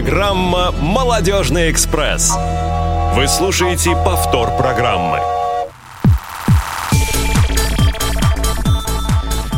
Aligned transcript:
Программа 0.00 0.72
«Молодежный 0.72 1.70
экспресс». 1.70 2.32
Вы 3.14 3.28
слушаете 3.28 3.90
повтор 4.02 4.48
программы. 4.56 5.18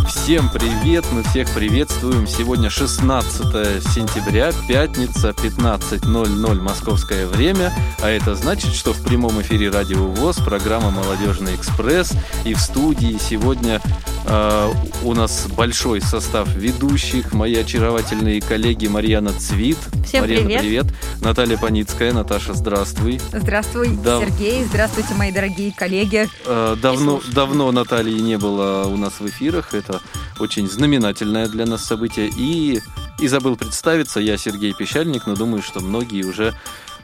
Всем 0.08 0.48
привет, 0.50 1.04
мы 1.12 1.22
всех 1.22 1.48
приветствуем. 1.54 2.26
Сегодня 2.26 2.70
16 2.70 3.84
сентября, 3.94 4.50
пятница, 4.66 5.30
15.00 5.30 6.60
московское 6.60 7.28
время. 7.28 7.72
А 8.00 8.08
это 8.08 8.34
значит, 8.34 8.74
что 8.74 8.92
в 8.92 9.04
прямом 9.04 9.40
эфире 9.42 9.70
Радио 9.70 10.08
ВОЗ, 10.08 10.38
программа 10.38 10.90
«Молодежный 10.90 11.54
экспресс». 11.54 12.14
И 12.44 12.54
в 12.54 12.60
студии 12.60 13.16
сегодня 13.20 13.80
у 14.24 15.14
нас 15.14 15.46
большой 15.48 16.00
состав 16.00 16.48
ведущих. 16.54 17.32
Мои 17.32 17.56
очаровательные 17.56 18.40
коллеги 18.40 18.86
Марьяна 18.86 19.32
Цвит. 19.32 19.78
Всем 20.06 20.22
Марьяна, 20.22 20.44
привет. 20.46 20.60
привет. 20.60 20.86
Наталья 21.20 21.56
Паницкая. 21.58 22.12
Наташа, 22.12 22.54
здравствуй. 22.54 23.20
Здравствуй, 23.32 23.96
Да. 23.96 24.20
Сергей. 24.20 24.64
Здравствуйте, 24.64 25.14
мои 25.14 25.32
дорогие 25.32 25.72
коллеги. 25.72 26.28
Э, 26.46 26.76
Давно, 26.80 27.20
давно 27.32 27.72
Натальи 27.72 28.18
не 28.20 28.38
было 28.38 28.84
у 28.86 28.96
нас 28.96 29.14
в 29.18 29.26
эфирах. 29.26 29.74
Это 29.74 30.00
очень 30.38 30.68
знаменательное 30.68 31.48
для 31.48 31.66
нас 31.66 31.84
событие. 31.84 32.30
И, 32.36 32.80
и 33.18 33.28
забыл 33.28 33.56
представиться, 33.56 34.20
я 34.20 34.36
Сергей 34.36 34.72
Пещальник, 34.72 35.26
но 35.26 35.34
думаю, 35.34 35.62
что 35.62 35.80
многие 35.80 36.22
уже 36.24 36.54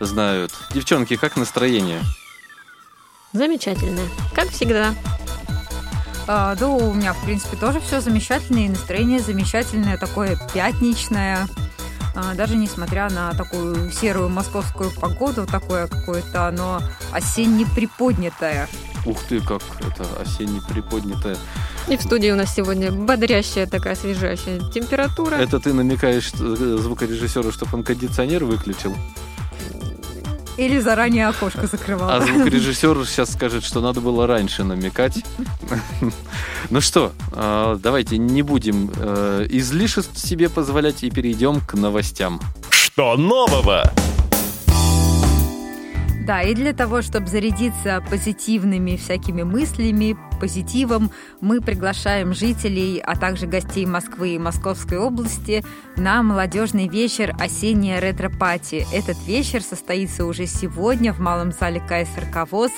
знают. 0.01 0.53
Девчонки, 0.73 1.17
как 1.17 1.37
настроение? 1.37 2.01
Замечательно. 3.33 4.01
Как 4.35 4.49
всегда. 4.51 4.95
А, 6.31 6.55
да, 6.55 6.69
у 6.69 6.93
меня, 6.93 7.15
в 7.15 7.25
принципе, 7.25 7.57
тоже 7.57 7.81
все 7.81 8.03
замечательно, 8.03 8.59
и 8.59 8.69
настроение 8.69 9.19
замечательное, 9.19 9.97
такое 9.97 10.39
пятничное. 10.53 11.49
А, 12.15 12.35
даже 12.35 12.57
несмотря 12.57 13.09
на 13.09 13.33
такую 13.33 13.91
серую 13.91 14.29
московскую 14.29 14.91
погоду, 14.91 15.47
такое 15.47 15.87
какое-то 15.87 16.47
оно 16.47 16.83
осенне 17.13 17.65
приподнятое. 17.75 18.69
Ух 19.07 19.23
ты, 19.27 19.41
как 19.41 19.63
это 19.81 20.05
осенне 20.21 20.61
приподнятое. 20.69 21.39
И 21.89 21.97
в 21.97 22.03
студии 22.03 22.31
у 22.31 22.37
нас 22.37 22.55
сегодня 22.55 22.93
бодрящая 22.93 23.67
такая 23.67 23.95
освежающая 23.95 24.61
температура. 24.71 25.37
Это 25.37 25.59
ты 25.59 25.73
намекаешь 25.73 26.31
э, 26.35 26.79
звукорежиссеру, 26.79 27.53
чтобы 27.53 27.79
он 27.79 27.85
кондиционер 27.85 28.45
выключил? 28.45 28.95
Или 30.59 30.81
заранее 30.81 31.29
окошко 31.29 31.69
закрывала. 31.69 32.17
А 32.17 32.21
звукорежиссер 32.21 33.07
сейчас 33.07 33.33
скажет, 33.33 33.65
что 33.65 33.81
надо 33.81 34.01
было 34.01 34.27
раньше 34.27 34.65
намекать. 34.65 35.25
Ну 36.71 36.81
что, 36.83 37.13
э, 37.33 37.79
давайте 37.81 38.19
не 38.19 38.43
будем 38.43 38.91
э, 38.95 39.47
излишеств 39.49 40.19
себе 40.19 40.51
позволять 40.51 41.03
и 41.03 41.11
перейдем 41.11 41.61
к 41.61 41.75
новостям. 41.75 42.41
Что 42.69 43.17
нового? 43.17 43.91
Да, 46.27 46.43
и 46.43 46.55
для 46.55 46.75
того, 46.75 47.01
чтобы 47.01 47.27
зарядиться 47.27 48.05
позитивными 48.11 48.97
всякими 48.97 49.45
мыслями, 49.45 50.15
позитивом, 50.39 51.11
мы 51.41 51.61
приглашаем 51.61 52.33
жителей, 52.33 52.99
а 52.99 53.17
также 53.17 53.47
гостей 53.47 53.87
Москвы 53.87 54.31
и 54.31 54.39
Московской 54.39 54.99
области 54.99 55.65
на 55.97 56.23
молодежный 56.23 56.89
вечер 56.89 57.35
«Осенняя 57.39 58.01
ретро-пати». 58.01 58.87
Этот 58.93 59.17
вечер 59.27 59.63
состоится 59.63 60.25
уже 60.25 60.47
сегодня 60.47 61.13
в 61.13 61.19
Малом 61.19 61.53
зале 61.53 61.81
КСРК 61.81 62.51
ВОЗ. 62.51 62.73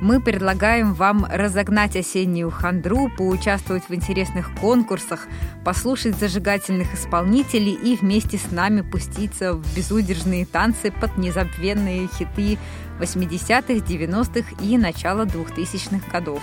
Мы 0.00 0.20
предлагаем 0.20 0.92
вам 0.92 1.26
разогнать 1.30 1.96
осеннюю 1.96 2.50
хандру, 2.50 3.10
поучаствовать 3.16 3.88
в 3.88 3.94
интересных 3.94 4.54
конкурсах, 4.60 5.26
послушать 5.64 6.16
зажигательных 6.16 6.94
исполнителей 6.94 7.72
и 7.72 7.96
вместе 7.96 8.38
с 8.38 8.50
нами 8.50 8.82
пуститься 8.82 9.54
в 9.54 9.76
безудержные 9.76 10.46
танцы 10.46 10.90
под 10.90 11.16
незабвенные 11.16 12.08
хиты 12.08 12.58
80-х, 12.98 13.84
90-х 13.84 14.62
и 14.62 14.78
начала 14.78 15.24
2000-х 15.24 16.10
годов. 16.10 16.42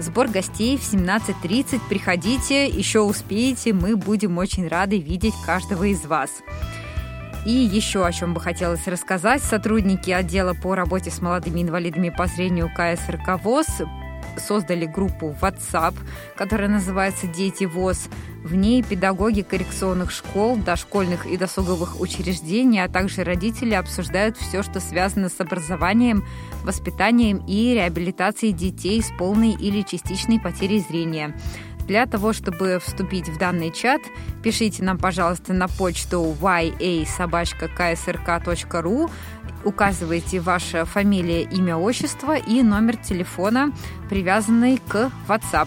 Сбор 0.00 0.28
гостей 0.28 0.78
в 0.78 0.80
17.30. 0.80 1.78
Приходите, 1.90 2.66
еще 2.66 3.00
успеете. 3.00 3.74
Мы 3.74 3.96
будем 3.96 4.38
очень 4.38 4.66
рады 4.66 4.98
видеть 4.98 5.34
каждого 5.44 5.84
из 5.84 6.06
вас. 6.06 6.30
И 7.44 7.50
еще 7.50 8.06
о 8.06 8.10
чем 8.10 8.32
бы 8.32 8.40
хотелось 8.40 8.86
рассказать. 8.86 9.42
Сотрудники 9.42 10.10
отдела 10.10 10.54
по 10.54 10.74
работе 10.74 11.10
с 11.10 11.20
молодыми 11.20 11.60
инвалидами 11.60 12.08
по 12.08 12.26
зрению 12.26 12.70
КСРК 12.74 13.42
ВОЗ 13.44 13.82
создали 14.40 14.86
группу 14.86 15.36
WhatsApp, 15.40 15.94
которая 16.36 16.68
называется 16.68 17.26
«Дети 17.26 17.64
ВОЗ». 17.64 18.08
В 18.42 18.54
ней 18.54 18.82
педагоги 18.82 19.42
коррекционных 19.42 20.10
школ, 20.10 20.56
дошкольных 20.56 21.26
и 21.26 21.36
досуговых 21.36 22.00
учреждений, 22.00 22.82
а 22.82 22.88
также 22.88 23.22
родители 23.22 23.74
обсуждают 23.74 24.38
все, 24.38 24.62
что 24.62 24.80
связано 24.80 25.28
с 25.28 25.38
образованием, 25.40 26.24
воспитанием 26.64 27.44
и 27.46 27.74
реабилитацией 27.74 28.54
детей 28.54 29.02
с 29.02 29.10
полной 29.18 29.50
или 29.52 29.82
частичной 29.82 30.40
потерей 30.40 30.80
зрения. 30.80 31.38
Для 31.90 32.06
того, 32.06 32.32
чтобы 32.32 32.78
вступить 32.78 33.28
в 33.28 33.36
данный 33.36 33.72
чат, 33.72 34.00
пишите 34.44 34.84
нам, 34.84 34.96
пожалуйста, 34.96 35.52
на 35.52 35.66
почту 35.66 36.36
ya.ksrk.ru 36.40 37.50
указывайте 39.64 40.38
ваша 40.38 40.84
фамилия, 40.84 41.42
имя, 41.42 41.76
отчество 41.76 42.36
и 42.38 42.62
номер 42.62 42.96
телефона, 42.96 43.72
привязанный 44.08 44.76
к 44.76 45.10
WhatsApp. 45.26 45.66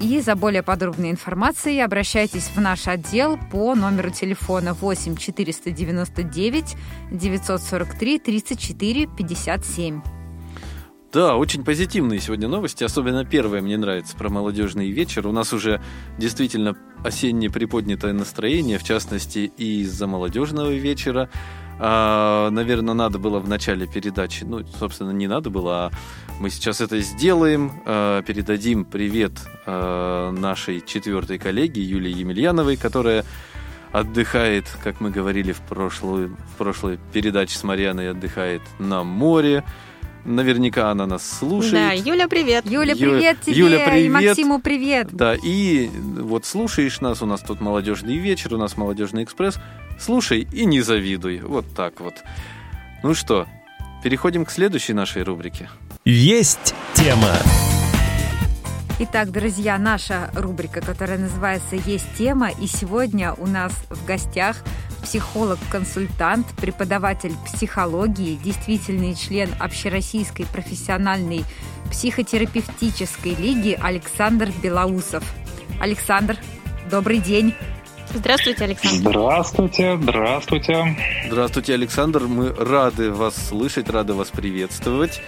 И 0.00 0.20
за 0.20 0.36
более 0.36 0.62
подробной 0.62 1.10
информацией 1.10 1.80
обращайтесь 1.80 2.50
в 2.54 2.60
наш 2.60 2.86
отдел 2.86 3.38
по 3.50 3.74
номеру 3.74 4.10
телефона 4.10 4.74
8 4.74 5.16
499 5.16 6.76
943 7.10 8.18
34 8.18 9.06
57. 9.06 10.23
Да, 11.14 11.36
очень 11.36 11.62
позитивные 11.62 12.18
сегодня 12.18 12.48
новости. 12.48 12.82
Особенно 12.82 13.24
первая 13.24 13.62
мне 13.62 13.76
нравится 13.76 14.16
про 14.16 14.30
молодежный 14.30 14.90
вечер. 14.90 15.28
У 15.28 15.32
нас 15.32 15.52
уже 15.52 15.80
действительно 16.18 16.76
осенне 17.04 17.48
приподнятое 17.48 18.12
настроение, 18.12 18.78
в 18.78 18.82
частности, 18.82 19.52
и 19.56 19.82
из-за 19.82 20.08
молодежного 20.08 20.72
вечера. 20.72 21.30
А, 21.78 22.50
наверное, 22.50 22.94
надо 22.94 23.20
было 23.20 23.38
в 23.38 23.48
начале 23.48 23.86
передачи, 23.86 24.42
ну, 24.42 24.66
собственно, 24.80 25.12
не 25.12 25.28
надо 25.28 25.50
было, 25.50 25.86
а 25.86 25.90
мы 26.40 26.50
сейчас 26.50 26.80
это 26.80 26.98
сделаем. 26.98 27.80
А, 27.86 28.20
передадим 28.22 28.84
привет 28.84 29.34
а, 29.66 30.32
нашей 30.32 30.80
четвертой 30.80 31.38
коллеге 31.38 31.80
Юлии 31.80 32.12
Емельяновой, 32.12 32.76
которая 32.76 33.24
отдыхает, 33.92 34.64
как 34.82 35.00
мы 35.00 35.12
говорили 35.12 35.52
в, 35.52 35.60
прошлую, 35.60 36.36
в 36.54 36.58
прошлой 36.58 36.98
передаче 37.12 37.56
с 37.56 37.62
Марьяной, 37.62 38.10
отдыхает 38.10 38.62
на 38.80 39.04
море. 39.04 39.62
Наверняка 40.24 40.90
она 40.90 41.06
нас 41.06 41.38
слушает. 41.38 41.74
Да, 41.74 41.92
Юля, 41.92 42.28
привет. 42.28 42.64
Юля, 42.64 42.94
Ю- 42.94 43.10
привет 43.10 43.40
тебе! 43.42 43.56
Юля, 43.56 43.84
И 43.84 43.90
привет. 43.90 44.12
Максиму 44.12 44.58
привет! 44.60 45.08
Да, 45.12 45.34
и 45.34 45.88
вот 45.88 46.46
слушаешь 46.46 47.00
нас, 47.02 47.20
у 47.20 47.26
нас 47.26 47.40
тут 47.40 47.60
молодежный 47.60 48.16
вечер, 48.16 48.54
у 48.54 48.58
нас 48.58 48.76
молодежный 48.76 49.24
экспресс. 49.24 49.58
Слушай 50.00 50.48
и 50.50 50.64
не 50.64 50.80
завидуй. 50.80 51.40
Вот 51.40 51.66
так 51.74 52.00
вот. 52.00 52.14
Ну 53.02 53.14
что, 53.14 53.46
переходим 54.02 54.46
к 54.46 54.50
следующей 54.50 54.94
нашей 54.94 55.22
рубрике. 55.24 55.68
Есть 56.06 56.74
тема. 56.94 57.32
Итак, 59.00 59.30
друзья, 59.32 59.76
наша 59.76 60.30
рубрика, 60.34 60.80
которая 60.80 61.18
называется 61.18 61.74
«Есть 61.84 62.06
тема», 62.16 62.48
и 62.48 62.68
сегодня 62.68 63.34
у 63.34 63.46
нас 63.46 63.72
в 63.90 64.06
гостях 64.06 64.62
психолог-консультант, 65.04 66.46
преподаватель 66.56 67.34
психологии, 67.44 68.38
действительный 68.42 69.14
член 69.14 69.50
Общероссийской 69.60 70.46
профессиональной 70.46 71.44
психотерапевтической 71.90 73.34
лиги 73.34 73.78
Александр 73.80 74.50
Белоусов. 74.62 75.22
Александр, 75.80 76.38
добрый 76.90 77.18
день. 77.18 77.54
Здравствуйте, 78.12 78.64
Александр. 78.64 79.10
Здравствуйте, 79.10 79.98
здравствуйте. 80.00 80.96
Здравствуйте, 81.26 81.74
Александр. 81.74 82.22
Мы 82.22 82.52
рады 82.52 83.10
вас 83.10 83.34
слышать, 83.34 83.88
рады 83.90 84.14
вас 84.14 84.28
приветствовать. 84.30 85.20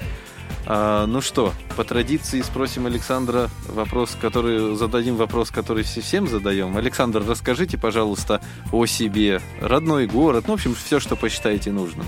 А, 0.68 1.06
ну 1.06 1.20
что, 1.20 1.52
по 1.76 1.84
традиции 1.84 2.40
спросим 2.42 2.86
Александра 2.86 3.48
вопрос, 3.68 4.16
который 4.20 4.74
зададим 4.74 5.16
вопрос, 5.16 5.50
который 5.50 5.84
все- 5.84 6.00
всем 6.00 6.26
задаем. 6.26 6.76
Александр, 6.76 7.22
расскажите, 7.26 7.78
пожалуйста, 7.78 8.40
о 8.72 8.84
себе, 8.86 9.40
родной 9.60 10.06
город, 10.06 10.44
ну, 10.48 10.54
в 10.54 10.56
общем, 10.56 10.74
все, 10.74 10.98
что 10.98 11.14
посчитаете 11.14 11.70
нужным. 11.70 12.06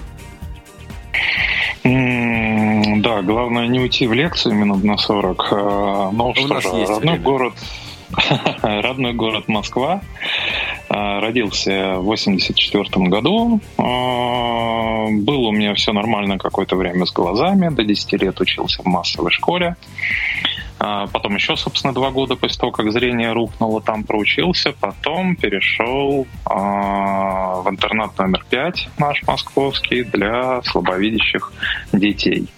Да, 1.85 3.23
главное 3.23 3.67
не 3.69 3.79
уйти 3.81 4.07
в 4.07 4.13
лекцию 4.13 4.55
минут 4.55 4.83
на 4.85 4.99
40. 4.99 5.47
А, 5.53 6.11
Ну 6.13 6.31
У 6.31 6.35
что 6.35 6.61
же, 6.61 6.69
родной 6.69 6.99
время. 6.99 7.19
город, 7.19 7.55
родной 8.63 9.13
город 9.15 9.49
Москва. 9.49 10.01
А, 10.89 11.21
Родился 11.21 11.99
в 11.99 12.05
84 12.05 13.09
году. 13.09 13.61
А, 13.77 15.07
Было 15.11 15.49
у 15.49 15.53
меня 15.53 15.75
все 15.75 15.93
нормально 15.93 16.39
какое-то 16.39 16.77
время 16.77 17.07
с 17.07 17.13
глазами. 17.13 17.75
До 17.75 17.85
10 17.85 18.13
лет 18.23 18.41
учился 18.41 18.83
в 18.83 18.87
массовой 18.87 19.31
школе. 19.31 19.77
А 20.81 21.07
потом 21.09 21.35
еще, 21.35 21.57
собственно, 21.57 21.93
два 21.93 22.11
года 22.11 22.37
после 22.37 22.59
того, 22.59 22.73
как 22.73 22.93
зрение 22.93 23.33
рухнуло, 23.33 23.81
там 23.81 24.05
проучился. 24.05 24.73
Потом 24.73 25.35
перешел 25.35 26.27
а, 26.45 27.61
в 27.63 27.69
интернат 27.69 28.17
номер 28.19 28.45
пять 28.49 28.89
наш 28.99 29.23
московский 29.25 30.05
для 30.05 30.63
слабовидящих 30.63 31.53
детей. 31.93 32.49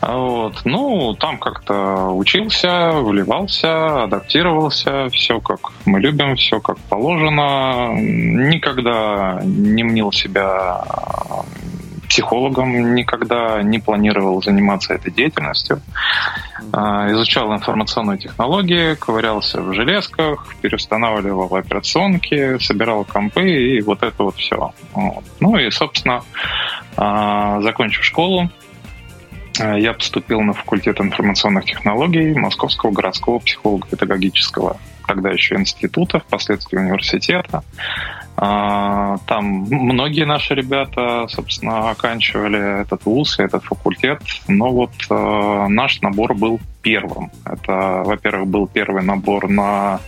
Вот. 0.00 0.62
Ну, 0.64 1.14
там 1.14 1.38
как-то 1.38 2.08
учился, 2.10 2.92
вливался, 2.92 4.04
адаптировался, 4.04 5.08
все 5.10 5.40
как 5.40 5.72
мы 5.84 6.00
любим, 6.00 6.36
все 6.36 6.60
как 6.60 6.78
положено. 6.78 7.92
Никогда 7.94 9.40
не 9.44 9.82
мнил 9.82 10.12
себя 10.12 10.84
психологом, 12.08 12.94
никогда 12.94 13.62
не 13.62 13.78
планировал 13.78 14.42
заниматься 14.42 14.94
этой 14.94 15.12
деятельностью. 15.12 15.80
А, 16.72 17.10
изучал 17.12 17.54
информационные 17.54 18.18
технологии, 18.18 18.94
ковырялся 18.94 19.60
в 19.60 19.72
железках, 19.72 20.54
переустанавливал 20.60 21.54
операционки, 21.54 22.58
собирал 22.58 23.04
компы 23.04 23.48
и 23.50 23.80
вот 23.82 24.02
это 24.02 24.24
вот 24.24 24.36
все. 24.36 24.72
Ну 25.40 25.56
и, 25.56 25.70
собственно, 25.70 26.22
а, 26.96 27.60
закончив 27.60 28.04
школу, 28.04 28.50
а, 29.60 29.78
я 29.78 29.92
поступил 29.92 30.40
на 30.40 30.52
факультет 30.52 31.00
информационных 31.00 31.64
технологий 31.64 32.34
Московского 32.34 32.90
городского 32.90 33.38
психолого-педагогического, 33.38 34.78
тогда 35.06 35.30
еще 35.30 35.56
института, 35.56 36.20
впоследствии 36.20 36.78
университета. 36.78 37.62
А, 38.40 39.16
там 39.26 39.66
многие 39.68 40.24
наши 40.24 40.54
ребята, 40.54 41.26
собственно, 41.28 41.90
оканчивали 41.90 42.82
этот 42.82 43.04
вуз, 43.04 43.36
этот 43.40 43.64
факультет, 43.64 44.20
но 44.46 44.70
вот 44.70 44.92
э, 45.10 45.66
наш 45.68 46.00
набор 46.02 46.34
был 46.34 46.60
первым. 46.80 47.32
Это, 47.44 48.02
во-первых, 48.04 48.46
был 48.46 48.68
первый 48.68 49.02
набор 49.02 49.48
на 49.48 49.98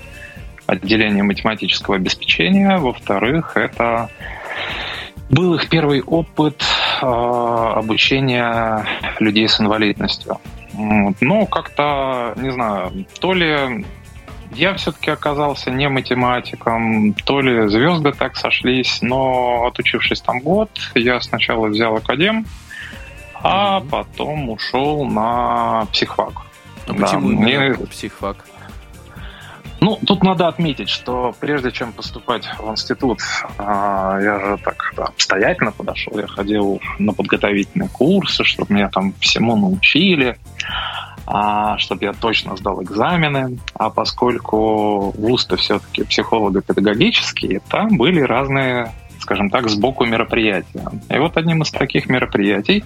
отделение 0.66 1.24
математического 1.24 1.96
обеспечения, 1.96 2.78
во-вторых, 2.78 3.56
это 3.56 4.08
был 5.28 5.54
их 5.54 5.68
первый 5.68 6.00
опыт 6.00 6.62
э, 7.02 7.06
обучения 7.06 8.84
людей 9.18 9.48
с 9.48 9.60
инвалидностью. 9.60 10.38
Но 10.72 11.46
как-то, 11.46 12.34
не 12.36 12.52
знаю, 12.52 13.06
то 13.18 13.32
ли 13.32 13.84
я 14.52 14.75
все-таки 14.75 15.11
оказался 15.11 15.70
не 15.70 15.88
математиком, 15.88 17.14
то 17.14 17.41
ли 17.41 17.69
звезды 17.69 18.12
так 18.12 18.37
сошлись, 18.37 19.00
но 19.02 19.67
отучившись 19.67 20.20
там 20.20 20.41
год, 20.41 20.70
я 20.94 21.20
сначала 21.20 21.69
взял 21.69 21.97
академ, 21.97 22.47
а 23.43 23.81
потом 23.81 24.50
ушел 24.50 25.05
на 25.05 25.87
психфак. 25.93 26.43
А 26.87 26.93
да, 26.93 26.94
почему 26.94 27.29
мне... 27.29 27.75
психфак? 27.91 28.44
Ну, 29.80 29.98
тут 30.06 30.22
надо 30.22 30.46
отметить, 30.48 30.90
что 30.90 31.34
прежде 31.40 31.72
чем 31.72 31.92
поступать 31.92 32.46
в 32.58 32.70
институт, 32.70 33.20
а, 33.58 34.18
я 34.20 34.38
же 34.38 34.58
так 34.62 34.92
да, 34.96 35.04
обстоятельно 35.04 35.72
подошел. 35.72 36.18
Я 36.18 36.26
ходил 36.26 36.80
на 36.98 37.12
подготовительные 37.14 37.88
курсы, 37.88 38.44
чтобы 38.44 38.74
меня 38.74 38.90
там 38.90 39.14
всему 39.20 39.56
научили 39.56 40.36
а, 41.32 41.78
чтобы 41.78 42.06
я 42.06 42.12
точно 42.12 42.56
сдал 42.56 42.82
экзамены. 42.82 43.58
А 43.74 43.88
поскольку 43.88 45.12
вуз-то 45.12 45.56
все-таки 45.56 46.02
психолого-педагогический, 46.02 47.60
там 47.68 47.96
были 47.96 48.20
разные 48.20 48.92
скажем 49.20 49.50
так, 49.50 49.69
сбоку 49.69 50.05
мероприятия. 50.05 50.84
И 51.08 51.19
вот 51.19 51.37
одним 51.37 51.62
из 51.62 51.70
таких 51.70 52.08
мероприятий 52.08 52.84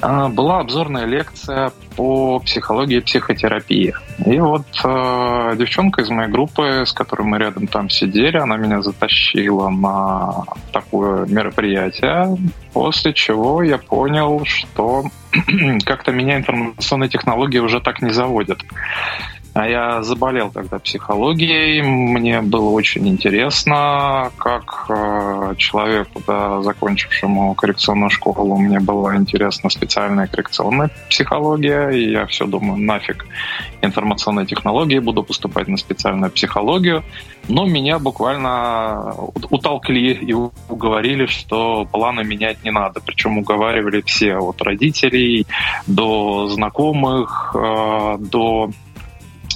а, 0.00 0.28
была 0.28 0.60
обзорная 0.60 1.06
лекция 1.06 1.72
по 1.96 2.40
психологии 2.40 2.98
и 2.98 3.00
психотерапии. 3.00 3.94
И 4.26 4.38
вот 4.40 4.66
э, 4.84 5.52
девчонка 5.56 6.02
из 6.02 6.08
моей 6.10 6.30
группы, 6.30 6.84
с 6.84 6.92
которой 6.92 7.22
мы 7.22 7.38
рядом 7.38 7.66
там 7.68 7.88
сидели, 7.88 8.36
она 8.36 8.56
меня 8.56 8.82
затащила 8.82 9.68
на 9.68 10.44
такое 10.72 11.26
мероприятие, 11.26 12.36
после 12.72 13.12
чего 13.12 13.62
я 13.62 13.78
понял, 13.78 14.42
что 14.44 15.04
как-то 15.84 16.12
меня 16.12 16.36
информационные 16.38 17.08
технологии 17.08 17.58
уже 17.58 17.80
так 17.80 18.02
не 18.02 18.12
заводят. 18.12 18.60
А 19.54 19.68
я 19.68 20.02
заболел 20.02 20.50
тогда 20.50 20.80
психологией. 20.80 21.80
Мне 21.82 22.40
было 22.42 22.70
очень 22.70 23.06
интересно, 23.06 24.32
как 24.36 24.86
э, 24.88 25.54
человеку, 25.58 26.20
да, 26.26 26.60
закончившему 26.60 27.54
коррекционную 27.54 28.10
школу, 28.10 28.56
мне 28.56 28.80
была 28.80 29.14
интересна 29.14 29.70
специальная 29.70 30.26
коррекционная 30.26 30.90
психология. 31.08 31.90
И 31.90 32.10
я 32.10 32.26
все 32.26 32.46
думаю, 32.46 32.80
нафиг 32.80 33.26
информационные 33.80 34.44
технологии, 34.44 34.98
буду 34.98 35.22
поступать 35.22 35.68
на 35.68 35.76
специальную 35.76 36.32
психологию. 36.32 37.04
Но 37.48 37.64
меня 37.64 38.00
буквально 38.00 39.14
утолкли 39.50 40.14
и 40.14 40.32
уговорили, 40.68 41.26
что 41.26 41.84
планы 41.84 42.24
менять 42.24 42.64
не 42.64 42.72
надо. 42.72 43.00
Причем 43.00 43.38
уговаривали 43.38 44.00
все, 44.00 44.36
от 44.36 44.60
родителей 44.62 45.46
до 45.86 46.48
знакомых, 46.48 47.54
э, 47.54 48.16
до 48.18 48.70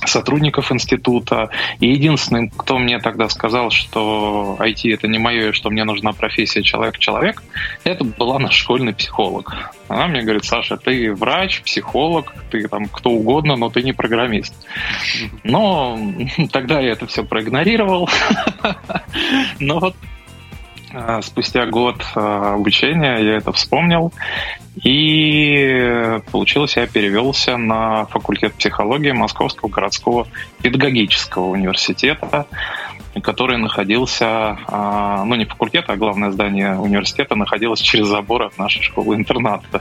сотрудников 0.07 0.73
института. 0.73 1.51
И 1.81 1.89
единственным, 1.89 2.51
кто 2.51 2.79
мне 2.79 2.99
тогда 2.99 3.29
сказал, 3.29 3.71
что 3.71 4.57
IT 4.61 4.93
это 4.93 5.09
не 5.09 5.19
мое, 5.19 5.51
и 5.51 5.53
что 5.53 5.71
мне 5.71 5.85
нужна 5.85 6.13
профессия 6.13 6.63
человек-человек, 6.63 7.43
это 7.85 8.05
была 8.05 8.39
наш 8.39 8.55
школьный 8.55 8.95
психолог. 8.95 9.73
Она 9.89 10.07
мне 10.07 10.23
говорит, 10.23 10.45
Саша, 10.45 10.77
ты 10.77 11.13
врач, 11.15 11.63
психолог, 11.63 12.35
ты 12.51 12.69
там 12.69 12.87
кто 12.87 13.11
угодно, 13.11 13.57
но 13.57 13.71
ты 13.71 13.83
не 13.83 13.93
программист. 13.93 14.55
Но 15.45 15.99
тогда 16.53 16.81
я 16.81 16.93
это 16.93 17.07
все 17.07 17.25
проигнорировал. 17.25 18.09
Но 19.61 19.79
вот 19.79 19.97
спустя 21.23 21.67
год 21.67 22.05
а, 22.15 22.55
обучения 22.55 23.19
я 23.19 23.37
это 23.37 23.53
вспомнил, 23.53 24.13
и 24.83 26.21
получилось, 26.31 26.77
я 26.77 26.87
перевелся 26.87 27.57
на 27.57 28.07
факультет 28.07 28.55
психологии 28.55 29.13
Московского 29.13 29.69
городского 29.69 30.27
педагогического 30.63 31.47
университета 31.47 32.47
который 33.21 33.59
находился, 33.59 34.59
а, 34.67 35.25
ну 35.25 35.35
не 35.35 35.45
факультет, 35.45 35.85
а 35.89 35.97
главное 35.97 36.31
здание 36.31 36.77
университета 36.77 37.35
находилось 37.35 37.81
через 37.81 38.07
забор 38.07 38.45
от 38.45 38.59
нашей 38.59 38.83
школы-интерната. 38.83 39.81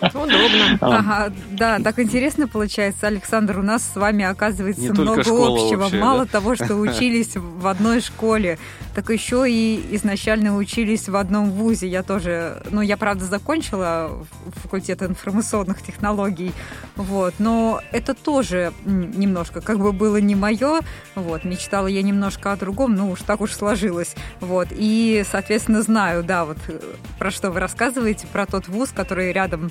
Удобно. 0.00 0.78
Ага, 0.96 1.32
да, 1.50 1.78
так 1.80 1.98
интересно 1.98 2.48
получается, 2.48 3.06
Александр, 3.06 3.58
у 3.58 3.62
нас 3.62 3.82
с 3.92 3.96
вами 3.96 4.24
оказывается 4.24 4.82
не 4.82 4.90
много 4.90 5.20
общего. 5.20 5.82
Вообще, 5.82 5.98
Мало 5.98 6.24
да? 6.24 6.32
того, 6.32 6.54
что 6.54 6.74
учились 6.76 7.32
в 7.34 7.66
одной 7.66 8.00
школе, 8.00 8.58
так 8.96 9.10
еще 9.10 9.44
и 9.46 9.94
изначально 9.94 10.56
учились 10.56 11.10
в 11.10 11.16
одном 11.16 11.50
вузе. 11.50 11.86
Я 11.86 12.02
тоже, 12.02 12.62
ну 12.70 12.80
я 12.80 12.96
правда 12.96 13.26
закончила 13.26 14.26
факультет 14.62 15.02
информационных 15.02 15.82
технологий, 15.82 16.54
вот, 16.94 17.34
но 17.38 17.82
это 17.92 18.14
тоже 18.14 18.72
немножко 18.86 19.60
как 19.60 19.80
бы 19.80 19.92
было 19.92 20.16
не 20.16 20.34
мое, 20.34 20.80
вот, 21.14 21.44
мечтала 21.44 21.88
я 21.88 22.00
немножко 22.00 22.52
о 22.52 22.56
другом, 22.56 22.94
ну 22.94 23.10
уж 23.10 23.20
так 23.20 23.42
уж 23.42 23.52
сложилось. 23.52 24.14
Вот. 24.40 24.68
И, 24.70 25.22
соответственно, 25.30 25.82
знаю, 25.82 26.24
да, 26.24 26.46
вот 26.46 26.56
э, 26.68 26.80
про 27.18 27.30
что 27.30 27.50
вы 27.50 27.60
рассказываете, 27.60 28.26
про 28.26 28.46
тот 28.46 28.66
вуз, 28.66 28.92
который 28.92 29.30
рядом 29.30 29.70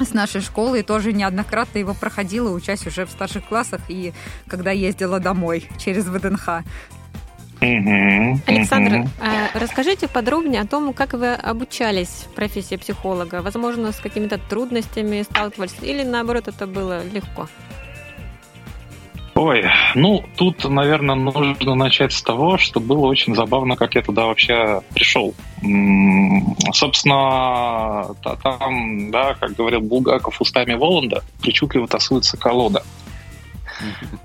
с 0.00 0.12
нашей 0.12 0.40
школы 0.40 0.80
и 0.80 0.82
тоже 0.82 1.12
неоднократно 1.12 1.78
его 1.78 1.94
проходила, 1.94 2.50
учась 2.50 2.84
уже 2.84 3.06
в 3.06 3.10
старших 3.10 3.46
классах 3.46 3.80
и 3.86 4.12
когда 4.48 4.72
ездила 4.72 5.20
домой 5.20 5.68
через 5.78 6.06
ВДНХ. 6.06 6.64
Александр, 7.60 9.08
а 9.20 9.50
расскажите 9.58 10.08
подробнее 10.08 10.62
о 10.62 10.66
том, 10.66 10.92
как 10.94 11.12
вы 11.12 11.34
обучались 11.34 12.26
в 12.30 12.34
профессии 12.34 12.76
психолога. 12.76 13.42
Возможно, 13.42 13.92
с 13.92 13.96
какими-то 13.96 14.38
трудностями 14.38 15.22
сталкивались 15.22 15.74
или 15.82 16.02
наоборот 16.02 16.48
это 16.48 16.66
было 16.66 17.04
легко? 17.06 17.48
Ой, 19.34 19.64
ну 19.94 20.22
тут, 20.36 20.64
наверное, 20.68 21.14
нужно 21.14 21.74
начать 21.74 22.12
с 22.12 22.22
того, 22.22 22.58
что 22.58 22.78
было 22.78 23.06
очень 23.06 23.34
забавно, 23.34 23.74
как 23.76 23.94
я 23.94 24.02
туда 24.02 24.26
вообще 24.26 24.82
пришел. 24.92 25.34
Собственно, 26.72 28.14
там, 28.22 29.10
да, 29.10 29.34
как 29.40 29.54
говорил 29.54 29.80
Булгаков 29.80 30.40
устами 30.40 30.74
Воланда, 30.74 31.22
причудливо 31.40 31.86
тасуется 31.88 32.36
колода. 32.36 32.82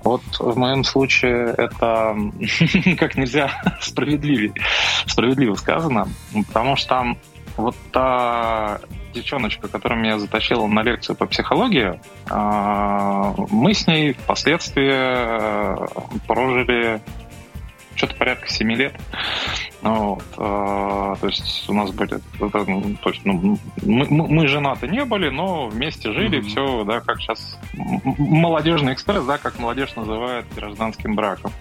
Вот 0.04 0.22
в 0.38 0.56
моем 0.56 0.84
случае 0.84 1.54
это 1.56 2.16
как 2.98 3.16
нельзя 3.16 3.50
справедливее, 3.80 4.52
справедливо 5.06 5.54
сказано, 5.54 6.08
потому 6.48 6.76
что 6.76 6.88
там 6.88 7.18
вот 7.56 7.76
та 7.92 8.80
девчоночка, 9.14 9.68
которая 9.68 9.98
меня 9.98 10.18
затащила 10.18 10.66
на 10.66 10.82
лекцию 10.82 11.16
по 11.16 11.26
психологии, 11.26 11.98
а, 12.28 13.34
мы 13.50 13.72
с 13.72 13.86
ней 13.86 14.12
впоследствии 14.12 14.92
э, 14.92 15.86
прожили 16.26 17.00
что-то 17.96 18.14
порядка 18.16 18.48
7 18.48 18.72
лет. 18.72 18.94
Вот, 19.82 20.22
э, 20.36 20.36
то 20.36 21.26
есть 21.26 21.68
у 21.68 21.74
нас 21.74 21.90
были, 21.90 22.18
ну, 22.40 22.96
то 23.02 23.10
есть, 23.10 23.24
ну, 23.24 23.58
мы, 23.82 24.06
мы 24.08 24.48
женаты 24.48 24.88
не 24.88 25.04
были, 25.04 25.28
но 25.28 25.68
вместе 25.68 26.12
жили, 26.12 26.38
mm-hmm. 26.38 26.48
все, 26.48 26.84
да, 26.84 27.00
как 27.00 27.20
сейчас 27.20 27.58
молодежный 27.74 28.94
экспресс, 28.94 29.24
да, 29.24 29.38
как 29.38 29.58
молодежь 29.58 29.94
называет 29.96 30.46
гражданским 30.54 31.14
браком. 31.14 31.52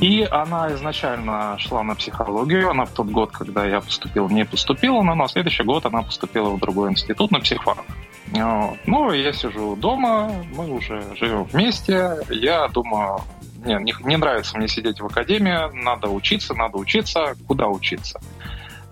И 0.00 0.26
она 0.30 0.72
изначально 0.72 1.58
шла 1.58 1.82
на 1.82 1.94
психологию. 1.94 2.70
Она 2.70 2.84
в 2.84 2.90
тот 2.92 3.08
год, 3.08 3.32
когда 3.32 3.66
я 3.66 3.80
поступил, 3.80 4.28
не 4.28 4.44
поступила, 4.44 5.02
но 5.02 5.14
на 5.14 5.28
следующий 5.28 5.64
год 5.64 5.84
она 5.84 6.02
поступила 6.02 6.50
в 6.50 6.58
другой 6.58 6.90
институт 6.92 7.30
на 7.30 7.40
психфак. 7.40 7.84
Вот. 8.32 8.78
Ну, 8.86 9.12
я 9.12 9.32
сижу 9.32 9.76
дома, 9.76 10.30
мы 10.54 10.70
уже 10.70 11.02
живем 11.16 11.44
вместе. 11.44 12.16
Я 12.30 12.68
думаю, 12.68 13.20
не, 13.66 13.74
не, 13.82 13.94
не 14.04 14.16
нравится 14.16 14.56
мне 14.56 14.68
сидеть 14.68 15.00
в 15.00 15.06
академии, 15.06 15.82
надо 15.82 16.08
учиться, 16.08 16.54
надо 16.54 16.78
учиться. 16.78 17.34
Куда 17.46 17.68
учиться? 17.68 18.20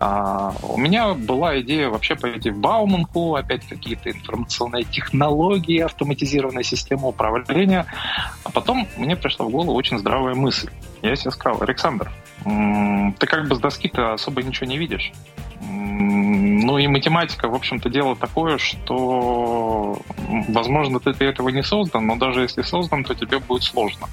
А, 0.00 0.52
у 0.62 0.76
меня 0.76 1.14
была 1.14 1.60
идея 1.60 1.88
вообще 1.88 2.16
пойти 2.16 2.50
в 2.50 2.58
Бауманку, 2.58 3.36
опять 3.36 3.66
какие-то 3.66 4.10
информационные 4.10 4.84
технологии, 4.84 5.78
автоматизированная 5.78 6.64
система 6.64 7.08
управления. 7.08 7.86
А 8.42 8.50
потом 8.50 8.88
мне 8.96 9.16
пришла 9.16 9.46
в 9.46 9.50
голову 9.50 9.72
очень 9.74 9.98
здравая 9.98 10.34
мысль. 10.34 10.70
Я 11.00 11.16
себе 11.16 11.30
сказал, 11.30 11.62
Александр, 11.62 12.10
ты 12.44 13.26
как 13.26 13.48
бы 13.48 13.54
с 13.54 13.58
доски-то 13.58 14.14
особо 14.14 14.42
ничего 14.42 14.66
не 14.66 14.78
видишь. 14.78 15.12
Ну 15.60 16.78
и 16.78 16.86
математика, 16.88 17.48
в 17.48 17.54
общем-то, 17.54 17.88
дело 17.88 18.16
такое, 18.16 18.58
что, 18.58 19.98
возможно, 20.48 20.98
ты 20.98 21.12
для 21.14 21.28
этого 21.28 21.50
не 21.50 21.62
создан, 21.62 22.06
но 22.06 22.16
даже 22.16 22.42
если 22.42 22.62
создан, 22.62 23.04
то 23.04 23.14
тебе 23.14 23.38
будет 23.38 23.62
сложно. 23.62 24.08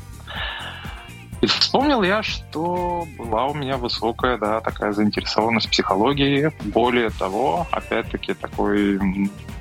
И 1.42 1.48
вспомнил 1.48 2.04
я, 2.04 2.22
что 2.22 3.08
была 3.18 3.48
у 3.48 3.54
меня 3.56 3.78
высокая, 3.78 4.38
да, 4.38 4.62
такая 4.62 4.94
заинтересованность 4.94 5.70
психологией. 5.70 6.52
Более 6.66 7.10
того, 7.10 7.68
опять-таки, 7.72 8.36
такое 8.36 9.00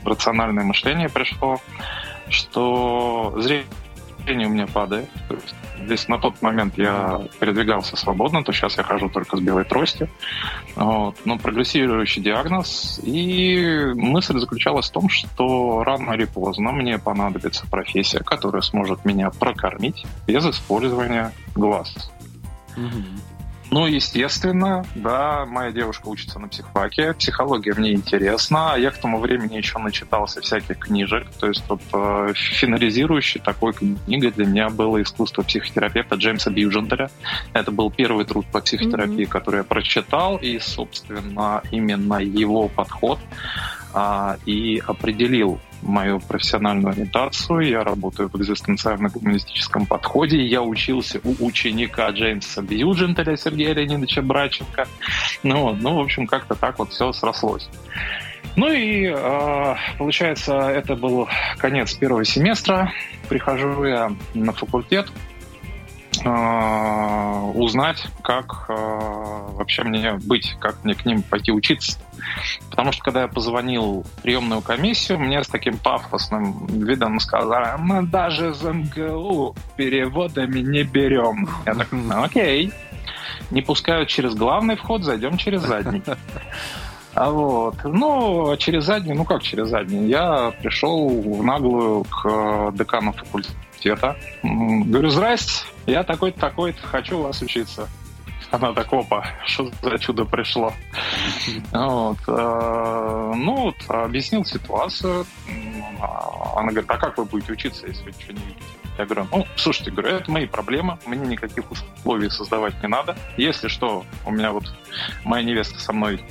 рациональное 0.04 0.64
мышление 0.64 1.08
пришло, 1.08 1.58
что 2.28 3.34
зрение 3.38 3.66
у 4.46 4.50
меня 4.50 4.66
падает. 4.66 5.08
То 5.28 5.34
есть 5.34 5.54
Здесь 5.84 6.08
на 6.08 6.18
тот 6.18 6.40
момент 6.42 6.76
я 6.76 7.22
передвигался 7.38 7.96
свободно, 7.96 8.44
то 8.44 8.52
сейчас 8.52 8.76
я 8.76 8.82
хожу 8.82 9.08
только 9.08 9.36
с 9.36 9.40
белой 9.40 9.64
тростью. 9.64 10.08
Вот. 10.76 11.16
Но 11.24 11.38
прогрессирующий 11.38 12.22
диагноз. 12.22 13.00
И 13.02 13.92
мысль 13.94 14.38
заключалась 14.38 14.88
в 14.88 14.92
том, 14.92 15.08
что 15.08 15.82
рано 15.84 16.12
или 16.12 16.24
поздно 16.24 16.72
мне 16.72 16.98
понадобится 16.98 17.66
профессия, 17.66 18.20
которая 18.20 18.62
сможет 18.62 19.04
меня 19.04 19.30
прокормить 19.30 20.04
без 20.26 20.44
использования 20.46 21.32
глаз. 21.54 22.10
Угу. 22.76 23.29
Ну, 23.70 23.86
естественно, 23.86 24.84
да, 24.96 25.46
моя 25.46 25.70
девушка 25.70 26.08
учится 26.08 26.40
на 26.40 26.48
психфаке, 26.48 27.14
психология 27.14 27.72
мне 27.74 27.92
интересна, 27.92 28.74
я 28.76 28.90
к 28.90 28.98
тому 28.98 29.18
времени 29.20 29.56
еще 29.56 29.78
начитался 29.78 30.40
всяких 30.40 30.78
книжек, 30.78 31.28
то 31.38 31.46
есть 31.46 31.62
вот 31.68 31.80
э, 31.92 32.32
финализирующей 32.34 33.40
такой 33.40 33.72
книгой 33.72 34.32
для 34.32 34.46
меня 34.46 34.70
было 34.70 35.00
«Искусство 35.00 35.42
психотерапевта» 35.42 36.16
Джеймса 36.16 36.50
Бьюджентеля. 36.50 37.10
Это 37.52 37.70
был 37.70 37.92
первый 37.92 38.24
труд 38.24 38.44
по 38.50 38.60
психотерапии, 38.60 39.24
mm-hmm. 39.24 39.28
который 39.28 39.58
я 39.58 39.64
прочитал, 39.64 40.36
и, 40.36 40.58
собственно, 40.58 41.62
именно 41.70 42.14
его 42.14 42.66
подход 42.66 43.20
а, 43.94 44.36
и 44.46 44.82
определил 44.84 45.60
мою 45.82 46.20
профессиональную 46.20 46.92
ориентацию. 46.92 47.60
Я 47.60 47.84
работаю 47.84 48.28
в 48.28 48.36
экзистенциально-гуманистическом 48.36 49.86
подходе. 49.86 50.44
Я 50.44 50.62
учился 50.62 51.20
у 51.24 51.46
ученика 51.46 52.08
Джеймса 52.10 52.62
Бьюджентеля 52.62 53.36
Сергея 53.36 53.74
Леонидовича 53.74 54.22
Браченко. 54.22 54.86
Ну, 55.42 55.76
ну, 55.80 55.96
в 55.96 56.00
общем, 56.00 56.26
как-то 56.26 56.54
так 56.54 56.78
вот 56.78 56.92
все 56.92 57.12
срослось. 57.12 57.68
Ну 58.56 58.72
и 58.72 59.06
э, 59.06 59.74
получается, 59.96 60.54
это 60.54 60.96
был 60.96 61.28
конец 61.58 61.94
первого 61.94 62.24
семестра. 62.24 62.92
Прихожу 63.28 63.84
я 63.84 64.12
на 64.34 64.52
факультет 64.52 65.10
узнать, 67.54 68.06
как 68.22 68.66
э, 68.68 68.74
вообще 68.74 69.84
мне 69.84 70.14
быть, 70.14 70.56
как 70.58 70.84
мне 70.84 70.94
к 70.94 71.04
ним 71.04 71.22
пойти 71.22 71.52
учиться. 71.52 71.98
Потому 72.68 72.92
что 72.92 73.02
когда 73.04 73.22
я 73.22 73.28
позвонил 73.28 74.02
в 74.02 74.22
приемную 74.22 74.60
комиссию, 74.60 75.18
мне 75.18 75.42
с 75.42 75.48
таким 75.48 75.78
пафосным 75.78 76.66
видом 76.66 77.20
сказали, 77.20 77.76
мы 77.78 78.02
даже 78.02 78.52
за 78.54 78.72
МГУ 78.72 79.54
переводами 79.76 80.60
не 80.60 80.82
берем. 80.82 81.48
Я 81.66 81.74
так, 81.74 81.88
ну 81.92 82.22
окей. 82.22 82.72
Не 83.50 83.62
пускают 83.62 84.08
через 84.08 84.34
главный 84.34 84.76
вход, 84.76 85.04
зайдем 85.04 85.36
через 85.36 85.62
задний. 85.62 86.02
А 87.14 87.30
вот. 87.30 87.74
Ну, 87.82 88.56
через 88.56 88.84
задний, 88.84 89.14
ну 89.14 89.24
как 89.24 89.42
через 89.42 89.68
задний? 89.68 90.08
Я 90.08 90.52
пришел 90.62 91.08
в 91.08 91.42
наглую 91.42 92.04
к 92.04 92.72
декану 92.72 93.12
факультета. 93.12 94.16
Говорю, 94.42 95.10
здрасте, 95.10 95.64
я 95.90 96.04
такой-то, 96.04 96.40
такой-то, 96.40 96.80
хочу 96.86 97.18
у 97.18 97.22
вас 97.22 97.42
учиться. 97.42 97.88
Она 98.50 98.72
так, 98.72 98.92
опа, 98.92 99.24
что 99.46 99.70
за 99.82 99.98
чудо 99.98 100.24
пришло. 100.24 100.72
Вот. 101.72 102.18
Э, 102.26 103.32
ну, 103.36 103.56
вот, 103.56 103.76
объяснил 103.88 104.44
ситуацию. 104.44 105.26
Она 106.56 106.70
говорит, 106.70 106.90
а 106.90 106.96
как 106.96 107.18
вы 107.18 107.24
будете 107.24 107.52
учиться, 107.52 107.86
если 107.86 108.04
вы 108.04 108.10
ничего 108.10 108.32
не 108.32 108.44
видите? 108.44 108.62
Я 108.98 109.06
говорю, 109.06 109.28
ну, 109.32 109.46
слушайте, 109.56 109.90
говорю, 109.90 110.16
это 110.16 110.30
мои 110.30 110.46
проблемы, 110.46 110.98
мне 111.06 111.26
никаких 111.26 111.70
условий 111.70 112.28
создавать 112.28 112.82
не 112.82 112.88
надо. 112.88 113.16
Если 113.36 113.68
что, 113.68 114.04
у 114.26 114.30
меня 114.30 114.52
вот 114.52 114.64
моя 115.24 115.42
невеста 115.42 115.78
со 115.78 115.92
мной 115.92 116.22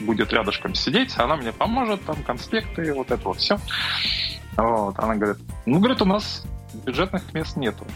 будет 0.00 0.32
рядышком 0.32 0.74
сидеть, 0.74 1.16
она 1.18 1.36
мне 1.36 1.52
поможет, 1.52 2.04
там, 2.04 2.22
конспекты, 2.22 2.92
вот 2.92 3.10
это 3.10 3.22
вот 3.28 3.38
все. 3.38 3.58
Вот, 4.56 4.98
она 4.98 5.14
говорит, 5.14 5.38
ну, 5.66 5.78
говорит, 5.78 6.02
у 6.02 6.06
нас 6.06 6.44
бюджетных 6.84 7.32
мест 7.32 7.56
нету 7.56 7.86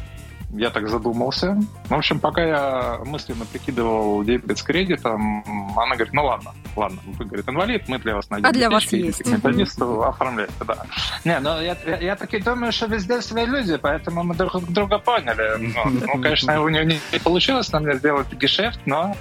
я 0.57 0.71
так 0.71 0.89
задумался. 0.89 1.59
В 1.89 1.95
общем, 1.95 2.21
пока 2.21 2.43
я 2.45 3.01
мысленно 3.05 3.45
прикидывал 3.45 4.23
дебет 4.25 4.59
с 4.59 4.63
кредитом, 4.63 5.45
она 5.77 5.95
говорит, 5.95 6.13
ну 6.13 6.25
ладно, 6.25 6.53
ладно, 6.77 6.99
вы, 7.07 7.25
говорит, 7.25 7.49
инвалид, 7.49 7.89
мы 7.89 7.99
для 7.99 8.15
вас 8.15 8.31
найдем. 8.31 8.49
А 8.49 8.53
для 8.53 8.71
вас 8.71 8.85
есть. 8.93 9.27
Методисту 9.27 10.03
оформляйте, 10.05 10.53
да. 10.67 10.87
Не, 11.25 11.41
ну 11.41 11.61
я, 11.61 11.77
я, 11.87 11.97
я 11.99 12.17
таки 12.17 12.39
думаю, 12.39 12.73
что 12.73 12.87
везде 12.87 13.21
свои 13.21 13.47
люди, 13.47 13.77
поэтому 13.77 14.23
мы 14.23 14.35
друг 14.35 14.63
друга 14.71 14.99
поняли. 14.99 15.73
Ну, 15.75 16.01
ну 16.07 16.23
конечно, 16.23 16.61
у 16.63 16.69
нее 16.69 16.85
не, 16.85 17.01
не 17.13 17.19
получилось 17.19 17.71
на 17.73 17.81
мне 17.81 17.95
сделать 17.95 18.33
гешефт, 18.33 18.81
но 18.87 19.17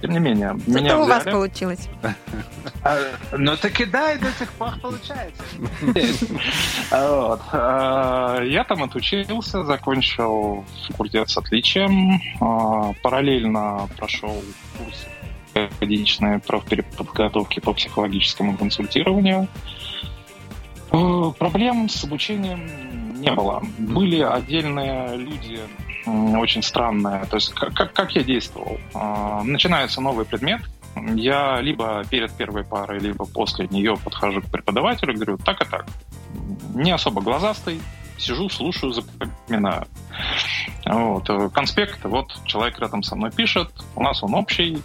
тем 0.00 0.10
не 0.12 0.18
менее. 0.18 0.56
Зато 0.66 0.80
меня 0.80 0.98
у 0.98 1.06
вас 1.06 1.24
получилось. 1.24 1.88
А, 2.82 2.96
ну 3.32 3.56
таки 3.56 3.84
да, 3.84 4.12
и 4.12 4.18
до 4.18 4.30
сих 4.32 4.50
пор 4.52 4.72
получается. 4.80 5.42
Вот. 6.90 7.40
А, 7.52 8.40
я 8.42 8.64
там 8.64 8.82
отучился, 8.82 9.64
закончил 9.64 10.64
факультет 10.88 11.30
с 11.30 11.36
отличием. 11.36 12.20
А, 12.40 12.92
параллельно 13.02 13.88
прошел 13.96 14.42
курс 14.78 15.06
годичной 15.80 16.38
профпереподготовки 16.38 17.60
по 17.60 17.72
психологическому 17.72 18.56
консультированию. 18.56 19.48
А, 20.90 21.30
проблем 21.30 21.88
с 21.88 22.04
обучением 22.04 23.20
не 23.20 23.30
было. 23.32 23.62
Были 23.78 24.20
отдельные 24.20 25.16
люди 25.16 25.60
очень 26.06 26.62
странные. 26.62 27.24
То 27.26 27.36
есть 27.36 27.52
как, 27.54 27.92
как 27.92 28.16
я 28.16 28.22
действовал? 28.22 28.78
А, 28.94 29.42
начинается 29.42 30.00
новый 30.00 30.24
предмет, 30.24 30.62
я 30.96 31.60
либо 31.60 32.02
перед 32.10 32.32
первой 32.32 32.64
парой, 32.64 32.98
либо 32.98 33.24
после 33.24 33.68
нее 33.68 33.96
подхожу 34.02 34.42
к 34.42 34.46
преподавателю, 34.46 35.14
говорю, 35.14 35.38
так 35.38 35.60
и 35.60 35.64
так. 35.64 35.86
Не 36.74 36.92
особо 36.92 37.20
глазастый, 37.20 37.80
сижу, 38.20 38.48
слушаю, 38.48 38.92
запоминаю. 38.92 39.86
Вот. 40.86 41.28
Э, 41.28 41.48
конспект, 41.50 42.04
вот 42.04 42.26
человек 42.44 42.78
рядом 42.78 43.02
со 43.02 43.16
мной 43.16 43.30
пишет, 43.30 43.70
у 43.96 44.02
нас 44.02 44.22
он 44.22 44.34
общий, 44.34 44.82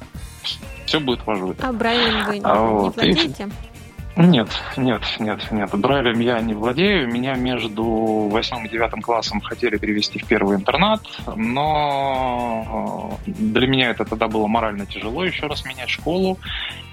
все 0.86 1.00
будет 1.00 1.26
в 1.26 1.30
ажуре. 1.30 1.56
А 1.62 1.72
Брайлем 1.72 2.26
вы 2.26 2.42
а, 2.44 2.56
вот. 2.62 2.98
не 2.98 3.14
владеете? 3.14 3.44
И 3.44 3.75
нет, 4.18 4.48
нет, 4.78 5.02
нет, 5.20 5.52
нет. 5.52 5.70
Брайлем 5.76 6.20
я 6.22 6.40
не 6.40 6.54
владею. 6.54 7.12
Меня 7.12 7.36
между 7.36 7.84
восьмым 8.30 8.66
и 8.66 8.70
девятым 8.70 9.02
классом 9.02 9.42
хотели 9.42 9.78
перевести 9.78 10.20
в 10.20 10.26
первый 10.26 10.56
интернат, 10.56 11.02
но 11.36 13.20
э, 13.26 13.32
для 13.32 13.68
меня 13.68 13.90
это 13.90 14.06
тогда 14.06 14.30
было 14.30 14.48
морально 14.48 14.86
тяжело 14.86 15.26
еще 15.26 15.48
раз 15.48 15.66
менять 15.66 15.90
школу. 15.90 16.40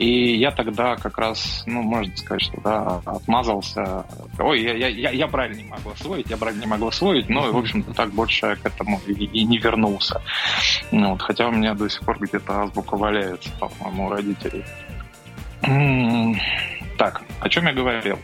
И 0.00 0.36
я 0.36 0.50
тогда 0.50 0.96
как 0.96 1.16
раз, 1.16 1.62
ну, 1.66 1.82
можно 1.82 2.16
сказать, 2.16 2.42
что 2.42 2.60
да, 2.60 3.00
отмазался. 3.04 4.04
Ой, 4.40 4.60
я, 4.60 4.74
я, 4.74 4.88
я, 4.88 5.10
я 5.10 5.26
Брайль 5.28 5.56
не 5.56 5.64
могу 5.64 5.90
освоить, 5.90 6.28
я 6.28 6.36
Брайль 6.36 6.58
не 6.58 6.66
могу 6.66 6.88
освоить, 6.88 7.28
но, 7.28 7.52
в 7.52 7.56
общем-то, 7.56 7.94
так 7.94 8.10
больше 8.10 8.56
к 8.60 8.66
этому 8.66 9.00
и, 9.06 9.12
и 9.12 9.44
не 9.44 9.58
вернулся. 9.58 10.20
Ну, 10.90 11.12
вот, 11.12 11.22
хотя 11.22 11.46
у 11.46 11.52
меня 11.52 11.74
до 11.74 11.88
сих 11.88 12.00
пор 12.00 12.18
где-то 12.18 12.62
азбука 12.62 12.96
валяется, 12.96 13.50
по-моему, 13.60 14.06
у 14.06 14.10
родителей. 14.10 14.64
Так, 16.96 17.22
о 17.40 17.48
чем 17.48 17.66
я 17.66 17.72
говорил? 17.72 18.18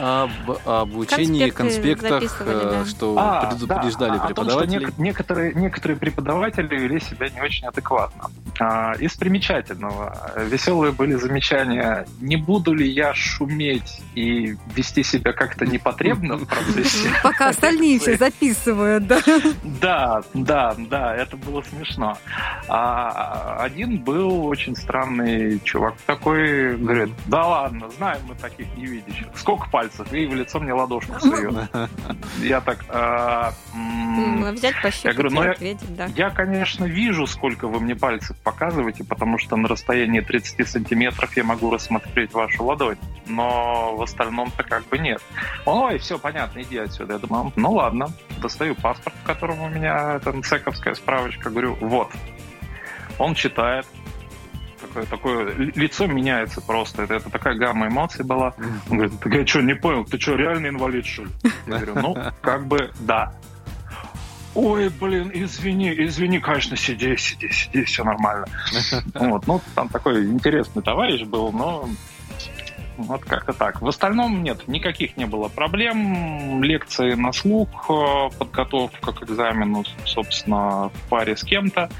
Об, 0.00 0.30
об 0.64 0.96
учении, 0.96 1.50
Конспекты 1.50 2.08
конспектах, 2.08 2.42
э, 2.46 2.70
да. 2.70 2.84
что 2.86 3.14
А, 3.18 3.46
предупреждали 3.50 4.16
да, 4.18 4.24
о- 4.24 4.28
о 4.28 4.34
том, 4.34 4.50
что 4.50 4.64
некоторые, 4.98 5.52
некоторые 5.54 5.98
преподаватели 5.98 6.74
вели 6.76 7.00
себя 7.00 7.28
не 7.28 7.40
очень 7.40 7.66
адекватно. 7.66 8.30
А, 8.58 8.92
из 8.94 9.14
примечательного. 9.14 10.32
Веселые 10.36 10.92
были 10.92 11.14
замечания. 11.14 12.06
Не 12.20 12.36
буду 12.36 12.72
ли 12.72 12.88
я 12.88 13.12
шуметь 13.14 14.00
и 14.14 14.56
вести 14.74 15.02
себя 15.02 15.32
как-то 15.32 15.66
непотребно 15.66 16.36
в 16.36 16.46
процессе? 16.46 17.10
Пока 17.22 17.48
остальные 17.50 17.98
все 17.98 18.16
записывают, 18.16 19.06
да. 19.06 19.20
Да, 19.80 20.22
да, 20.34 20.74
да, 20.78 21.14
это 21.14 21.36
было 21.36 21.62
смешно. 21.62 22.16
А 22.68 23.56
один 23.60 23.98
был 23.98 24.46
очень 24.46 24.76
странный 24.76 25.60
чувак 25.64 25.94
такой, 26.06 26.76
говорит, 26.76 27.10
да 27.26 27.46
ладно, 27.46 27.88
знаем 27.98 28.20
мы 28.28 28.34
таких 28.34 28.66
невидящих. 28.76 29.26
Сколько 29.34 29.68
пальцев? 29.68 29.89
И 30.12 30.26
в 30.26 30.34
лицо 30.34 30.60
мне 30.60 30.72
ладошку 30.72 31.18
сует. 31.20 31.54
Я 32.40 32.60
так... 32.60 32.84
а, 32.88 33.52
М, 33.74 34.52
Взять, 34.54 34.74
пощупать 34.82 35.16
говорю, 35.16 35.34
ну, 35.34 35.50
ответить, 35.50 35.96
да. 35.96 36.06
я, 36.16 36.30
конечно, 36.30 36.84
вижу, 36.84 37.26
сколько 37.26 37.68
вы 37.68 37.80
мне 37.80 37.94
пальцев 37.94 38.36
показываете, 38.42 39.04
потому 39.04 39.38
что 39.38 39.56
на 39.56 39.68
расстоянии 39.68 40.20
30 40.20 40.68
сантиметров 40.68 41.36
я 41.36 41.44
могу 41.44 41.70
рассмотреть 41.70 42.32
вашу 42.32 42.64
ладонь, 42.64 42.96
но 43.26 43.94
в 43.96 44.02
остальном-то 44.02 44.62
как 44.62 44.86
бы 44.88 44.98
нет. 44.98 45.20
Ой, 45.66 45.98
все, 45.98 46.18
понятно, 46.18 46.60
иди 46.60 46.78
отсюда. 46.78 47.14
Я 47.14 47.18
думаю, 47.18 47.52
ну 47.56 47.72
ладно, 47.72 48.08
достаю 48.40 48.74
паспорт, 48.74 49.14
в 49.22 49.26
котором 49.26 49.60
у 49.62 49.68
меня 49.68 50.18
там 50.20 50.42
цековская 50.42 50.94
справочка, 50.94 51.50
говорю, 51.50 51.74
вот. 51.80 52.10
Он 53.18 53.34
читает, 53.34 53.86
такое, 54.80 55.06
такое 55.06 55.54
ли- 55.54 55.72
лицо 55.74 56.06
меняется 56.06 56.60
просто. 56.60 57.02
Это, 57.02 57.14
это 57.14 57.30
такая 57.30 57.54
гамма 57.54 57.88
эмоций 57.88 58.24
была. 58.24 58.54
Он 58.88 58.98
говорит, 58.98 59.20
ты 59.20 59.38
я 59.38 59.46
что, 59.46 59.60
не 59.60 59.74
понял, 59.74 60.04
ты 60.04 60.18
что, 60.18 60.34
реальный 60.34 60.70
инвалид, 60.70 61.06
что 61.06 61.24
ли? 61.24 61.30
Я 61.66 61.78
говорю, 61.78 61.94
ну, 62.00 62.16
как 62.40 62.66
бы, 62.66 62.90
да. 63.00 63.32
Ой, 64.54 64.88
блин, 64.88 65.30
извини, 65.32 65.94
извини, 65.96 66.40
конечно, 66.40 66.76
сиди, 66.76 67.16
сиди, 67.16 67.48
сиди, 67.50 67.84
все 67.84 68.02
нормально. 68.02 68.46
Вот, 69.14 69.46
ну, 69.46 69.60
там 69.74 69.88
такой 69.88 70.26
интересный 70.26 70.82
товарищ 70.82 71.22
был, 71.22 71.52
но 71.52 71.88
вот 72.96 73.24
как-то 73.24 73.52
так. 73.52 73.80
В 73.80 73.88
остальном 73.88 74.42
нет, 74.42 74.66
никаких 74.68 75.16
не 75.16 75.26
было 75.26 75.48
проблем. 75.48 76.62
Лекции 76.62 77.14
на 77.14 77.32
слух, 77.32 77.88
э, 77.88 78.28
подготовка 78.38 79.12
к 79.12 79.22
экзамену, 79.22 79.84
собственно, 80.04 80.88
в 80.88 81.08
паре 81.08 81.36
с 81.36 81.42
кем-то. 81.42 81.90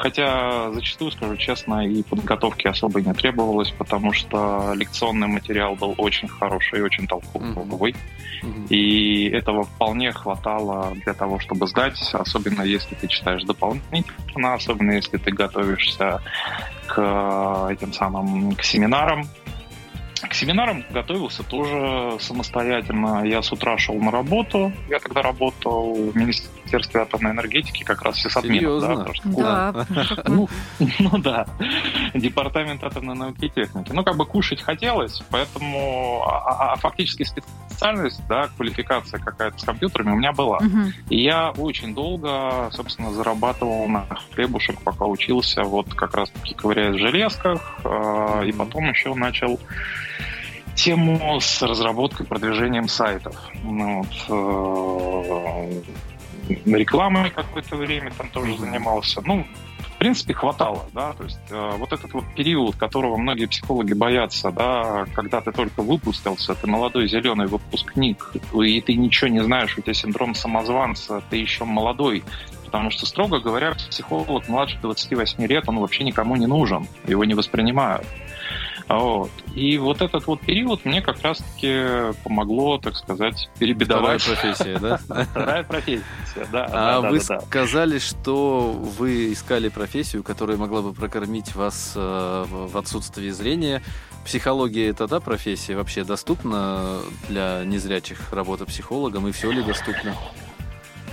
Хотя, 0.00 0.72
зачастую, 0.72 1.10
скажу 1.10 1.36
честно, 1.36 1.86
и 1.86 2.02
подготовки 2.02 2.66
особо 2.66 3.02
не 3.02 3.12
требовалось, 3.12 3.70
потому 3.70 4.14
что 4.14 4.72
лекционный 4.74 5.26
материал 5.26 5.76
был 5.76 5.94
очень 5.98 6.26
хороший 6.26 6.78
и 6.78 6.82
очень 6.82 7.06
толковый. 7.06 7.94
Мгм. 8.42 8.66
И 8.70 9.28
этого 9.28 9.64
вполне 9.64 10.12
хватало 10.12 10.94
для 11.04 11.12
того, 11.12 11.38
чтобы 11.38 11.66
сдать, 11.66 12.00
особенно 12.14 12.62
если 12.62 12.94
ты 12.94 13.08
читаешь 13.08 13.44
дополнительно, 13.44 14.54
особенно 14.54 14.92
если 14.92 15.18
ты 15.18 15.32
готовишься 15.32 16.22
к 16.86 16.94
э, 16.96 17.72
этим 17.74 17.92
самым 17.92 18.54
к 18.54 18.62
семинарам. 18.62 19.28
К 20.28 20.34
семинарам 20.34 20.84
готовился 20.90 21.42
тоже 21.42 22.18
самостоятельно. 22.20 23.24
Я 23.24 23.42
с 23.42 23.52
утра 23.52 23.78
шел 23.78 23.94
на 23.96 24.10
работу. 24.10 24.72
Я 24.88 24.98
тогда 24.98 25.22
работал 25.22 25.94
в 25.94 26.16
Министерстве 26.16 27.00
атомной 27.00 27.30
энергетики, 27.32 27.82
как 27.84 28.02
раз 28.02 28.16
сисадмином. 28.20 28.58
Серьезно? 28.80 28.96
Да, 29.24 29.72
потому 29.72 30.04
что 30.04 30.16
Да. 30.16 30.28
ну, 30.28 30.48
ну 30.98 31.18
да, 31.18 31.46
департамент 32.14 32.84
атомной 32.84 33.14
науки 33.14 33.46
и 33.46 33.48
техники. 33.48 33.90
Ну, 33.92 34.04
как 34.04 34.16
бы 34.16 34.26
кушать 34.26 34.60
хотелось, 34.62 35.22
поэтому 35.30 36.22
а, 36.26 36.38
а- 36.38 36.72
а 36.72 36.76
фактически 36.76 37.24
специальность, 37.24 38.20
да, 38.28 38.48
квалификация 38.56 39.20
какая-то 39.20 39.58
с 39.58 39.64
компьютерами 39.64 40.12
у 40.12 40.16
меня 40.16 40.32
была. 40.32 40.58
Мгм. 40.60 40.92
И 41.08 41.22
я 41.22 41.50
очень 41.50 41.94
долго, 41.94 42.68
собственно, 42.72 43.12
зарабатывал 43.12 43.88
на 43.88 44.06
хлебушек, 44.34 44.80
пока 44.82 45.06
учился, 45.06 45.62
вот 45.62 45.94
как 45.94 46.14
раз-таки 46.14 46.54
ковыряясь 46.54 46.96
в 46.96 46.98
железках, 46.98 47.78
э, 47.84 48.42
и 48.46 48.52
потом 48.52 48.90
еще 48.90 49.14
начал 49.14 49.58
тему 50.74 51.40
с 51.40 51.62
разработкой, 51.62 52.26
продвижением 52.26 52.88
сайтов. 52.88 53.36
Ну, 53.62 54.02
вот, 54.02 54.24
э, 54.28 55.82
рекламой 56.66 57.30
какое-то 57.30 57.76
время 57.76 58.10
там 58.16 58.28
тоже 58.30 58.56
занимался. 58.56 59.22
Ну, 59.24 59.46
в 59.78 59.98
принципе, 59.98 60.32
хватало, 60.32 60.86
да, 60.94 61.12
то 61.12 61.24
есть 61.24 61.38
э, 61.50 61.72
вот 61.76 61.92
этот 61.92 62.12
вот 62.14 62.24
период, 62.34 62.76
которого 62.76 63.18
многие 63.18 63.44
психологи 63.46 63.92
боятся, 63.92 64.50
да, 64.50 65.04
когда 65.14 65.42
ты 65.42 65.52
только 65.52 65.82
выпустился, 65.82 66.54
ты 66.54 66.66
молодой 66.66 67.06
зеленый 67.06 67.46
выпускник, 67.46 68.32
и 68.54 68.80
ты 68.80 68.94
ничего 68.94 69.28
не 69.28 69.42
знаешь, 69.42 69.76
у 69.76 69.82
тебя 69.82 69.92
синдром 69.92 70.34
самозванца, 70.34 71.22
ты 71.28 71.36
еще 71.36 71.66
молодой, 71.66 72.24
потому 72.64 72.90
что, 72.90 73.04
строго 73.04 73.40
говоря, 73.40 73.72
психолог 73.72 74.48
младше 74.48 74.78
28 74.80 75.44
лет, 75.46 75.68
он 75.68 75.80
вообще 75.80 76.04
никому 76.04 76.36
не 76.36 76.46
нужен, 76.46 76.86
его 77.06 77.24
не 77.24 77.34
воспринимают. 77.34 78.06
Вот. 78.90 79.30
И 79.54 79.78
вот 79.78 80.02
этот 80.02 80.26
вот 80.26 80.40
период 80.40 80.84
мне 80.84 81.02
как 81.02 81.20
раз-таки 81.22 82.12
помогло, 82.24 82.78
так 82.78 82.96
сказать, 82.96 83.48
Вторая 83.54 83.58
перебедовать. 83.58 84.24
профессия, 84.24 84.78
да? 84.78 84.96
Вторая 85.24 85.64
профессия, 85.64 86.46
да. 86.52 86.68
А 86.72 87.00
вы 87.00 87.20
сказали, 87.20 87.98
что 87.98 88.72
вы 88.72 89.32
искали 89.32 89.68
профессию, 89.68 90.22
которая 90.22 90.56
могла 90.56 90.82
бы 90.82 90.92
прокормить 90.92 91.54
вас 91.54 91.92
э, 91.96 92.44
в 92.48 92.70
в 92.70 92.78
отсутствии 92.78 93.30
зрения. 93.30 93.82
Психология 94.24 94.88
это 94.88 95.08
та 95.08 95.20
профессия 95.20 95.76
вообще 95.76 96.04
доступна 96.04 97.00
для 97.28 97.64
незрячих 97.64 98.32
работа 98.32 98.66
психологом 98.66 99.26
и 99.28 99.32
все 99.32 99.50
ли 99.50 99.62
доступно? 99.62 100.14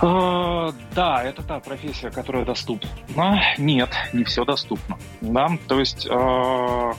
Э, 0.00 0.72
Да, 0.94 1.22
это 1.22 1.42
та 1.42 1.60
профессия, 1.60 2.10
которая 2.10 2.44
доступна. 2.44 2.90
Нет, 3.58 3.90
не 4.12 4.24
все 4.24 4.44
доступно. 4.44 4.98
Да, 5.20 5.48
то 5.66 5.78
есть, 5.78 6.06
э, 6.06 6.10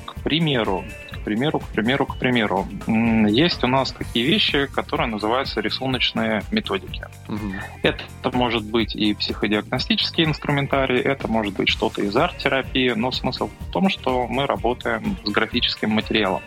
к 0.05 0.15
примеру, 0.23 0.83
к 1.11 1.23
примеру, 1.23 1.59
к 1.59 1.67
примеру, 1.67 2.05
к 2.05 2.17
примеру, 2.17 2.67
есть 2.87 3.63
у 3.63 3.67
нас 3.67 3.91
такие 3.91 4.25
вещи, 4.25 4.67
которые 4.67 5.07
называются 5.07 5.59
рисуночные 5.61 6.43
методики. 6.51 7.05
Мгм. 7.27 7.55
Это 7.83 8.03
может 8.31 8.63
быть 8.63 8.95
и 8.95 9.13
психодиагностический 9.13 10.23
инструментарий, 10.23 10.99
это 10.99 11.27
может 11.27 11.53
быть 11.53 11.69
что-то 11.69 12.01
из 12.01 12.15
арт-терапии, 12.15 12.93
но 12.95 13.11
смысл 13.11 13.49
в 13.59 13.71
том, 13.71 13.89
что 13.89 14.27
мы 14.27 14.45
работаем 14.45 15.17
с 15.23 15.29
графическим 15.29 15.91
материалом. 15.91 16.41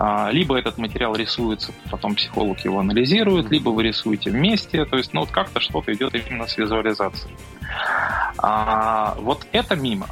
А, 0.00 0.30
Либо 0.30 0.56
этот 0.56 0.78
материал 0.78 1.16
рисуется, 1.16 1.72
потом 1.90 2.14
психолог 2.14 2.60
его 2.60 2.78
анализирует, 2.78 3.50
либо 3.50 3.70
вы 3.70 3.82
рисуете 3.82 4.30
вместе, 4.30 4.84
то 4.84 4.96
есть 4.96 5.12
ну, 5.12 5.20
вот 5.20 5.32
как-то 5.32 5.58
что-то 5.58 5.92
идет 5.92 6.14
именно 6.14 6.46
с 6.46 6.56
визуализацией. 6.56 7.34
А, 8.38 9.16
вот 9.18 9.44
это 9.50 9.74
мимо. 9.74 10.06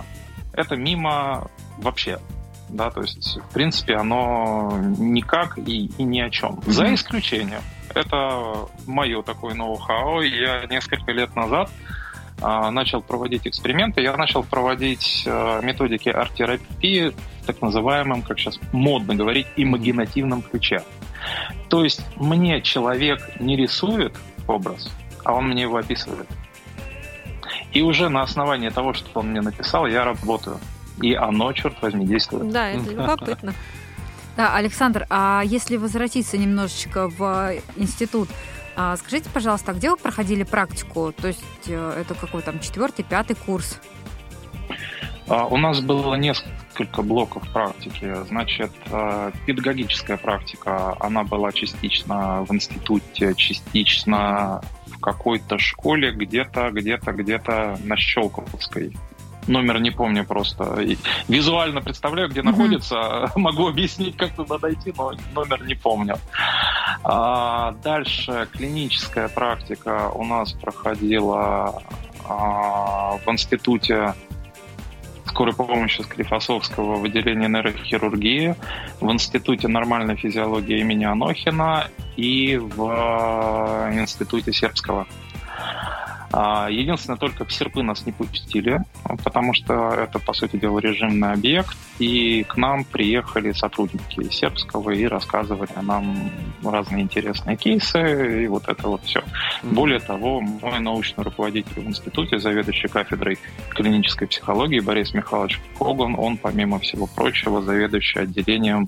Это 0.52 0.74
мимо 0.74 1.48
вообще. 1.78 2.18
Да, 2.68 2.90
то 2.90 3.00
есть, 3.02 3.38
в 3.48 3.54
принципе, 3.54 3.94
оно 3.94 4.76
никак 4.98 5.56
и, 5.56 5.86
и 5.86 6.02
ни 6.02 6.18
о 6.18 6.30
чем. 6.30 6.58
За 6.66 6.92
исключением. 6.92 7.62
Это 7.94 8.66
мое 8.88 9.22
такое 9.22 9.54
ноу-хау. 9.54 10.20
Я 10.22 10.66
несколько 10.66 11.12
лет 11.12 11.36
назад 11.36 11.70
а, 12.42 12.72
начал 12.72 13.02
проводить 13.02 13.46
эксперименты. 13.46 14.00
Я 14.00 14.16
начал 14.16 14.42
проводить 14.42 15.22
а, 15.28 15.60
методики 15.60 16.08
арт-терапии 16.08 17.14
так 17.46 17.62
называемом, 17.62 18.22
как 18.22 18.38
сейчас 18.38 18.58
модно 18.72 19.14
говорить, 19.14 19.46
имагинативном 19.56 20.42
ключе. 20.42 20.82
То 21.68 21.84
есть 21.84 22.02
мне 22.16 22.60
человек 22.60 23.40
не 23.40 23.56
рисует 23.56 24.14
образ, 24.46 24.90
а 25.24 25.34
он 25.34 25.48
мне 25.48 25.62
его 25.62 25.76
описывает. 25.76 26.28
И 27.72 27.82
уже 27.82 28.08
на 28.08 28.22
основании 28.22 28.68
того, 28.70 28.94
что 28.94 29.20
он 29.20 29.30
мне 29.30 29.40
написал, 29.40 29.86
я 29.86 30.04
работаю. 30.04 30.58
И 31.00 31.14
оно, 31.14 31.52
черт 31.52 31.80
возьми, 31.82 32.06
действует. 32.06 32.50
Да, 32.50 32.70
это 32.70 32.90
любопытно. 32.90 33.54
Да, 34.36 34.54
Александр, 34.54 35.06
а 35.08 35.42
если 35.44 35.76
возвратиться 35.76 36.36
немножечко 36.36 37.08
в 37.08 37.54
институт, 37.76 38.28
а, 38.76 38.96
скажите, 38.96 39.30
пожалуйста, 39.32 39.72
а 39.72 39.74
где 39.74 39.90
вы 39.90 39.96
проходили 39.96 40.42
практику? 40.42 41.12
То 41.12 41.28
есть 41.28 41.42
э, 41.66 42.00
это 42.00 42.14
какой 42.14 42.42
там 42.42 42.60
четвертый, 42.60 43.02
пятый 43.02 43.34
курс? 43.34 43.80
А, 45.28 45.46
У 45.46 45.56
нас 45.56 45.80
было 45.80 46.14
несколько 46.16 46.50
блоков 46.84 47.48
практики. 47.52 48.14
Значит, 48.28 48.70
э, 48.90 49.32
педагогическая 49.46 50.16
практика, 50.16 50.96
она 51.00 51.24
была 51.24 51.52
частично 51.52 52.44
в 52.48 52.54
институте, 52.54 53.34
частично 53.34 54.60
в 54.86 54.98
какой-то 55.00 55.58
школе, 55.58 56.12
где-то, 56.12 56.70
где-то, 56.70 57.12
где-то 57.12 57.78
на 57.84 57.96
Щелковской. 57.96 58.96
Номер 59.46 59.80
не 59.80 59.90
помню 59.92 60.24
просто. 60.24 60.80
И 60.80 60.98
визуально 61.28 61.80
представляю, 61.80 62.28
где 62.28 62.42
Мгм. 62.42 62.50
находится. 62.50 63.30
Могу 63.36 63.68
объяснить, 63.68 64.16
как 64.16 64.30
туда 64.34 64.58
дойти, 64.58 64.92
но 64.96 65.12
номер 65.34 65.64
не 65.64 65.74
помню. 65.74 66.16
А, 67.04 67.72
дальше 67.84 68.48
клиническая 68.52 69.28
практика 69.28 70.10
у 70.12 70.24
нас 70.24 70.52
проходила 70.52 71.80
а, 72.28 73.18
в 73.24 73.28
институте 73.30 74.14
скорой 75.28 75.54
помощи 75.54 76.02
Склифосовского 76.02 76.96
в 76.96 77.04
отделении 77.04 77.46
нейрохирургии, 77.48 78.54
в 79.00 79.10
Институте 79.10 79.68
нормальной 79.68 80.16
физиологии 80.16 80.80
имени 80.80 81.04
Анохина 81.04 81.88
и 82.16 82.56
в 82.56 82.82
э, 82.82 84.00
Институте 84.00 84.52
Сербского. 84.52 85.06
А, 86.38 86.68
единственное, 86.68 87.18
только 87.18 87.46
в 87.46 87.52
серпы 87.52 87.82
нас 87.82 88.04
не 88.04 88.12
пустили, 88.12 88.78
потому 89.24 89.54
что 89.54 89.88
это, 89.94 90.18
по 90.18 90.34
сути 90.34 90.56
дела, 90.56 90.80
режимный 90.80 91.32
объект, 91.32 91.74
и 91.98 92.44
к 92.44 92.58
нам 92.58 92.84
приехали 92.84 93.52
сотрудники 93.52 94.30
сербского 94.30 94.90
и 94.90 95.06
рассказывали 95.06 95.70
нам 95.80 96.30
разные 96.62 97.04
интересные 97.04 97.56
кейсы, 97.56 98.44
и 98.44 98.46
вот 98.48 98.68
это 98.68 98.86
вот 98.86 99.02
все. 99.04 99.22
Более 99.62 99.98
того, 99.98 100.42
мой 100.42 100.78
научный 100.78 101.24
руководитель 101.24 101.80
в 101.80 101.86
институте, 101.86 102.38
заведующий 102.38 102.88
кафедрой 102.88 103.38
клинической 103.70 104.28
психологии 104.28 104.80
Борис 104.80 105.14
Михайлович 105.14 105.58
Коган, 105.78 106.16
он, 106.18 106.36
помимо 106.36 106.78
всего 106.80 107.06
прочего, 107.06 107.62
заведующий 107.62 108.18
отделением 108.18 108.86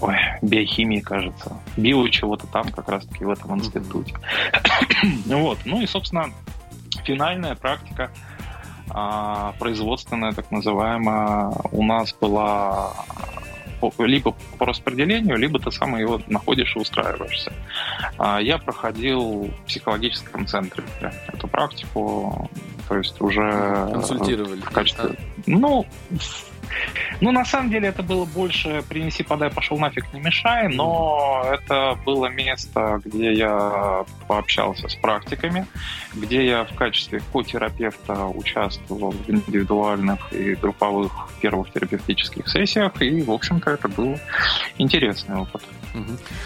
ой, 0.00 0.16
биохимии, 0.42 1.00
кажется, 1.00 1.58
био 1.78 2.06
чего-то 2.10 2.46
там 2.48 2.68
как 2.68 2.86
раз-таки 2.90 3.24
в 3.24 3.30
этом 3.30 3.58
институте. 3.58 4.14
вот, 5.24 5.58
ну 5.64 5.80
и, 5.80 5.86
собственно, 5.86 6.30
финальная 7.06 7.54
практика 7.54 8.10
а, 8.90 9.52
производственная, 9.58 10.32
так 10.32 10.50
называемая, 10.50 11.52
у 11.72 11.82
нас 11.82 12.14
была 12.20 12.92
либо 13.98 14.34
по 14.58 14.66
распределению, 14.66 15.36
либо 15.36 15.58
ты 15.58 15.70
сам 15.70 15.96
его 15.96 16.20
находишь 16.26 16.74
и 16.76 16.78
устраиваешься. 16.78 17.52
А, 18.18 18.40
я 18.40 18.58
проходил 18.58 19.44
в 19.44 19.66
психологическом 19.66 20.46
центре 20.46 20.84
эту 21.28 21.46
практику, 21.46 22.50
то 22.88 22.96
есть 22.96 23.20
уже 23.20 23.88
консультировали 23.92 24.60
в 24.60 24.70
качестве, 24.70 25.16
ну, 25.46 25.86
ну, 27.20 27.32
на 27.32 27.44
самом 27.44 27.70
деле, 27.70 27.88
это 27.88 28.02
было 28.02 28.24
больше 28.24 28.82
«принеси, 28.88 29.22
подай, 29.22 29.50
пошел 29.50 29.78
нафиг, 29.78 30.12
не 30.12 30.20
мешай», 30.20 30.68
но 30.68 31.44
это 31.50 31.98
было 32.04 32.26
место, 32.26 33.00
где 33.04 33.32
я 33.32 34.04
пообщался 34.28 34.88
с 34.88 34.94
практиками, 34.94 35.66
где 36.14 36.46
я 36.46 36.64
в 36.64 36.74
качестве 36.74 37.22
ко-терапевта 37.32 38.26
участвовал 38.26 39.12
в 39.12 39.30
индивидуальных 39.30 40.32
и 40.32 40.54
групповых 40.54 41.28
первых 41.40 41.72
терапевтических 41.72 42.48
сессиях, 42.48 43.00
и, 43.00 43.22
в 43.22 43.30
общем-то, 43.30 43.70
это 43.70 43.88
был 43.88 44.18
интересный 44.78 45.36
опыт. 45.36 45.62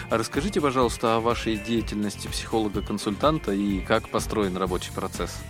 А 0.09 0.17
расскажите, 0.17 0.61
пожалуйста, 0.61 1.15
о 1.15 1.19
вашей 1.19 1.57
деятельности 1.57 2.27
психолога-консультанта 2.27 3.51
и 3.51 3.81
как 3.81 4.09
построен 4.09 4.55
рабочий 4.57 4.91
процесс. 4.93 5.43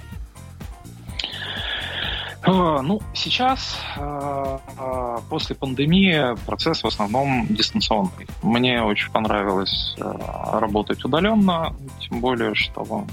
А, 2.44 2.82
ну, 2.82 3.02
сейчас, 3.14 3.78
а, 3.98 4.60
а, 4.78 5.22
после 5.30 5.56
пандемии, 5.56 6.36
процесс 6.46 6.84
в 6.84 6.88
основном 6.88 7.46
дистанционный. 7.48 8.28
Мне 8.42 8.82
очень 8.82 9.12
понравилось 9.12 9.96
работать 10.00 11.04
удаленно, 11.06 11.76
тем 12.00 12.22
более, 12.22 12.56
что 12.56 13.06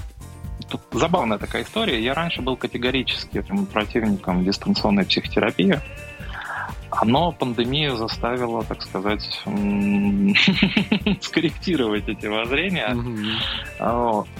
Тут 0.69 0.81
забавная 0.91 1.39
такая 1.39 1.63
история. 1.63 1.99
Я 1.99 2.13
раньше 2.13 2.43
был 2.43 2.55
категорически 2.55 3.43
противником 3.71 4.45
дистанционной 4.45 5.03
психотерапии 5.03 5.79
оно 6.91 7.31
пандемия 7.31 7.95
заставила, 7.95 8.63
так 8.63 8.81
сказать, 8.81 9.41
скорректировать 11.21 12.07
эти 12.07 12.25
воззрения. 12.25 12.95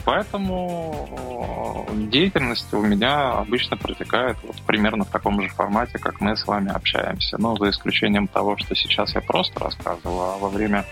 Поэтому 0.05 1.87
деятельность 1.95 2.73
у 2.73 2.81
меня 2.81 3.33
обычно 3.33 3.77
протекает 3.77 4.37
вот 4.43 4.61
примерно 4.63 5.05
в 5.05 5.09
таком 5.09 5.41
же 5.41 5.49
формате, 5.49 5.99
как 5.99 6.21
мы 6.21 6.35
с 6.35 6.45
вами 6.45 6.71
общаемся. 6.71 7.37
Но 7.37 7.55
за 7.57 7.69
исключением 7.69 8.27
того, 8.27 8.57
что 8.57 8.75
сейчас 8.75 9.15
я 9.15 9.21
просто 9.21 9.59
рассказываю, 9.59 10.21
а 10.21 10.37
во 10.37 10.49
время 10.49 10.85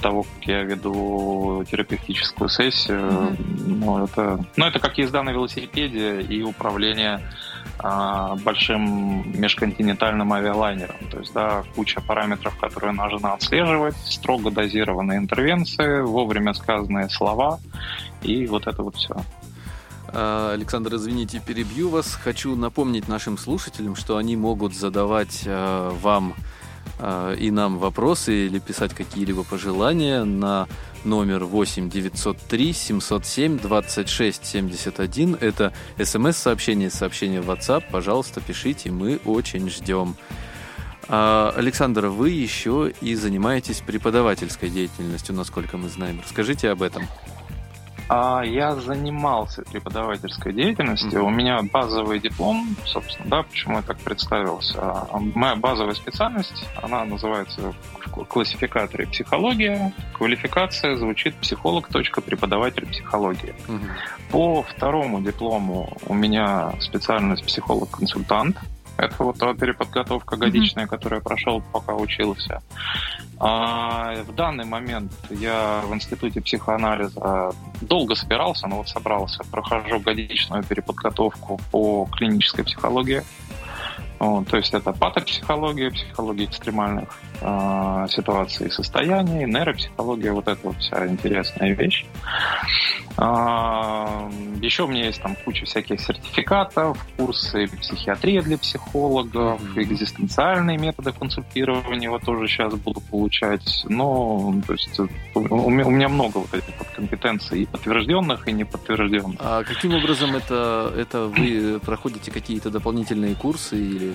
того, 0.00 0.22
как 0.22 0.46
я 0.46 0.62
веду 0.62 1.64
терапевтическую 1.70 2.48
сессию, 2.48 3.00
mm-hmm. 3.00 3.66
ну, 3.66 4.04
это, 4.04 4.44
ну, 4.56 4.66
это 4.66 4.78
как 4.78 4.96
езда 4.98 5.22
на 5.22 5.30
велосипеде 5.30 6.20
и 6.20 6.42
управление 6.42 7.20
большим 8.44 9.40
межконтинентальным 9.40 10.32
авиалайнером. 10.32 10.96
То 11.10 11.18
есть, 11.18 11.32
да, 11.32 11.62
куча 11.74 12.00
параметров, 12.00 12.56
которые 12.58 12.92
нужно 12.92 13.34
отслеживать, 13.34 13.96
строго 14.04 14.50
дозированные 14.50 15.18
интервенции, 15.18 16.00
вовремя 16.00 16.54
сказанные 16.54 17.08
слова 17.08 17.60
и 18.22 18.46
вот 18.46 18.66
это 18.66 18.82
вот 18.82 18.96
все. 18.96 19.16
А, 20.08 20.52
Александр, 20.54 20.96
извините, 20.96 21.40
перебью 21.44 21.88
вас. 21.88 22.14
Хочу 22.14 22.56
напомнить 22.56 23.08
нашим 23.08 23.38
слушателям, 23.38 23.94
что 23.94 24.16
они 24.16 24.36
могут 24.36 24.74
задавать 24.74 25.44
а, 25.46 25.90
вам 25.90 26.34
и 27.38 27.50
нам 27.52 27.78
вопросы 27.78 28.46
или 28.46 28.58
писать 28.58 28.92
какие-либо 28.92 29.44
пожелания 29.44 30.24
на 30.24 30.66
номер 31.04 31.44
8 31.44 31.90
903 31.90 32.72
707 32.72 33.58
26 33.58 34.44
71. 34.44 35.36
Это 35.40 35.72
смс-сообщение, 36.02 36.90
сообщение 36.90 37.40
в 37.40 37.50
WhatsApp. 37.50 37.84
Пожалуйста, 37.90 38.40
пишите, 38.40 38.90
мы 38.90 39.20
очень 39.24 39.68
ждем. 39.70 40.16
А, 41.08 41.52
Александр, 41.56 42.06
вы 42.06 42.30
еще 42.30 42.92
и 43.00 43.14
занимаетесь 43.14 43.80
преподавательской 43.80 44.68
деятельностью, 44.68 45.34
насколько 45.34 45.76
мы 45.76 45.88
знаем. 45.88 46.20
Расскажите 46.22 46.70
об 46.70 46.82
этом. 46.82 47.06
А, 48.08 48.42
я 48.42 48.74
занимался 48.74 49.62
преподавательской 49.62 50.52
деятельностью. 50.52 51.20
Mm-hmm. 51.20 51.26
У 51.26 51.30
меня 51.30 51.62
базовый 51.62 52.18
диплом, 52.20 52.76
собственно, 52.86 53.28
да, 53.28 53.42
почему 53.42 53.76
я 53.76 53.82
так 53.82 53.98
представился. 53.98 54.78
А, 54.78 55.18
моя 55.34 55.56
базовая 55.56 55.94
специальность, 55.94 56.64
она 56.82 57.04
называется 57.04 57.74
в 57.98 58.24
классификаторе 58.24 59.06
психология. 59.06 59.92
Квалификация 60.14 60.96
звучит 60.96 61.34
психолог. 61.36 61.88
Преподаватель 61.88 62.86
психологии. 62.86 63.54
Mm-hmm. 63.66 63.90
По 64.30 64.62
второму 64.62 65.20
диплому 65.20 65.96
у 66.06 66.14
меня 66.14 66.72
специальность 66.80 67.44
психолог-консультант. 67.44 68.56
Это 68.98 69.22
вот 69.22 69.38
та 69.38 69.54
переподготовка 69.54 70.36
годичная, 70.36 70.84
mm-hmm. 70.84 70.88
которую 70.88 71.20
я 71.20 71.22
прошел, 71.22 71.62
пока 71.72 71.94
учился. 71.94 72.62
А 73.38 74.14
в 74.24 74.34
данный 74.34 74.64
момент 74.64 75.12
я 75.30 75.82
в 75.84 75.94
Институте 75.94 76.40
психоанализа 76.40 77.52
долго 77.80 78.16
собирался, 78.16 78.66
но 78.66 78.78
вот 78.78 78.88
собрался. 78.88 79.44
Прохожу 79.52 80.00
годичную 80.00 80.64
переподготовку 80.64 81.60
по 81.70 82.08
клинической 82.16 82.64
психологии. 82.64 83.22
Вот, 84.18 84.48
то 84.48 84.56
есть 84.56 84.74
это 84.74 84.92
патопсихология, 84.92 85.92
психология 85.92 86.46
экстремальных 86.46 87.08
э, 87.40 88.06
ситуаций 88.10 88.68
и 88.68 88.70
состояний, 88.70 89.44
нейропсихология, 89.44 90.32
вот 90.32 90.48
это 90.48 90.60
вот 90.62 90.76
вся 90.78 91.06
интересная 91.06 91.74
вещь. 91.74 92.04
А, 93.20 94.30
еще 94.62 94.84
у 94.84 94.86
меня 94.86 95.06
есть 95.06 95.20
там 95.20 95.36
куча 95.44 95.66
всяких 95.66 96.00
сертификатов, 96.00 97.04
курсы 97.16 97.66
психиатрия 97.66 98.42
для 98.42 98.56
психологов, 98.56 99.60
экзистенциальные 99.76 100.78
методы 100.78 101.10
консультирования 101.12 102.10
вот 102.10 102.22
тоже 102.22 102.46
сейчас 102.46 102.74
буду 102.74 103.00
получать. 103.00 103.84
Но, 103.88 104.54
то 104.64 104.72
есть, 104.72 105.00
у 105.34 105.70
меня, 105.70 105.84
у 105.84 105.90
меня 105.90 106.08
много 106.08 106.38
вот 106.38 106.54
этих 106.54 106.78
вот 106.78 106.86
компетенций 106.94 107.62
и 107.62 107.66
подтвержденных, 107.66 108.46
и 108.46 108.52
неподтвержденных. 108.52 109.40
А 109.40 109.64
каким 109.64 109.94
образом 109.94 110.36
это, 110.36 110.92
это 110.96 111.26
вы 111.26 111.80
проходите 111.84 112.30
какие-то 112.30 112.70
дополнительные 112.70 113.34
курсы 113.34 113.76
или 113.76 114.14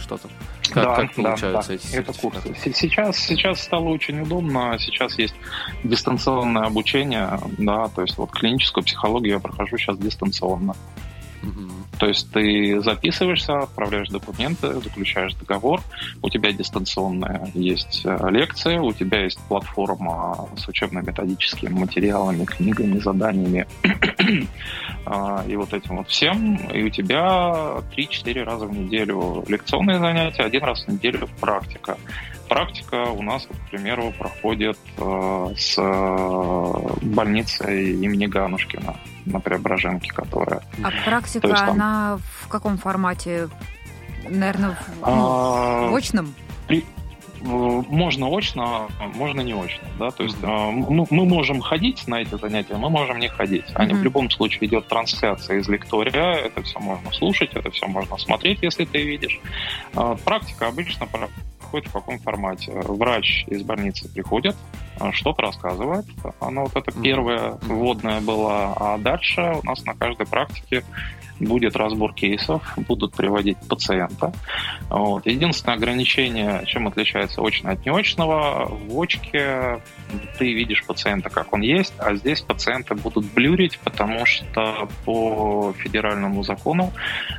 что-то? 0.00 0.28
Как, 0.70 0.84
да, 0.84 0.96
как 0.96 1.14
получаются 1.14 1.68
да, 1.68 1.74
эти 1.74 1.94
это 1.94 2.12
курсы. 2.12 2.54
Сейчас, 2.74 3.18
сейчас 3.18 3.62
стало 3.62 3.88
очень 3.88 4.20
удобно. 4.20 4.76
Сейчас 4.78 5.18
есть 5.18 5.34
дистанционное 5.84 6.64
обучение, 6.64 7.38
да, 7.58 7.88
то 7.88 8.02
есть 8.02 8.16
вот 8.18 8.30
клиническую 8.30 8.84
психологию 8.84 9.34
я 9.34 9.40
прохожу 9.40 9.76
сейчас 9.78 9.98
дистанционно. 9.98 10.74
Угу. 11.42 11.72
То 12.00 12.06
есть 12.06 12.32
ты 12.32 12.80
записываешься, 12.80 13.58
отправляешь 13.58 14.08
документы, 14.08 14.72
заключаешь 14.80 15.34
договор, 15.34 15.82
у 16.22 16.30
тебя 16.30 16.50
дистанционная 16.50 17.50
есть 17.52 18.02
э, 18.06 18.30
лекция, 18.30 18.80
у 18.80 18.90
тебя 18.94 19.24
есть 19.24 19.38
платформа 19.48 20.48
с 20.56 20.66
учебно-методическими 20.66 21.68
материалами, 21.68 22.46
книгами, 22.46 22.98
заданиями 22.98 23.66
а, 25.04 25.44
и 25.46 25.54
вот 25.56 25.74
этим 25.74 25.98
вот 25.98 26.08
всем, 26.08 26.56
и 26.72 26.82
у 26.84 26.88
тебя 26.88 27.82
3-4 27.94 28.44
раза 28.44 28.64
в 28.64 28.72
неделю 28.72 29.44
лекционные 29.46 29.98
занятия, 29.98 30.44
один 30.44 30.64
раз 30.64 30.82
в 30.84 30.88
неделю 30.88 31.28
практика. 31.38 31.98
Практика 32.50 33.04
у 33.04 33.22
нас, 33.22 33.46
к 33.46 33.70
примеру, 33.70 34.12
проходит 34.18 34.76
э, 34.98 35.54
с 35.56 35.76
э, 35.78 36.96
больницей 37.00 37.92
имени 37.92 38.26
Ганушкина 38.26 38.96
на 39.24 39.38
Преображенке, 39.38 40.10
которая... 40.10 40.60
А 40.82 40.90
практика, 41.04 41.46
есть, 41.46 41.60
там... 41.60 41.70
она 41.70 42.18
в 42.40 42.48
каком 42.48 42.76
формате? 42.76 43.48
Наверное, 44.28 44.70
в, 44.70 45.00
ну, 45.00 45.04
а... 45.04 45.90
в 45.90 45.94
очном? 45.94 46.34
При... 46.66 46.84
Можно 47.40 48.28
очно, 48.28 48.88
можно 49.14 49.42
не 49.42 49.54
очно. 49.54 49.86
Да? 50.00 50.10
То 50.10 50.24
есть 50.24 50.36
mm-hmm. 50.38 51.06
мы, 51.08 51.24
можем 51.26 51.60
ходить 51.60 52.06
на 52.08 52.20
эти 52.20 52.36
занятия, 52.36 52.74
мы 52.74 52.90
можем 52.90 53.20
не 53.20 53.28
ходить. 53.28 53.64
Они 53.74 53.94
mm-hmm. 53.94 53.96
в 53.96 54.02
любом 54.02 54.28
случае 54.28 54.66
идет 54.66 54.88
трансляция 54.88 55.60
из 55.60 55.68
лектория, 55.68 56.34
это 56.34 56.62
все 56.62 56.80
можно 56.80 57.12
слушать, 57.12 57.50
это 57.54 57.70
все 57.70 57.86
можно 57.86 58.18
смотреть, 58.18 58.58
если 58.62 58.84
ты 58.84 59.04
видишь. 59.04 59.40
А, 59.94 60.16
практика 60.16 60.66
обычно 60.66 61.06
проходит 61.70 61.88
в 61.88 61.92
каком 61.92 62.18
формате? 62.18 62.72
Врач 62.74 63.44
из 63.46 63.62
больницы 63.62 64.08
приходит, 64.12 64.56
а, 64.98 65.12
что-то 65.12 65.42
рассказывает. 65.42 66.04
Оно 66.40 66.64
вот 66.64 66.76
это 66.76 66.92
первое 67.00 67.58
вводное 67.62 68.20
было. 68.20 68.74
А 68.76 68.98
дальше 68.98 69.54
у 69.62 69.64
нас 69.64 69.84
на 69.84 69.94
каждой 69.94 70.26
практике 70.26 70.82
будет 71.40 71.76
разбор 71.76 72.14
кейсов, 72.14 72.62
будут 72.76 73.14
приводить 73.14 73.58
пациента. 73.68 74.32
Вот. 74.88 75.26
Единственное 75.26 75.76
ограничение, 75.76 76.62
чем 76.66 76.86
отличается 76.86 77.42
очно 77.42 77.72
от 77.72 77.84
неочного, 77.84 78.66
в 78.66 79.00
очке 79.00 79.80
ты 80.38 80.52
видишь 80.52 80.84
пациента, 80.84 81.30
как 81.30 81.52
он 81.52 81.62
есть, 81.62 81.94
а 81.98 82.14
здесь 82.14 82.40
пациенты 82.40 82.94
будут 82.94 83.24
блюрить, 83.32 83.78
потому 83.84 84.26
что 84.26 84.88
по 85.04 85.74
федеральному 85.78 86.42
закону 86.42 86.92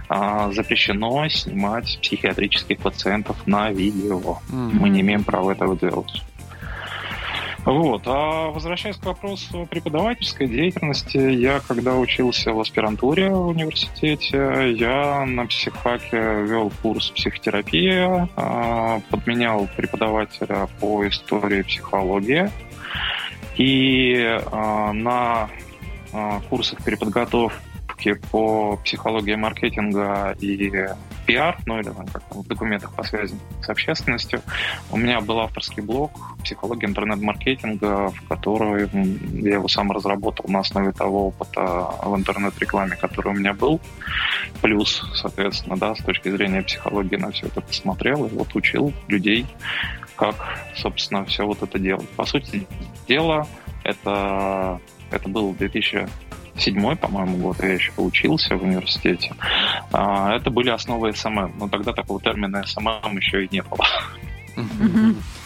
а, 0.10 0.52
запрещено 0.52 1.28
снимать 1.30 2.00
психиатрических 2.02 2.80
пациентов 2.80 3.46
на 3.46 3.72
видео. 3.72 4.40
Mm-hmm. 4.50 4.72
Мы 4.74 4.90
не 4.90 5.02
имеем 5.02 5.24
права 5.24 5.52
этого 5.52 5.78
делать. 5.78 6.24
Вот. 7.66 8.02
А 8.06 8.50
возвращаясь 8.50 8.98
к 8.98 9.06
вопросу 9.06 9.68
преподавательской 9.70 10.48
деятельности, 10.48 11.18
я 11.18 11.60
когда 11.60 11.96
учился 11.96 12.54
в 12.54 12.60
аспирантуре 12.60 13.30
в 13.30 13.48
университете, 13.48 14.74
я 14.76 15.26
на 15.26 15.46
психфаке 15.46 16.44
вел 16.46 16.72
курс 16.82 17.12
психотерапии, 17.12 18.28
а, 18.36 19.00
подменял 19.12 19.68
преподавателя 19.76 20.68
по 20.80 21.08
истории 21.08 21.62
психологии. 21.62 22.50
И 23.58 24.16
а, 24.52 24.92
на 24.94 25.50
а, 26.14 26.40
курсах 26.50 26.84
переподготовки 26.84 28.14
по 28.32 28.78
психологии 28.78 29.36
маркетинга 29.36 30.36
и 30.40 30.88
пиар, 31.32 31.58
ну 31.66 31.80
или 31.80 31.90
там, 31.90 32.06
как 32.08 32.24
в 32.36 32.46
документах 32.46 32.94
по 32.94 33.04
связи 33.04 33.36
с 33.64 33.70
общественностью. 33.70 34.42
У 34.92 34.98
меня 34.98 35.22
был 35.22 35.40
авторский 35.40 35.82
блог 35.82 36.12
«Психология 36.44 36.88
интернет-маркетинга», 36.88 38.10
в 38.10 38.28
который 38.28 38.90
я 39.42 39.54
его 39.54 39.70
сам 39.70 39.92
разработал 39.92 40.46
на 40.50 40.60
основе 40.60 40.92
того 40.92 41.28
опыта 41.28 41.62
в 42.04 42.14
интернет-рекламе, 42.18 42.98
который 42.98 43.30
у 43.30 43.38
меня 43.38 43.54
был. 43.54 43.80
Плюс, 44.62 45.10
соответственно, 45.16 45.78
да, 45.78 45.96
с 45.96 46.04
точки 46.04 46.30
зрения 46.30 46.64
психологии 46.64 47.16
на 47.16 47.32
все 47.32 47.48
это 47.48 47.62
посмотрел 47.62 48.26
и 48.26 48.30
вот 48.30 48.54
учил 48.54 48.92
людей, 49.08 49.46
как, 50.18 50.36
собственно, 50.76 51.24
все 51.24 51.46
вот 51.46 51.64
это 51.64 51.80
делать. 51.80 52.10
По 52.10 52.26
сути 52.26 52.68
дела, 53.08 53.48
это, 53.86 54.82
это 55.12 55.30
был 55.30 55.54
2000 55.54 56.10
седьмой, 56.58 56.96
по-моему, 56.96 57.38
год 57.38 57.62
я 57.62 57.74
еще 57.74 57.92
учился 57.98 58.56
в 58.56 58.64
университете. 58.64 59.34
А, 59.92 60.36
это 60.36 60.50
были 60.50 60.70
основы 60.70 61.14
SMM, 61.14 61.54
но 61.58 61.68
тогда 61.68 61.94
такого 61.94 62.22
термина 62.22 62.66
SMM 62.66 63.18
еще 63.18 63.46
и 63.46 63.50
не 63.52 63.64
было. 63.64 63.86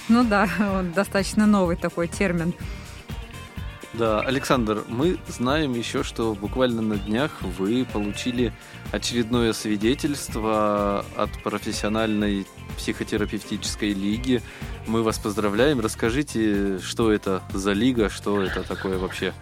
Ну 0.08 0.24
да, 0.24 0.48
достаточно 0.96 1.46
новый 1.46 1.76
такой 1.76 2.08
термин. 2.08 2.54
Да, 3.98 4.20
Александр, 4.20 4.84
мы 4.89 5.18
знаем 5.28 5.74
еще, 5.74 6.04
что 6.04 6.36
буквально 6.36 6.82
на 6.82 6.98
днях 6.98 7.32
вы 7.41 7.86
получили 7.86 8.52
очередное 8.91 9.54
свидетельство 9.54 11.06
от 11.15 11.32
профессиональной 11.44 12.46
психотерапевтической 12.78 13.94
лиги. 13.94 14.41
Мы 14.86 15.02
вас 15.02 15.18
поздравляем. 15.18 15.80
Расскажите, 15.80 16.80
что 16.80 17.10
это 17.10 17.41
за 17.54 17.72
лига, 17.72 18.10
что 18.10 18.41
это 18.41 18.63
такое 18.63 18.98
вообще? 18.98 19.34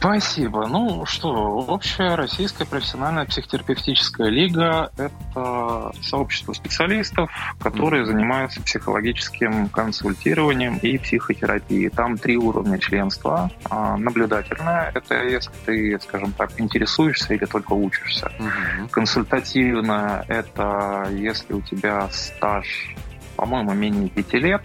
Спасибо. 0.00 0.66
Ну 0.66 1.04
что, 1.04 1.28
общая 1.28 2.14
российская 2.14 2.64
профессиональная 2.64 3.26
психотерапевтическая 3.26 4.28
лига– 4.28 4.90
это 4.96 5.92
сообщество 6.02 6.54
специалистов, 6.54 7.30
которые 7.60 8.06
занимаются 8.06 8.62
психологическим 8.62 9.68
консультированием 9.68 10.78
и 10.78 10.96
психотерапией. 10.96 11.90
Там 11.90 12.16
три 12.16 12.38
уровня 12.38 12.78
членства. 12.78 13.50
А, 13.68 13.98
наблюдательное– 13.98 14.90
это 14.94 15.22
если 15.22 15.52
ты, 15.66 16.00
скажем 16.00 16.32
так, 16.32 16.58
интересуешься 16.58 17.34
или 17.34 17.44
только 17.44 17.74
учишься. 17.74 18.32
Угу. 18.38 18.88
Консультативное– 18.88 20.24
это 20.28 21.08
если 21.12 21.52
у 21.52 21.60
тебя 21.60 22.08
стаж 22.10 22.94
по-моему, 23.40 23.72
менее 23.72 24.10
пяти 24.10 24.38
лет. 24.38 24.60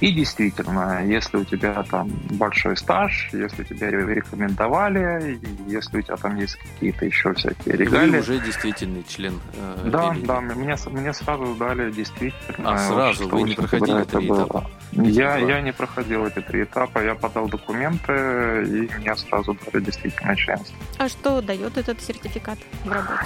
И 0.00 0.12
действительно, 0.12 1.02
если 1.06 1.38
у 1.38 1.44
тебя 1.44 1.82
там 1.90 2.10
большой 2.32 2.76
стаж, 2.76 3.30
если 3.32 3.64
тебя 3.64 3.90
рекомендовали, 3.90 5.40
если 5.66 5.98
у 5.98 6.02
тебя 6.02 6.16
там 6.16 6.36
есть 6.36 6.56
какие-то 6.56 7.06
еще 7.06 7.32
всякие 7.32 7.76
регалии. 7.78 8.10
Вы 8.10 8.18
уже 8.18 8.38
действительный 8.40 9.04
член 9.08 9.40
э, 9.54 9.88
Да, 9.90 10.14
да, 10.22 10.42
мне, 10.42 10.76
мне 10.90 11.14
сразу 11.14 11.54
дали 11.54 11.90
действительно. 11.90 12.74
А 12.74 12.78
сразу? 12.78 13.26
Вы 13.26 13.42
не 13.42 13.54
проходили 13.54 14.04
три 14.04 14.26
этапа? 14.26 14.70
Я, 14.92 15.36
я 15.36 15.60
не 15.60 15.72
проходил 15.72 16.26
эти 16.26 16.40
три 16.40 16.64
этапа, 16.64 16.98
я 16.98 17.14
подал 17.14 17.48
документы, 17.48 18.12
и 18.12 18.90
мне 18.98 19.16
сразу 19.16 19.56
дали 19.64 19.84
действительно 19.84 20.36
членство. 20.36 20.76
А 20.98 21.08
что 21.08 21.40
дает 21.40 21.76
этот 21.76 22.00
сертификат 22.00 22.58
в 22.84 22.90
работе? 22.90 23.24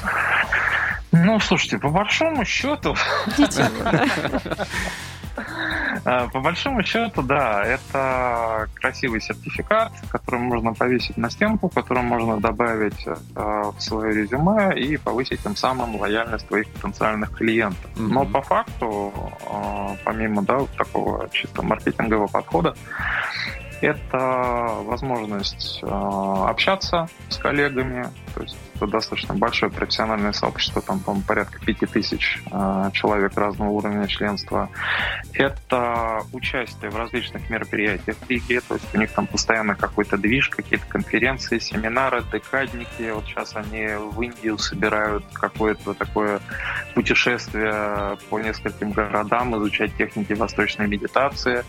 Ну, 1.13 1.39
слушайте, 1.41 1.79
по 1.79 1.89
большому 1.89 2.45
счету... 2.45 2.97
А, 6.05 6.29
по 6.29 6.41
большому 6.41 6.83
счету, 6.83 7.23
да, 7.23 7.63
это 7.65 8.69
красивый 8.75 9.21
сертификат, 9.21 9.93
который 10.11 10.41
можно 10.41 10.75
повесить 10.75 11.17
на 11.17 11.31
стенку, 11.31 11.69
который 11.69 12.03
можно 12.03 12.39
добавить 12.39 13.07
э, 13.07 13.15
в 13.35 13.81
свое 13.81 14.15
резюме 14.15 14.79
и 14.79 14.97
повысить 14.97 15.43
тем 15.43 15.57
самым 15.57 15.97
лояльность 15.97 16.47
твоих 16.49 16.69
потенциальных 16.69 17.33
клиентов. 17.33 17.91
Но 17.97 18.25
по 18.27 18.43
факту, 18.43 19.13
э, 19.47 19.97
помимо 20.05 20.43
да, 20.43 20.61
такого 20.77 21.29
чисто 21.31 21.54
маркетингового 21.63 22.27
подхода, 22.27 22.75
это 23.81 24.19
возможность 24.85 25.81
э, 25.83 25.87
общаться 25.87 27.09
с 27.29 27.37
коллегами, 27.37 28.09
то 28.35 28.43
есть 28.43 28.57
это 28.85 28.93
достаточно 28.93 29.35
большое 29.35 29.71
профессиональное 29.71 30.33
сообщество, 30.33 30.83
там, 30.83 31.01
по 31.01 31.15
порядка 31.27 31.59
пяти 31.65 31.87
тысяч 31.87 32.41
э, 32.51 32.91
человек 32.93 33.37
разного 33.37 33.71
уровня 33.71 34.07
членства. 34.07 34.71
Это 35.33 36.23
участие 36.33 36.91
в 36.91 36.97
различных 36.97 37.49
мероприятиях 37.51 38.17
Риге, 38.29 38.61
то 38.61 38.75
есть 38.75 38.95
у 38.95 38.99
них 38.99 39.11
там 39.13 39.27
постоянно 39.27 39.75
какой-то 39.75 40.17
движ, 40.17 40.49
какие-то 40.49 40.87
конференции, 40.87 41.59
семинары, 41.59 42.23
декадники. 42.33 43.11
Вот 43.11 43.25
сейчас 43.27 43.57
они 43.57 43.87
в 43.97 44.21
Индию 44.21 44.59
собирают 44.59 45.25
какое-то 45.33 45.95
такое 45.95 46.41
путешествие 46.95 48.17
по 48.31 48.39
нескольким 48.39 48.93
городам, 48.93 49.57
изучать 49.57 49.97
техники 49.97 50.33
восточной 50.33 50.87
медитации. 50.87 51.65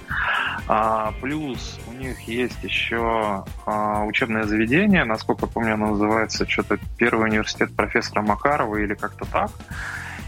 А, 0.68 1.14
плюс 1.22 1.80
у 1.88 1.94
них 1.96 2.20
есть 2.22 2.64
еще 2.64 3.44
а, 3.66 4.04
учебное 4.04 4.44
заведение, 4.44 5.04
насколько 5.04 5.48
помню, 5.48 5.74
оно 5.74 5.92
называется 5.92 6.48
что-то 6.48 6.78
Первый 6.98 7.30
университет 7.30 7.76
профессора 7.76 8.22
Макарова 8.22 8.78
или 8.78 8.94
как-то 8.94 9.26
так. 9.26 9.52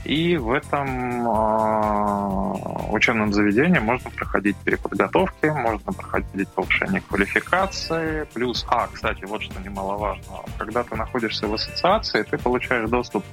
И 0.08 0.38
в 0.38 0.54
этом 0.54 1.28
э, 1.28 2.92
учебном 2.92 3.34
заведении 3.34 3.80
можно 3.80 4.10
проходить 4.10 4.56
переподготовки, 4.64 5.48
можно 5.48 5.92
проходить 5.92 6.48
повышение 6.50 7.02
квалификации. 7.02 8.26
Плюс, 8.34 8.66
а, 8.70 8.88
кстати, 8.88 9.26
вот 9.26 9.42
что 9.42 9.60
немаловажно. 9.60 10.44
Когда 10.58 10.84
ты 10.84 10.96
находишься 10.96 11.48
в 11.48 11.54
ассоциации, 11.54 12.24
ты 12.24 12.38
получаешь 12.38 12.90
доступ 12.90 13.26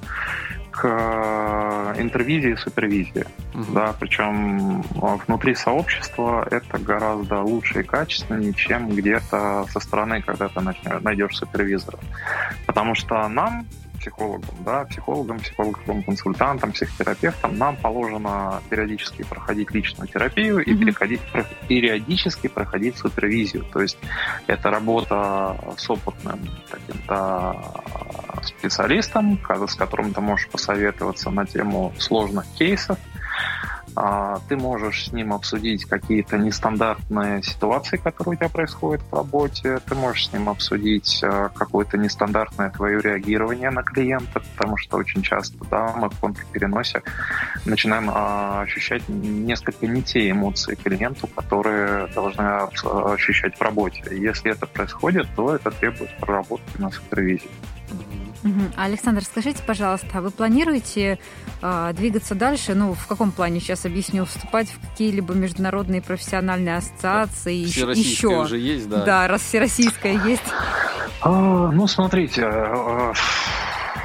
к 0.75 1.93
э, 1.95 2.01
интервизии 2.01 2.51
и 2.51 2.55
супервизии. 2.55 3.25
Угу. 3.53 3.73
Да, 3.73 3.95
причем 3.99 4.81
внутри 5.27 5.55
сообщества 5.55 6.47
это 6.51 6.77
гораздо 6.77 7.41
лучше 7.41 7.81
и 7.81 7.83
качественнее, 7.83 8.53
чем 8.53 8.89
где-то 8.89 9.65
со 9.71 9.79
стороны, 9.79 10.21
когда 10.21 10.49
ты 10.49 10.59
найдешь 11.01 11.35
супервизора. 11.35 11.99
Потому 12.65 12.95
что 12.95 13.27
нам 13.27 13.65
психологам, 13.97 14.55
да, 14.59 14.85
психологам, 14.85 15.39
психологам, 15.39 16.03
консультантам, 16.03 16.71
психотерапевтам, 16.71 17.57
нам 17.57 17.75
положено 17.77 18.61
периодически 18.69 19.23
проходить 19.23 19.71
личную 19.71 20.07
терапию 20.07 20.63
и 20.63 20.75
переходить, 20.75 21.21
периодически 21.67 22.47
проходить 22.47 22.97
супервизию. 22.97 23.65
То 23.65 23.81
есть 23.81 23.97
это 24.47 24.69
работа 24.69 25.57
с 25.77 25.89
опытным 25.89 26.39
каким-то 26.69 27.55
специалистом, 28.43 29.39
с 29.67 29.75
которым 29.75 30.13
ты 30.13 30.21
можешь 30.21 30.47
посоветоваться 30.49 31.29
на 31.31 31.45
тему 31.45 31.93
сложных 31.97 32.45
кейсов, 32.57 32.97
ты 34.49 34.57
можешь 34.57 35.05
с 35.07 35.11
ним 35.13 35.33
обсудить 35.33 35.85
какие-то 35.85 36.37
нестандартные 36.37 37.41
ситуации, 37.43 37.97
которые 37.97 38.33
у 38.33 38.35
тебя 38.35 38.49
происходят 38.49 39.01
в 39.09 39.15
работе. 39.15 39.79
Ты 39.87 39.95
можешь 39.95 40.27
с 40.27 40.33
ним 40.33 40.49
обсудить 40.49 41.21
а, 41.23 41.49
какое-то 41.49 41.97
нестандартное 41.97 42.69
твое 42.71 43.01
реагирование 43.01 43.69
на 43.69 43.83
клиента, 43.83 44.41
потому 44.55 44.77
что 44.77 44.97
очень 44.97 45.21
часто 45.21 45.57
да, 45.69 45.93
мы 45.95 46.09
в 46.09 46.19
контрпереносе 46.19 47.03
начинаем 47.65 48.09
а, 48.13 48.61
ощущать 48.61 49.07
несколько 49.07 49.87
не 49.87 50.01
те 50.01 50.29
эмоции 50.29 50.75
клиенту, 50.75 51.27
которые 51.27 52.07
должны 52.07 52.41
ощущать 52.43 53.57
в 53.57 53.61
работе. 53.61 54.03
Если 54.11 54.51
это 54.51 54.65
происходит, 54.65 55.27
то 55.35 55.55
это 55.55 55.71
требует 55.71 56.15
проработки 56.17 56.79
на 56.79 56.91
супервизии. 56.91 57.49
Александр, 58.75 59.23
скажите, 59.23 59.63
пожалуйста, 59.65 60.07
а 60.13 60.21
вы 60.21 60.31
планируете 60.31 61.19
э, 61.61 61.93
двигаться 61.93 62.35
дальше? 62.35 62.75
Ну, 62.75 62.93
в 62.93 63.07
каком 63.07 63.31
плане 63.31 63.59
сейчас 63.59 63.85
объясню? 63.85 64.25
Вступать 64.25 64.69
в 64.69 64.79
какие-либо 64.79 65.33
международные 65.33 66.01
профессиональные 66.01 66.77
ассоциации? 66.77 67.65
Все 67.65 67.89
еще? 67.91 68.27
уже 68.27 68.57
есть, 68.57 68.87
да. 68.87 69.03
Да, 69.03 69.27
раз 69.27 69.41
всероссийская 69.41 70.23
есть. 70.25 70.43
А, 71.21 71.71
ну, 71.71 71.87
смотрите, 71.87 72.43
а, 72.45 73.13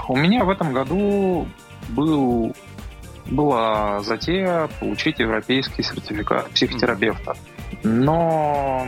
у 0.09 0.17
меня 0.17 0.45
в 0.45 0.49
этом 0.49 0.73
году 0.73 1.47
был, 1.91 2.55
была 3.27 4.01
затея 4.01 4.69
получить 4.81 5.19
европейский 5.19 5.83
сертификат 5.83 6.49
психотерапевта. 6.51 7.37
Но 7.83 8.87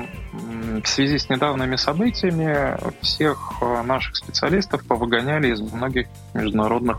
в 0.83 0.87
связи 0.87 1.19
с 1.19 1.29
недавними 1.29 1.77
событиями 1.77 2.77
всех 3.01 3.55
э, 3.61 3.83
наших 3.83 4.17
специалистов 4.17 4.85
повыгоняли 4.87 5.53
из 5.53 5.61
многих 5.61 6.07
международных 6.35 6.99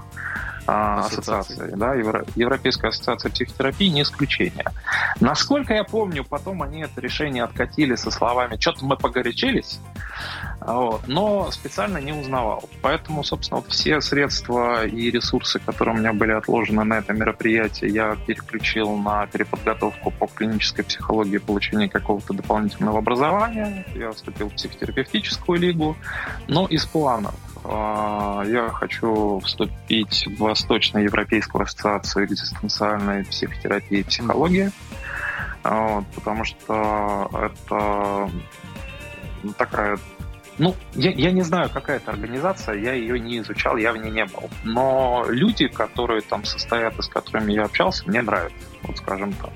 а, 0.67 1.01
ассоциаций. 1.01 1.71
Да, 1.75 1.93
Евро, 1.93 2.25
Европейская 2.35 2.89
ассоциация 2.89 3.31
психотерапии 3.31 3.87
не 3.87 4.03
исключение. 4.03 4.65
Насколько 5.19 5.73
я 5.73 5.83
помню, 5.83 6.23
потом 6.23 6.63
они 6.63 6.81
это 6.81 7.01
решение 7.01 7.43
откатили 7.43 7.95
со 7.95 8.11
словами 8.11 8.57
«что-то 8.59 8.85
мы 8.85 8.97
погорячились», 8.97 9.79
вот, 10.65 11.07
но 11.07 11.51
специально 11.51 11.97
не 11.97 12.13
узнавал. 12.13 12.69
Поэтому, 12.81 13.23
собственно, 13.23 13.59
вот 13.61 13.71
все 13.71 13.99
средства 13.99 14.85
и 14.85 15.11
ресурсы, 15.11 15.59
которые 15.59 15.95
у 15.95 15.99
меня 15.99 16.13
были 16.13 16.31
отложены 16.31 16.83
на 16.83 16.99
это 16.99 17.13
мероприятие, 17.13 17.91
я 17.91 18.15
переключил 18.15 18.95
на 18.95 19.27
переподготовку 19.27 20.11
по 20.11 20.27
клинической 20.27 20.85
психологии, 20.85 21.37
получение 21.37 21.89
какого-то 21.89 22.33
дополнительного 22.33 22.99
образования. 22.99 23.85
Я 23.95 24.11
вступил 24.11 24.49
в 24.49 24.53
психотерапевтическую 24.53 25.59
лигу. 25.59 25.97
Но 26.47 26.65
из 26.67 26.85
планов 26.85 27.35
а, 27.52 27.52
я 27.65 28.69
хочу 28.73 29.39
вступить 29.39 30.27
в 30.27 30.39
Восточноевропейскую 30.39 31.63
ассоциацию 31.63 32.25
экзистенциальной 32.25 33.25
психотерапии 33.25 33.99
и 33.99 34.03
психологии, 34.03 34.71
вот, 35.63 36.05
потому 36.15 36.43
что 36.43 37.29
это 37.33 38.29
такая 39.57 39.97
ну, 40.59 40.75
я, 40.93 41.09
я 41.11 41.31
не 41.31 41.41
знаю, 41.41 41.69
какая 41.73 41.97
это 41.97 42.11
организация, 42.11 42.75
я 42.75 42.93
ее 42.93 43.19
не 43.19 43.39
изучал, 43.39 43.75
я 43.77 43.91
в 43.91 43.97
ней 43.97 44.11
не 44.11 44.25
был. 44.25 44.49
Но 44.63 45.25
люди, 45.27 45.67
которые 45.67 46.21
там 46.21 46.45
состоят 46.45 46.97
и 46.99 47.01
с 47.01 47.07
которыми 47.07 47.53
я 47.53 47.63
общался, 47.65 48.07
мне 48.07 48.21
нравятся, 48.21 48.55
вот 48.83 48.97
скажем 48.97 49.33
так. 49.33 49.51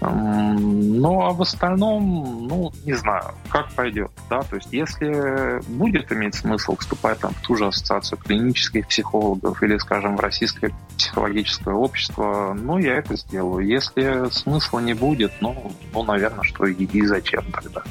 Ну, 0.00 1.22
а 1.22 1.30
в 1.30 1.40
остальном, 1.40 2.46
ну, 2.46 2.70
не 2.84 2.92
знаю, 2.92 3.34
как 3.48 3.70
пойдет, 3.72 4.10
да, 4.28 4.42
то 4.42 4.56
есть 4.56 4.68
если 4.70 5.60
будет 5.72 6.12
иметь 6.12 6.34
смысл 6.34 6.76
вступать 6.76 7.18
там 7.20 7.32
в 7.32 7.40
ту 7.40 7.56
же 7.56 7.66
ассоциацию 7.66 8.18
клинических 8.18 8.86
психологов 8.88 9.62
или, 9.62 9.78
скажем, 9.78 10.16
в 10.16 10.20
российское 10.20 10.72
психологическое 10.98 11.74
общество, 11.74 12.54
ну, 12.58 12.78
я 12.78 12.96
это 12.96 13.16
сделаю. 13.16 13.66
Если 13.66 14.30
смысла 14.30 14.80
не 14.80 14.92
будет, 14.92 15.32
ну, 15.40 15.72
ну 15.94 16.02
наверное, 16.02 16.44
что 16.44 16.66
и, 16.66 16.84
и 16.84 17.06
зачем 17.06 17.44
тогда. 17.50 17.82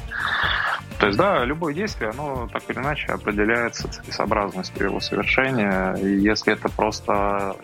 То 0.98 1.06
есть, 1.06 1.18
да, 1.18 1.44
любое 1.44 1.74
действие, 1.74 2.10
оно 2.10 2.48
так 2.50 2.62
или 2.68 2.78
иначе 2.78 3.08
определяется 3.08 3.88
целесообразностью 3.88 4.86
его 4.86 5.00
совершения. 5.00 5.94
И 5.94 6.20
если 6.20 6.54
это 6.54 6.68
просто 6.70 7.56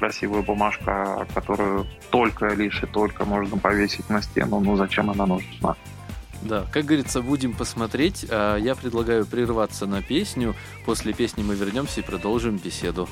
красивая 0.00 0.40
бумажка, 0.40 1.26
которую 1.34 1.86
только 2.10 2.48
лишь 2.54 2.82
и 2.82 2.86
только 2.86 3.26
можно 3.26 3.58
повесить 3.58 4.08
на 4.08 4.22
стену, 4.22 4.58
ну 4.58 4.76
зачем 4.76 5.10
она 5.10 5.26
нужна? 5.26 5.76
Да, 6.40 6.64
как 6.72 6.86
говорится, 6.86 7.20
будем 7.20 7.52
посмотреть. 7.52 8.24
А 8.30 8.56
я 8.56 8.74
предлагаю 8.74 9.26
прерваться 9.26 9.86
на 9.86 10.00
песню. 10.00 10.54
После 10.86 11.12
песни 11.12 11.42
мы 11.42 11.54
вернемся 11.54 12.00
и 12.00 12.02
продолжим 12.02 12.56
беседу. 12.56 13.08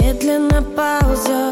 Медленно 0.00 0.62
ползет 0.62 1.51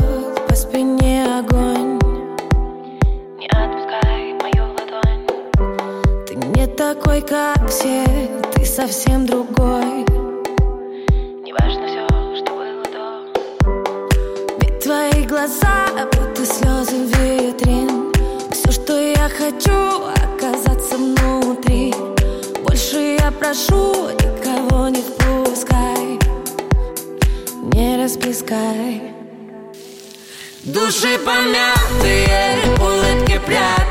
такой, 7.10 7.22
как 7.22 7.68
все, 7.68 8.04
ты 8.54 8.64
совсем 8.64 9.26
другой. 9.26 10.04
Не 11.42 11.52
важно 11.52 11.86
все, 11.86 12.06
что 12.36 12.52
было 12.52 12.84
до. 12.84 14.60
Ведь 14.60 14.80
твои 14.80 15.24
глаза, 15.24 15.88
будто 16.12 16.46
слезы 16.46 17.04
витрин 17.04 18.12
Все, 18.52 18.70
что 18.70 18.98
я 18.98 19.28
хочу, 19.28 20.06
оказаться 20.14 20.96
внутри. 20.96 21.94
Больше 22.62 23.16
я 23.20 23.32
прошу, 23.32 24.10
никого 24.10 24.88
не 24.88 25.02
впускай. 25.02 26.18
Не 27.74 28.02
расплескай. 28.02 29.02
Души 30.62 31.18
помятые, 31.24 32.56
улыбки 32.78 33.40
прятали 33.44 33.89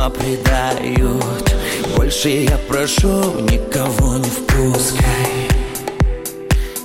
слова 0.00 0.10
предают 0.10 1.54
Больше 1.96 2.28
я 2.28 2.58
прошу, 2.68 3.40
никого 3.40 4.16
не 4.16 4.30
впускай 4.30 5.48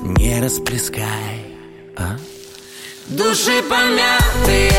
Не 0.01 0.41
расплескай, 0.41 1.58
а? 1.95 2.17
Души 3.08 3.62
помятые, 3.69 4.71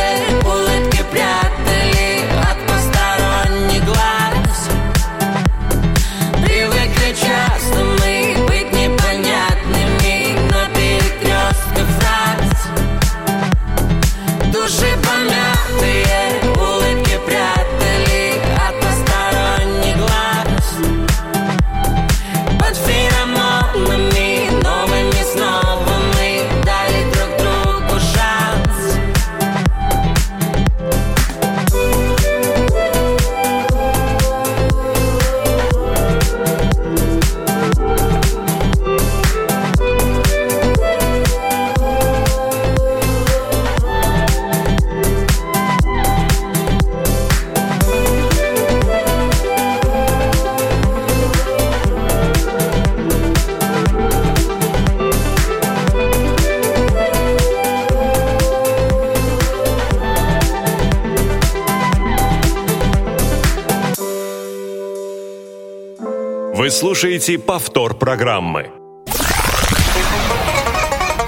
слушаете 66.96 67.38
повтор 67.38 67.92
программы. 67.92 68.70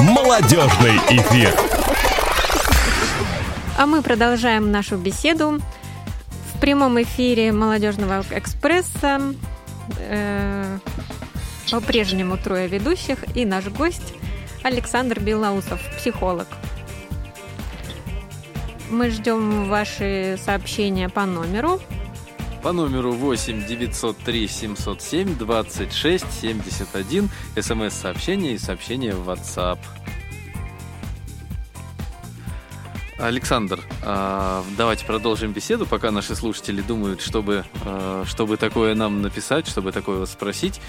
Молодежный 0.00 0.96
эфир. 1.10 1.54
А 3.76 3.84
мы 3.84 4.00
продолжаем 4.00 4.72
нашу 4.72 4.96
беседу 4.96 5.60
в 6.54 6.60
прямом 6.60 7.02
эфире 7.02 7.52
Молодежного 7.52 8.24
экспресса. 8.30 9.34
Э, 9.98 10.78
по-прежнему 11.70 12.38
трое 12.38 12.66
ведущих 12.66 13.18
и 13.36 13.44
наш 13.44 13.66
гость 13.66 14.14
Александр 14.62 15.20
Белоусов, 15.20 15.82
психолог. 15.98 16.48
Мы 18.88 19.10
ждем 19.10 19.68
ваши 19.68 20.38
сообщения 20.42 21.10
по 21.10 21.26
номеру. 21.26 21.78
По 22.62 22.72
номеру 22.72 23.12
8 23.12 23.66
903 23.66 24.48
707 24.48 25.38
26 25.38 26.24
71 26.40 27.30
смс-сообщение 27.60 28.54
и 28.54 28.58
сообщение 28.58 29.14
в 29.14 29.30
WhatsApp. 29.30 29.78
Александр, 33.18 33.77
давайте 34.76 35.04
продолжим 35.04 35.52
беседу, 35.52 35.84
пока 35.86 36.10
наши 36.10 36.34
слушатели 36.34 36.80
думают, 36.80 37.20
чтобы, 37.20 37.64
а, 37.84 38.24
чтобы 38.26 38.56
такое 38.56 38.94
нам 38.94 39.20
написать, 39.22 39.66
чтобы 39.68 39.92
такое 39.92 40.18
вас 40.20 40.32
спросить. 40.32 40.80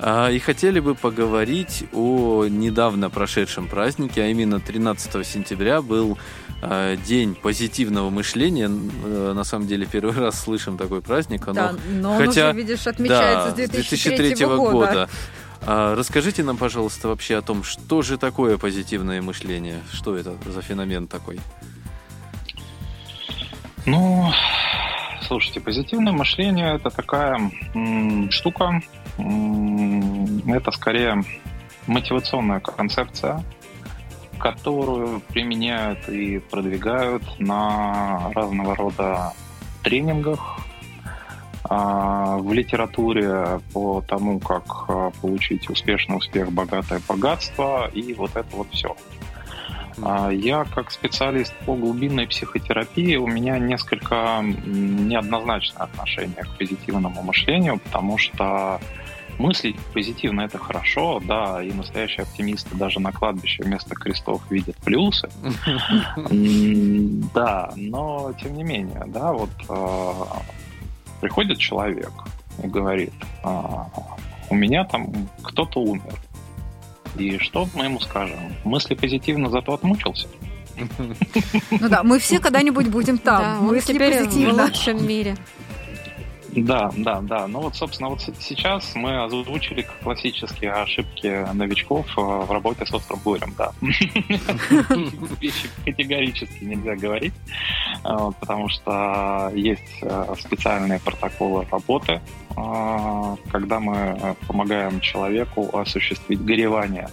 А, 0.00 0.28
И 0.30 0.38
хотели 0.40 0.80
бы 0.80 0.94
поговорить 0.94 1.84
о 1.92 2.46
недавно 2.46 3.10
прошедшем 3.10 3.68
празднике, 3.68 4.22
а 4.22 4.26
именно 4.26 4.58
13 4.60 5.24
сентября 5.24 5.82
был 5.82 6.18
а, 6.62 6.96
День 6.96 7.34
позитивного 7.34 8.10
мышления. 8.10 8.70
Э, 9.04 9.32
На 9.34 9.44
самом 9.44 9.66
деле 9.66 9.86
первый 9.86 10.16
раз 10.18 10.40
слышим 10.42 10.76
такой 10.78 11.00
праздник. 11.02 11.46
Оно- 11.46 11.54
Да, 11.54 11.74
но 11.90 12.12
он 12.12 12.26
хотя- 12.26 12.48
уже, 12.50 12.56
видишь, 12.58 12.86
отмечается 12.86 13.50
да, 13.50 13.66
с 13.66 13.70
2003 13.70 14.46
года. 14.56 14.70
года. 14.72 15.08
А, 15.66 15.94
расскажите 15.94 16.42
нам, 16.42 16.56
пожалуйста, 16.56 17.08
вообще 17.08 17.36
о 17.36 17.42
том, 17.42 17.62
что 17.64 18.02
же 18.02 18.18
такое 18.18 18.58
позитивное 18.58 19.20
мышление? 19.22 19.80
Что 19.92 20.16
это 20.16 20.34
за 20.46 20.60
феномен 20.62 21.06
такой? 21.06 21.38
Ну, 23.86 24.30
слушайте, 25.22 25.60
позитивное 25.60 26.12
мышление 26.12 26.76
это 26.76 26.88
такая 26.88 27.50
м, 27.74 28.30
штука, 28.30 28.80
м, 29.18 30.50
это 30.50 30.70
скорее 30.70 31.22
мотивационная 31.86 32.60
концепция, 32.60 33.44
которую 34.38 35.20
применяют 35.20 36.08
и 36.08 36.38
продвигают 36.38 37.22
на 37.38 38.32
разного 38.34 38.74
рода 38.74 39.32
тренингах, 39.82 40.58
а, 41.64 42.36
в 42.38 42.52
литературе 42.52 43.60
по 43.72 44.02
тому, 44.02 44.38
как 44.38 44.64
а, 44.88 45.10
получить 45.20 45.68
успешный 45.68 46.16
успех, 46.16 46.52
богатое 46.52 47.00
богатство 47.06 47.90
и 47.92 48.14
вот 48.14 48.30
это 48.36 48.56
вот 48.56 48.68
все. 48.72 48.96
А, 50.02 50.30
Я 50.30 50.64
как 50.64 50.90
специалист 50.90 51.54
по 51.66 51.74
глубинной 51.74 52.26
психотерапии, 52.26 53.16
у 53.16 53.26
меня 53.26 53.58
несколько 53.58 54.40
неоднозначное 54.42 55.82
отношение 55.82 56.44
к 56.44 56.58
позитивному 56.58 57.22
мышлению, 57.22 57.78
потому 57.78 58.18
что 58.18 58.80
мыслить 59.38 59.76
позитивно 59.92 60.42
это 60.42 60.58
хорошо, 60.58 61.20
да, 61.26 61.62
и 61.62 61.72
настоящие 61.72 62.22
оптимисты 62.22 62.76
даже 62.76 63.00
на 63.00 63.12
кладбище 63.12 63.62
вместо 63.62 63.94
крестов 63.94 64.42
видят 64.50 64.76
плюсы. 64.76 65.28
Да, 67.34 67.72
но 67.76 68.32
тем 68.40 68.54
не 68.54 68.62
менее, 68.62 69.04
да, 69.08 69.32
вот 69.32 69.50
а, 69.68 70.42
приходит 71.20 71.58
человек 71.58 72.12
и 72.62 72.66
говорит, 72.66 73.12
а, 73.42 73.88
у 74.50 74.54
меня 74.54 74.84
там 74.84 75.28
кто-то 75.42 75.80
умер. 75.80 76.14
И 77.16 77.38
что 77.38 77.68
мы 77.74 77.84
ему 77.84 78.00
скажем? 78.00 78.38
Мысли 78.64 78.94
позитивно, 78.94 79.50
зато 79.50 79.74
отмучился. 79.74 80.26
Ну 81.70 81.88
да, 81.88 82.02
мы 82.02 82.18
все 82.18 82.40
когда-нибудь 82.40 82.88
будем 82.88 83.16
Да, 83.24 83.38
там. 83.40 83.68
он 83.68 83.74
Мысли 83.74 83.92
теперь 83.92 84.14
в 84.22 84.24
позитивно. 84.26 84.64
лучшем 84.64 85.06
мире. 85.06 85.36
Да, 86.56 86.90
да, 86.96 87.20
да. 87.20 87.48
Ну 87.48 87.60
вот, 87.60 87.74
собственно, 87.74 88.10
вот 88.10 88.20
сейчас 88.20 88.94
мы 88.94 89.24
озвучили 89.24 89.86
классические 90.02 90.72
ошибки 90.72 91.52
новичков 91.52 92.06
э, 92.16 92.20
в 92.20 92.50
работе 92.50 92.86
с 92.86 92.94
острым 92.94 93.20
горем, 93.24 93.54
да. 93.58 93.72
Вещи 95.40 95.68
категорически 95.84 96.62
нельзя 96.62 96.94
говорить, 96.94 97.34
э, 98.04 98.30
потому 98.38 98.68
что 98.68 99.50
есть 99.54 99.98
э, 100.02 100.34
специальные 100.38 101.00
протоколы 101.00 101.66
работы, 101.70 102.20
когда 103.50 103.80
мы 103.80 104.36
помогаем 104.46 105.00
человеку 105.00 105.76
осуществить 105.76 106.40
горевание. 106.44 107.08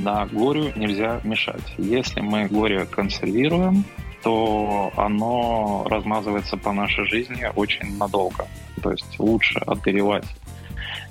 Да, 0.00 0.26
горю 0.26 0.72
нельзя 0.74 1.20
мешать. 1.22 1.62
Если 1.78 2.20
мы 2.20 2.48
горе 2.48 2.86
консервируем, 2.86 3.84
то 4.22 4.92
оно 4.96 5.84
размазывается 5.88 6.56
по 6.56 6.72
нашей 6.72 7.04
жизни 7.06 7.50
очень 7.54 7.96
надолго. 7.98 8.46
То 8.82 8.92
есть 8.92 9.18
лучше 9.18 9.58
отгоревать 9.60 10.26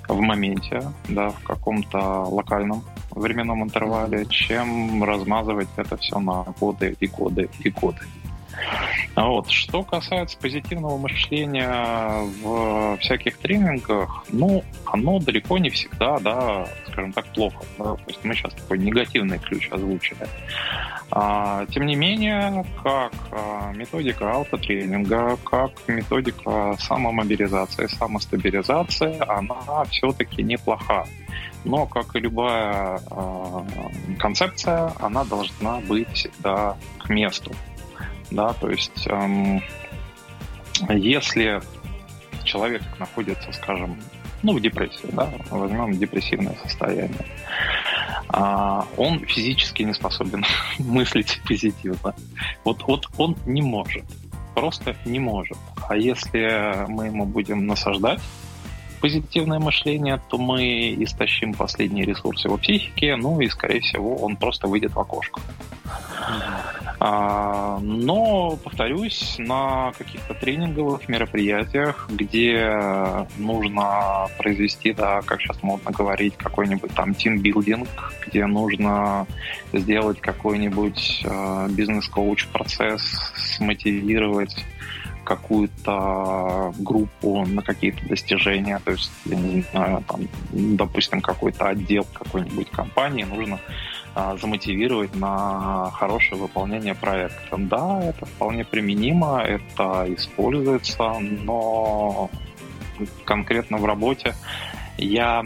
в 0.08 0.20
моменте, 0.20 0.82
да, 1.08 1.30
в 1.30 1.42
каком-то 1.42 1.98
локальном 2.24 2.84
временном 3.10 3.62
интервале, 3.62 4.26
чем 4.26 5.02
размазывать 5.04 5.68
это 5.76 5.96
все 5.96 6.18
на 6.18 6.44
годы 6.58 6.96
и 6.98 7.06
годы 7.06 7.48
и 7.60 7.70
годы. 7.70 8.00
А 9.14 9.26
Вот. 9.26 9.50
Что 9.50 9.82
касается 9.82 10.38
позитивного 10.38 10.96
мышления 10.96 12.24
в 12.42 12.96
всяких 12.98 13.36
тренингах, 13.38 14.24
ну, 14.30 14.64
оно 14.86 15.18
далеко 15.18 15.58
не 15.58 15.70
всегда, 15.70 16.18
да, 16.18 16.66
скажем 16.86 17.12
так, 17.12 17.26
плохо. 17.26 17.64
да. 17.78 17.94
То 17.94 18.04
есть 18.06 18.24
мы 18.24 18.34
сейчас 18.34 18.54
такой 18.54 18.78
негативный 18.78 19.38
ключ 19.38 19.68
озвучили. 19.70 20.26
А, 21.10 21.66
тем 21.66 21.84
не 21.84 21.94
менее, 21.94 22.64
как 22.82 23.12
а, 23.32 23.72
методика 23.72 24.32
аутотренинга, 24.32 25.36
как 25.44 25.72
методика 25.86 26.74
самомобилизации, 26.78 27.86
самостабилизации, 27.86 29.18
она 29.28 29.84
все-таки 29.90 30.42
неплоха. 30.42 31.06
Но, 31.64 31.86
как 31.86 32.16
и 32.16 32.20
любая 32.20 32.98
а, 33.10 33.66
концепция, 34.18 34.92
она 35.00 35.24
должна 35.24 35.80
быть 35.80 36.08
всегда 36.14 36.76
к 36.98 37.10
месту. 37.10 37.52
Да, 38.32 38.54
то 38.54 38.70
есть, 38.70 39.06
эм, 39.08 39.62
если 40.88 41.60
человек 42.44 42.82
находится, 42.98 43.52
скажем, 43.52 44.00
ну, 44.42 44.54
в 44.54 44.60
депрессии, 44.60 45.08
да, 45.12 45.30
возьмем 45.50 45.92
депрессивное 45.92 46.56
состояние, 46.62 47.26
а, 48.28 48.86
он 48.96 49.20
физически 49.26 49.82
не 49.82 49.92
способен 49.92 50.44
мыслить 50.78 51.40
позитивно. 51.46 52.14
Вот, 52.64 52.82
вот 52.86 53.06
он 53.18 53.36
не 53.44 53.60
может, 53.60 54.04
просто 54.54 54.96
не 55.04 55.18
может. 55.18 55.58
А 55.88 55.94
если 55.94 56.86
мы 56.88 57.06
ему 57.06 57.26
будем 57.26 57.66
насаждать 57.66 58.20
позитивное 59.02 59.58
мышление, 59.58 60.20
то 60.28 60.38
мы 60.38 60.94
истощим 61.00 61.54
последние 61.54 62.06
ресурсы 62.06 62.46
его 62.46 62.56
психики, 62.56 63.14
ну 63.18 63.40
и, 63.40 63.48
скорее 63.48 63.80
всего, 63.80 64.14
он 64.16 64.36
просто 64.36 64.68
выйдет 64.68 64.94
в 64.94 65.00
окошко. 65.00 65.40
А, 67.00 67.80
Но, 67.80 68.56
повторюсь, 68.62 69.34
на 69.38 69.92
каких-то 69.98 70.34
тренинговых 70.34 71.08
мероприятиях, 71.08 72.08
где 72.08 73.26
нужно 73.38 74.28
произвести, 74.38 74.92
да, 74.92 75.20
как 75.22 75.40
сейчас 75.40 75.60
модно 75.64 75.90
говорить, 75.90 76.36
какой-нибудь 76.36 76.94
там 76.94 77.12
тимбилдинг, 77.12 77.88
где 78.24 78.46
нужно 78.46 79.26
сделать 79.72 80.20
какой-нибудь 80.20 81.22
э, 81.24 81.68
бизнес-коуч 81.70 82.46
процесс, 82.46 83.02
смотивировать 83.34 84.64
какую-то 85.24 86.72
группу 86.78 87.44
на 87.46 87.62
какие-то 87.62 88.06
достижения, 88.06 88.80
то 88.84 88.92
есть, 88.92 89.10
я 89.24 89.36
не 89.36 89.62
знаю, 89.62 90.04
там, 90.06 90.20
допустим, 90.50 91.20
какой-то 91.20 91.68
отдел 91.68 92.06
какой-нибудь 92.12 92.70
компании 92.70 93.24
нужно 93.24 93.60
а, 94.14 94.36
замотивировать 94.36 95.14
на 95.14 95.90
хорошее 95.92 96.40
выполнение 96.40 96.94
проекта. 96.94 97.56
Да, 97.56 98.02
это 98.02 98.26
вполне 98.26 98.64
применимо, 98.64 99.40
это 99.40 100.06
используется, 100.14 101.18
но 101.18 102.30
конкретно 103.24 103.78
в 103.78 103.86
работе 103.86 104.34
я, 104.98 105.42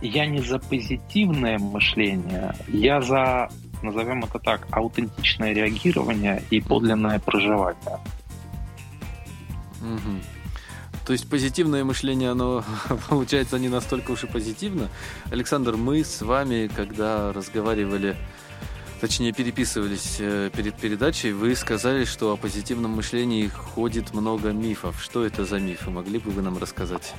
я 0.00 0.26
не 0.26 0.40
за 0.40 0.58
позитивное 0.58 1.58
мышление, 1.58 2.54
я 2.68 3.02
за, 3.02 3.50
назовем 3.82 4.24
это 4.24 4.38
так, 4.38 4.66
аутентичное 4.70 5.52
реагирование 5.52 6.42
и 6.50 6.60
подлинное 6.60 7.18
проживание. 7.18 7.98
Мгм. 9.84 10.22
То 11.06 11.12
есть 11.12 11.28
позитивное 11.28 11.84
мышление, 11.84 12.30
оно 12.30 12.64
получается 13.08 13.58
не 13.58 13.68
настолько 13.68 14.12
уж 14.12 14.24
и 14.24 14.26
позитивно. 14.26 14.88
Александр, 15.30 15.76
мы 15.76 16.02
с 16.02 16.22
вами, 16.22 16.70
когда 16.74 17.32
разговаривали, 17.32 18.16
точнее 19.00 19.32
переписывались 19.32 20.16
э, 20.18 20.50
перед 20.54 20.74
передачей, 20.76 21.32
вы 21.32 21.54
сказали, 21.56 22.06
что 22.06 22.32
о 22.32 22.36
позитивном 22.36 22.92
мышлении 22.92 23.46
ходит 23.48 24.14
много 24.14 24.52
мифов. 24.52 25.02
Что 25.02 25.26
это 25.26 25.44
за 25.44 25.58
мифы? 25.58 25.90
Могли 25.90 26.18
бы 26.18 26.30
вы 26.30 26.40
нам 26.40 26.56
рассказать? 26.56 27.12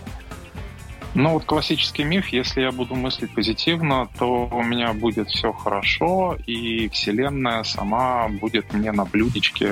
Ну 1.16 1.30
вот 1.32 1.46
классический 1.46 2.04
миф, 2.04 2.28
если 2.28 2.62
я 2.62 2.72
буду 2.72 2.94
мыслить 2.96 3.34
позитивно, 3.34 4.10
то 4.20 4.50
у 4.52 4.62
меня 4.62 4.92
будет 4.94 5.30
все 5.30 5.54
хорошо, 5.54 6.38
и 6.46 6.90
Вселенная 6.90 7.64
сама 7.64 8.28
будет 8.28 8.74
мне 8.74 8.92
на 8.92 9.06
блюдечке, 9.06 9.68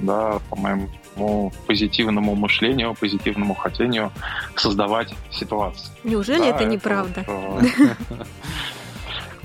да, 0.00 0.38
по 0.50 0.56
моему 0.56 1.52
позитивному 1.66 2.34
мышлению, 2.34 2.94
позитивному 2.94 3.54
хотению 3.54 4.12
создавать 4.56 5.14
ситуации. 5.30 5.90
Неужели 6.04 6.40
Да, 6.40 6.48
это 6.48 6.64
неправда? 6.66 7.24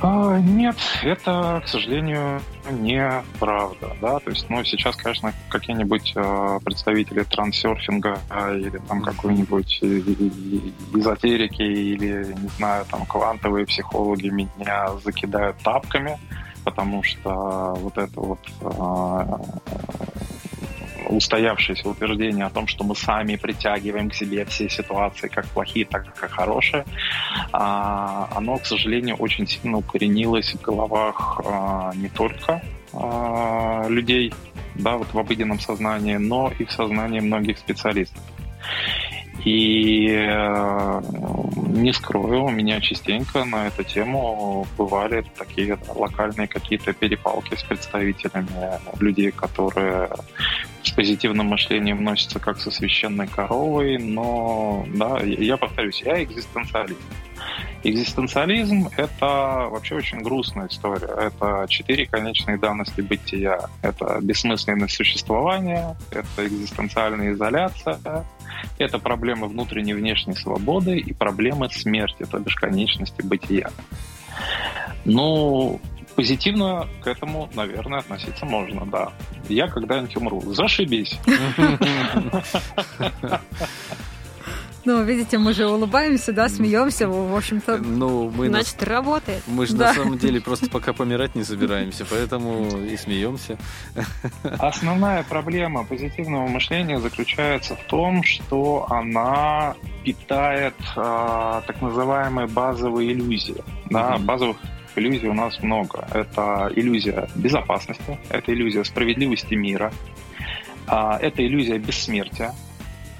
а, 0.01 0.39
Нет, 0.39 0.77
это, 1.03 1.61
к 1.63 1.67
сожалению, 1.67 2.41
неправда. 2.71 3.95
Да? 4.01 4.19
То 4.19 4.29
есть, 4.29 4.49
ну, 4.49 4.63
сейчас, 4.63 4.95
конечно, 4.95 5.33
какие-нибудь 5.49 6.13
э, 6.15 6.59
представители 6.63 7.23
трансерфинга 7.23 8.19
а, 8.29 8.53
или 8.53 8.77
там 8.87 9.01
какой-нибудь 9.01 9.79
эзотерики 10.93 11.61
или, 11.61 12.33
не 12.39 12.49
знаю, 12.57 12.85
там 12.89 13.05
квантовые 13.05 13.65
психологи 13.65 14.29
меня 14.29 14.89
закидают 15.03 15.57
тапками, 15.57 16.17
потому 16.63 17.03
что 17.03 17.75
вот 17.79 17.97
это 17.97 18.19
вот 18.19 18.39
э, 18.61 19.23
устоявшееся 21.10 21.89
утверждение 21.89 22.45
о 22.45 22.49
том, 22.49 22.68
что 22.68 22.84
мы 22.84 22.95
сами 22.95 23.36
притягиваем 23.36 24.10
к 24.10 24.16
себе 24.16 24.45
все 24.45 24.70
ситуации, 24.70 25.28
как 25.28 25.47
плохие, 25.47 25.86
так 25.86 26.05
и 26.07 26.28
хорошие, 26.28 26.86
а, 27.51 28.30
оно, 28.36 28.57
к 28.57 28.66
сожалению, 28.66 29.16
очень 29.16 29.47
сильно 29.47 29.78
укоренилось 29.78 30.53
в 30.53 30.62
головах 30.62 31.41
а, 31.45 31.91
не 31.95 32.10
только 32.10 32.62
а, 32.93 33.88
людей, 33.89 34.34
да, 34.76 34.97
вот 34.97 35.14
в 35.14 35.20
обыденном 35.20 35.60
сознании, 35.60 36.16
но 36.16 36.51
и 36.57 36.66
в 36.66 36.72
сознании 36.72 37.20
многих 37.20 37.57
специалистов. 37.57 38.22
И 39.45 40.07
э, 40.09 41.01
не 41.67 41.93
скрою, 41.93 42.45
у 42.45 42.49
меня 42.49 42.81
частенько 42.81 43.45
на 43.45 43.67
эту 43.67 43.83
тему 43.83 44.67
бывали 44.77 45.23
такие 45.37 45.77
локальные 45.95 46.47
какие-то 46.47 46.93
перепалки 46.93 47.55
с 47.55 47.63
представителями 47.63 48.49
людей, 48.99 49.31
которые 49.31 50.09
с 50.83 50.91
позитивным 50.91 51.47
мышлением 51.47 52.03
носятся 52.03 52.39
как 52.39 52.59
со 52.59 52.71
священной 52.71 53.27
коровой, 53.27 53.97
но, 53.97 54.85
да, 54.95 55.19
я 55.21 55.57
повторюсь, 55.57 56.01
я 56.01 56.23
экзистенциалист. 56.23 56.99
Экзистенциализм— 57.83 58.89
это 58.97 59.69
вообще 59.71 59.95
очень 59.95 60.19
грустная 60.19 60.67
история. 60.67 61.13
Это 61.17 61.65
четыре 61.69 62.05
конечные 62.05 62.57
данности 62.57 62.99
бытия. 62.99 63.69
Это 63.81 64.19
бессмысленность 64.21 64.95
существования, 64.95 65.95
это 66.11 66.45
экзистенциальная 66.45 67.31
изоляция, 67.31 68.25
это 68.77 68.99
проблемы 68.99 69.47
внутренней 69.47 69.91
и 69.91 69.95
внешней 69.95 70.35
свободы 70.35 70.97
и 70.97 71.13
проблемы 71.13 71.69
смерти, 71.69 72.25
то 72.29 72.39
бишь 72.39 72.55
конечности 72.55 73.21
бытия. 73.21 73.71
Ну, 75.05 75.79
позитивно 76.15 76.87
к 77.01 77.07
этому, 77.07 77.49
наверное, 77.53 77.99
относиться 77.99 78.45
можно, 78.45 78.85
да. 78.85 79.11
Я 79.47 79.67
когда-нибудь 79.67 80.15
умру. 80.17 80.41
Зашибись. 80.53 81.17
Ну, 84.86 85.03
видите, 85.03 85.38
мы 85.38 85.53
же 85.53 85.67
улыбаемся, 85.67 86.32
да, 86.34 86.47
смеемся, 86.49 87.07
в 87.07 87.36
общем-то. 87.36 87.77
Ну, 87.77 88.30
мы, 88.30 88.45
на- 88.49 88.61
Значит, 88.61 88.82
работает. 88.84 89.43
мы 89.47 89.65
же 89.67 89.75
Да. 89.75 89.88
на 89.89 89.93
самом 89.93 90.17
деле 90.17 90.39
просто 90.41 90.69
пока 90.69 90.93
помирать 90.93 91.36
не 91.36 91.43
собираемся, 91.43 92.05
поэтому 92.09 92.65
и 92.86 92.95
смеемся. 92.97 93.57
Основная 94.57 95.23
проблема 95.23 95.84
позитивного 95.84 96.47
мышления 96.47 96.99
заключается 96.99 97.75
в 97.75 97.84
том, 97.88 98.23
что 98.23 98.88
она 98.89 99.75
питает 100.03 100.75
а, 100.95 101.61
так 101.67 101.82
называемые 101.82 102.47
базовые 102.47 103.11
иллюзии. 103.13 103.61
Да, 103.89 104.15
Мгм. 104.15 104.25
базовых 104.25 104.57
иллюзий 104.95 105.27
у 105.27 105.34
нас 105.34 105.61
много. 105.61 106.07
Это 106.13 106.71
иллюзия 106.75 107.30
безопасности, 107.36 108.19
это 108.30 108.53
иллюзия 108.53 108.84
справедливости 108.86 109.53
мира, 109.55 109.91
а, 110.88 111.17
это 111.21 111.45
иллюзия 111.45 111.77
бессмертия. 111.77 112.53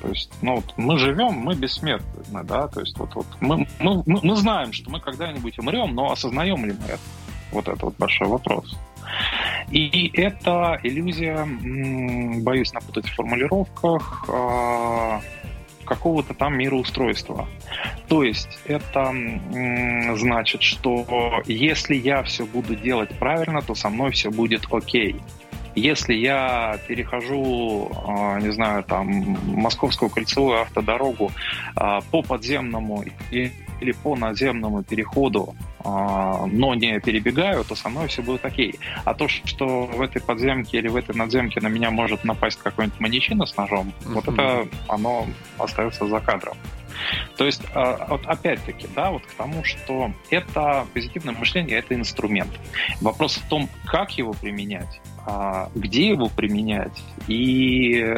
То 0.02 0.08
есть, 0.10 0.32
ну, 0.42 0.56
вот 0.56 0.74
мы 0.78 0.98
живем, 0.98 1.34
мы 1.34 1.56
бессмертны, 1.56 2.44
да, 2.44 2.68
то 2.68 2.80
есть 2.80 2.98
вот, 2.98 3.16
вот 3.16 3.28
мы, 3.42 3.68
мы, 3.80 4.04
мы 4.06 4.36
знаем, 4.36 4.72
что 4.72 4.90
мы 4.90 5.00
когда-нибудь 5.02 5.60
умрем, 5.60 5.94
но 5.94 6.12
осознаем 6.12 6.66
ли 6.66 6.74
мы 6.74 6.86
это? 6.86 7.00
Вот 7.52 7.68
это 7.68 7.86
вот 7.86 7.96
большой 7.98 8.28
вопрос. 8.28 8.78
И 9.72 10.12
это 10.14 10.80
иллюзия, 10.84 11.46
боюсь 12.42 12.72
напутать 12.74 13.08
в 13.08 13.16
формулировках, 13.16 14.26
а, 14.30 15.22
какого-то 15.90 16.34
там 16.34 16.58
мироустройства. 16.58 17.48
То 18.08 18.24
есть 18.24 18.60
это 18.66 19.14
значит, 20.16 20.62
что 20.62 21.42
если 21.46 21.96
я 21.96 22.24
все 22.24 22.46
буду 22.46 22.76
делать 22.76 23.10
правильно, 23.18 23.62
то 23.62 23.76
со 23.76 23.90
мной 23.90 24.12
все 24.12 24.30
будет 24.30 24.72
окей. 24.72 25.16
Если 25.80 26.14
я 26.14 26.78
перехожу, 26.88 27.90
а, 28.06 28.40
не 28.40 28.52
знаю, 28.52 28.84
там, 28.84 29.08
Московскую 29.46 30.10
кольцевую 30.10 30.62
автодорогу 30.62 31.32
а, 31.76 32.02
по 32.12 32.22
подземному 32.22 33.06
или 33.32 33.92
по 34.04 34.18
наземному 34.18 34.84
переходу, 34.84 35.56
а, 35.86 36.46
но 36.48 36.76
не 36.76 37.00
перебегаю, 37.00 37.64
то 37.64 37.76
со 37.76 37.88
мной 37.88 38.08
все 38.10 38.22
будет 38.22 38.44
окей. 38.44 38.76
А 39.06 39.14
то, 39.14 39.30
что 39.30 39.86
в 39.86 40.02
этой 40.02 40.22
подземке 40.22 40.80
или 40.80 40.90
в 40.90 40.98
этой 40.98 41.16
надземке 41.16 41.62
на 41.62 41.68
меня 41.68 41.92
может 41.92 42.26
напасть 42.26 42.60
какой-нибудь 42.62 43.00
маньячина 43.00 43.46
с 43.46 43.56
ножом, 43.56 43.94
вот 44.06 44.28
Мгм. 44.28 44.34
это 44.34 44.68
оно 44.90 45.28
остается 45.58 46.06
за 46.08 46.20
кадром. 46.20 46.58
То 47.38 47.46
есть, 47.46 47.62
вот 47.74 48.26
опять-таки, 48.26 48.86
да, 48.94 49.12
вот 49.12 49.26
к 49.26 49.34
тому, 49.36 49.64
что 49.64 50.12
это 50.30 50.86
позитивное 50.94 51.34
мышление, 51.34 51.78
это 51.78 51.96
инструмент. 51.96 52.52
Вопрос 53.00 53.38
в 53.38 53.48
том, 53.48 53.70
как 53.86 54.18
его 54.18 54.34
применять, 54.34 55.00
а, 55.32 55.70
где 55.76 56.08
его 56.08 56.28
применять 56.28 57.04
и 57.28 58.16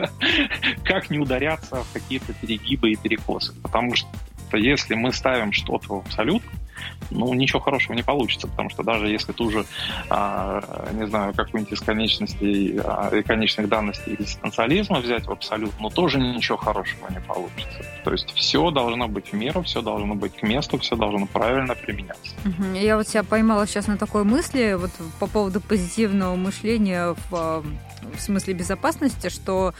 как 0.84 1.10
не 1.10 1.18
ударяться 1.18 1.82
в 1.82 1.92
какие-то 1.92 2.32
перегибы 2.34 2.92
и 2.92 2.96
перекосы. 2.96 3.52
Потому 3.62 3.96
что 3.96 4.08
если 4.52 4.94
мы 4.94 5.12
ставим 5.12 5.50
что-то 5.50 5.94
в 5.94 5.98
абсолют, 6.06 6.44
ну, 7.10 7.32
ничего 7.34 7.60
хорошего 7.60 7.94
не 7.94 8.02
получится, 8.02 8.48
потому 8.48 8.70
что 8.70 8.82
даже 8.82 9.08
если 9.08 9.32
ту 9.32 9.50
же, 9.50 9.64
а, 10.10 10.90
не 10.92 11.06
знаю, 11.06 11.34
какую-нибудь 11.34 11.72
из 11.72 11.80
конечностей, 11.80 12.78
а, 12.82 13.10
и 13.14 13.22
конечных 13.22 13.68
данностей 13.68 14.14
экзистенциализма 14.14 15.00
взять 15.00 15.26
в 15.26 15.30
абсолют, 15.30 15.72
ну, 15.80 15.90
тоже 15.90 16.18
ничего 16.18 16.56
хорошего 16.56 17.08
не 17.10 17.20
получится. 17.20 17.82
То 18.04 18.12
есть 18.12 18.30
все 18.34 18.70
должно 18.70 19.08
быть 19.08 19.32
в 19.32 19.32
меру, 19.34 19.62
все 19.62 19.82
должно 19.82 20.14
быть 20.14 20.36
к 20.36 20.42
месту, 20.42 20.78
все 20.78 20.96
должно 20.96 21.26
правильно 21.26 21.74
применяться. 21.74 22.34
Я 22.74 22.96
вот 22.96 23.08
себя 23.08 23.22
поймала 23.22 23.66
сейчас 23.66 23.86
на 23.86 23.96
такой 23.96 24.24
мысли, 24.24 24.76
вот 24.78 24.90
по 25.18 25.26
поводу 25.26 25.60
позитивного 25.60 26.36
мышления 26.36 27.14
в, 27.30 27.34
а, 27.34 27.64
в 28.16 28.20
смысле 28.20 28.54
безопасности, 28.54 29.28
что 29.28 29.74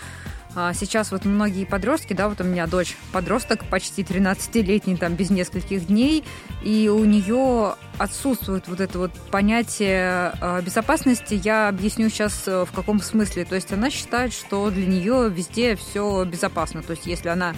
сейчас 0.75 1.13
вот 1.13 1.25
многие 1.25 1.65
подростки, 1.65 2.15
да, 2.15 2.29
вот 2.29 2.41
у 2.41 2.45
меня 2.45 2.67
дочь 2.67 2.97
подросток, 3.13 3.65
почти 3.67 4.03
13-летний, 4.03 4.97
там, 4.97 5.15
без 5.15 5.31
нескольких 5.31 5.87
дней, 5.87 6.25
и 6.63 6.89
у 6.89 7.05
нее 7.05 7.75
отсутствует 7.99 8.67
вот 8.69 8.81
это 8.81 8.99
вот 8.99 9.13
понятие 9.31 10.33
а, 10.41 10.61
безопасности. 10.63 11.41
Я 11.43 11.69
объясню 11.69 12.09
сейчас 12.09 12.47
в 12.47 12.69
каком 12.75 13.01
смысле. 13.01 13.45
То 13.45 13.55
есть 13.55 13.73
она 13.73 13.91
считает, 13.91 14.33
что 14.33 14.71
для 14.71 14.87
нее 14.87 15.31
везде 15.31 15.77
все 15.77 16.25
безопасно. 16.25 16.83
То 16.83 16.93
есть 16.93 17.07
если 17.07 17.29
она 17.29 17.55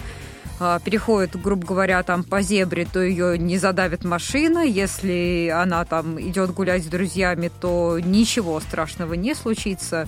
а, 0.59 0.79
переходит, 0.79 1.41
грубо 1.41 1.65
говоря, 1.65 2.03
там 2.03 2.23
по 2.23 2.41
зебре, 2.41 2.85
то 2.85 3.01
ее 3.01 3.37
не 3.37 3.57
задавит 3.57 4.03
машина. 4.03 4.59
Если 4.59 5.51
она 5.55 5.85
там 5.85 6.19
идет 6.19 6.51
гулять 6.51 6.83
с 6.83 6.87
друзьями, 6.87 7.49
то 7.61 7.97
ничего 7.99 8.59
страшного 8.59 9.13
не 9.13 9.35
случится. 9.35 10.07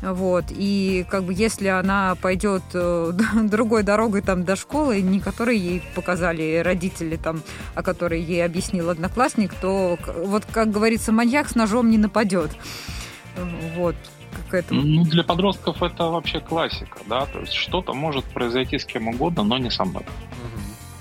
Вот. 0.00 0.44
И 0.50 1.04
как 1.10 1.24
бы 1.24 1.34
если 1.34 1.68
она 1.68 2.14
пойдет 2.20 2.62
э, 2.74 3.12
другой 3.44 3.82
дорогой 3.82 4.22
там 4.22 4.44
до 4.44 4.54
школы, 4.56 5.00
не 5.00 5.20
которой 5.20 5.58
ей 5.58 5.82
показали 5.94 6.62
родители, 6.64 7.16
там, 7.16 7.42
а 7.74 7.82
которой 7.82 8.20
ей 8.22 8.44
объяснил 8.44 8.90
одноклассник, 8.90 9.54
то 9.54 9.98
к- 10.00 10.12
вот, 10.24 10.44
как 10.52 10.70
говорится, 10.70 11.10
маньяк 11.12 11.48
с 11.48 11.54
ножом 11.54 11.90
не 11.90 11.98
нападет. 11.98 12.50
Вот. 13.76 13.96
Какая-то 14.44 14.74
вот 14.74 14.84
Ну, 14.84 15.04
для 15.04 15.24
подростков 15.24 15.82
это 15.82 16.04
вообще 16.04 16.38
классика, 16.40 16.98
да, 17.06 17.26
то 17.26 17.40
есть 17.40 17.52
что-то 17.54 17.92
может 17.92 18.24
произойти 18.26 18.78
с 18.78 18.84
кем 18.84 19.08
угодно, 19.08 19.42
но 19.42 19.58
не 19.58 19.70
со 19.70 19.84
мной. 19.84 20.04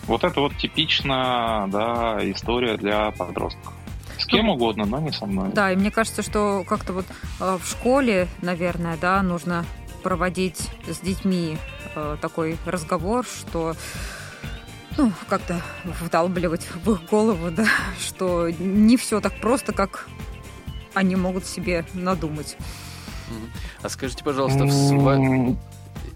Вот 0.08 0.24
это 0.24 0.40
вот 0.40 0.56
типичная, 0.58 1.68
да, 1.68 2.18
история 2.24 2.78
для 2.78 3.12
подростков. 3.12 3.74
С 4.18 4.26
кем 4.26 4.50
угодно, 4.50 4.86
но 4.86 5.00
не 5.00 5.12
со 5.12 5.26
мной. 5.26 5.50
Да, 5.54 5.72
и 5.72 5.76
мне 5.76 5.92
кажется, 5.92 6.22
что 6.22 6.64
как-то 6.68 6.94
вот 6.94 7.06
э, 7.40 7.58
в 7.62 7.68
школе, 7.68 8.28
наверное, 8.42 8.98
да, 8.98 9.22
нужно 9.22 9.66
проводить 10.04 10.70
с 10.88 11.00
детьми 11.00 11.58
э, 11.96 12.18
такой 12.22 12.58
разговор, 12.66 13.26
что 13.26 13.76
ну, 14.98 15.12
как-то 15.28 15.62
вдалбливать 15.84 16.68
в 16.84 16.92
их 16.92 17.06
голову, 17.10 17.52
да, 17.52 17.68
что 18.00 18.50
не 18.50 18.98
все 18.98 19.22
так 19.22 19.40
просто, 19.40 19.74
как 19.74 20.08
они 20.94 21.16
могут 21.16 21.46
себе 21.46 21.86
надумать. 21.94 22.58
А 23.84 23.90
скажите, 23.90 24.24
пожалуйста, 24.24 24.64
в 24.64 25.67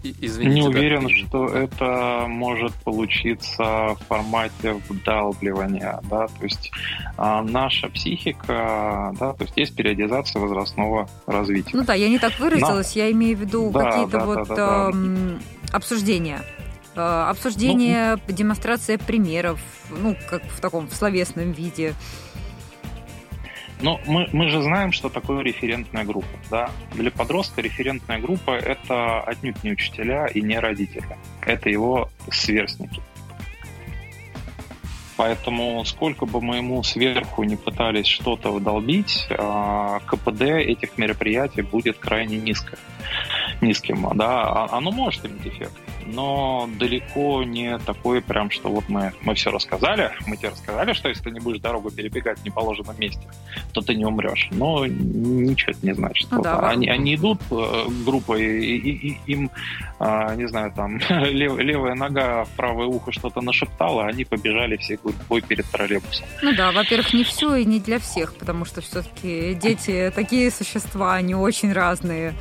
Извините, 0.03 0.55
Не 0.55 0.61
да, 0.61 0.67
уверен, 0.67 1.07
перебил. 1.07 1.27
что 1.27 1.47
это 1.47 2.25
может 2.27 2.73
получиться 2.75 3.63
в 3.63 3.97
формате 4.07 4.73
вдалбливания, 4.89 5.99
да, 6.09 6.27
то 6.27 6.43
есть 6.43 6.71
а, 7.17 7.43
наша 7.43 7.87
психика, 7.89 9.13
да, 9.19 9.33
то 9.33 9.43
есть 9.43 9.53
есть 9.57 9.75
периодизация 9.75 10.41
возрастного 10.41 11.07
развития. 11.27 11.71
Ну 11.73 11.83
да, 11.83 11.93
я 11.93 12.09
не 12.09 12.17
так 12.19 12.39
выразилась, 12.39 12.95
я 12.95 13.11
имею 13.11 13.37
в 13.37 13.41
виду 13.41 13.69
Да, 13.71 13.83
какие-то 13.83 14.11
да, 14.11 14.25
вот 14.25 14.47
да, 14.47 14.55
да, 14.55 14.55
да. 14.55 14.89
эм, 14.89 15.39
обсуждения. 15.71 16.41
Э, 16.95 17.27
Обсуждение, 17.29 18.17
демонстрация 18.27 18.97
примеров, 18.97 19.59
ну, 19.89 20.15
как 20.29 20.43
в 20.43 20.59
таком 20.59 20.87
в 20.87 20.93
словесном 20.95 21.51
виде. 21.51 21.93
Но 23.81 23.99
мы, 24.05 24.27
мы 24.31 24.49
же 24.49 24.61
знаем, 24.61 24.91
что 24.91 25.09
такое 25.09 25.41
референтная 25.41 26.03
группа. 26.03 26.27
Да? 26.49 26.69
Для 26.93 27.11
подростка 27.11 27.61
референтная 27.61 28.19
группа– 28.19 28.51
это 28.51 29.21
отнюдь 29.21 29.63
не 29.63 29.71
учителя 29.71 30.27
и 30.27 30.41
не 30.41 30.59
родители. 30.59 31.17
Это 31.41 31.69
его 31.69 32.09
сверстники. 32.29 33.01
Поэтому 35.17 35.83
сколько 35.85 36.25
бы 36.25 36.41
мы 36.41 36.57
ему 36.57 36.81
сверху 36.81 37.43
не 37.43 37.55
пытались 37.55 38.07
что-то 38.07 38.51
вдолбить, 38.51 39.27
а, 39.29 39.99
КПД 40.07 40.41
этих 40.41 40.97
мероприятий 40.97 41.61
будет 41.61 41.97
крайне 41.97 42.37
низко, 42.37 42.77
низким. 43.61 44.09
Да? 44.15 44.43
А- 44.43 44.77
Оно 44.77 44.91
может 44.91 45.23
иметь 45.25 45.45
эффект, 45.45 45.73
но 46.05 46.69
далеко 46.79 47.43
не 47.43 47.77
такой 47.79 48.21
прям, 48.21 48.49
что 48.51 48.69
вот 48.69 48.87
мы, 48.89 49.13
мы 49.21 49.33
все 49.35 49.51
рассказали, 49.51 50.11
мы 50.27 50.37
тебе 50.37 50.49
рассказали, 50.49 50.93
что 50.93 51.09
если 51.09 51.23
ты 51.23 51.31
не 51.31 51.39
будешь 51.39 51.59
дорогу 51.59 51.91
перебегать 51.91 52.39
в 52.39 52.45
неположенном 52.45 52.99
месте, 52.99 53.21
то 53.73 53.81
ты 53.81 53.95
не 53.95 54.05
умрешь. 54.05 54.47
Но 54.51 54.85
ничего 54.85 55.71
это 55.71 55.85
не 55.85 55.93
значит. 55.93 56.27
Ну 56.31 56.37
Вот 56.37 56.43
да, 56.43 56.69
они, 56.69 56.87
они 56.87 57.15
идут 57.15 57.39
э, 57.51 57.85
группой, 58.05 58.41
и, 58.43 58.77
и- 58.77 59.07
и 59.11 59.17
им, 59.33 59.49
а, 59.99 60.35
не 60.35 60.47
знаю, 60.47 60.71
там 60.75 60.97
лев- 61.09 61.57
левая 61.59 61.95
нога 61.95 62.43
в 62.45 62.49
правое 62.49 62.87
ухо 62.87 63.11
что-то 63.11 63.41
нашептала, 63.41 64.05
они 64.07 64.23
побежали 64.25 64.77
все 64.77 64.97
гурьбой 64.97 65.41
перед 65.41 65.65
троллейбусом. 65.71 66.25
Ну 66.41 66.53
да, 66.55 66.71
во-первых, 66.71 67.13
не 67.13 67.23
все 67.23 67.55
и 67.55 67.65
не 67.65 67.79
для 67.79 67.99
всех, 67.99 68.35
потому 68.35 68.65
что 68.65 68.81
все-таки 68.81 69.53
дети 69.55 70.11
такие 70.15 70.51
существа, 70.51 71.15
они 71.15 71.35
очень 71.35 71.71
разные. 71.73 72.33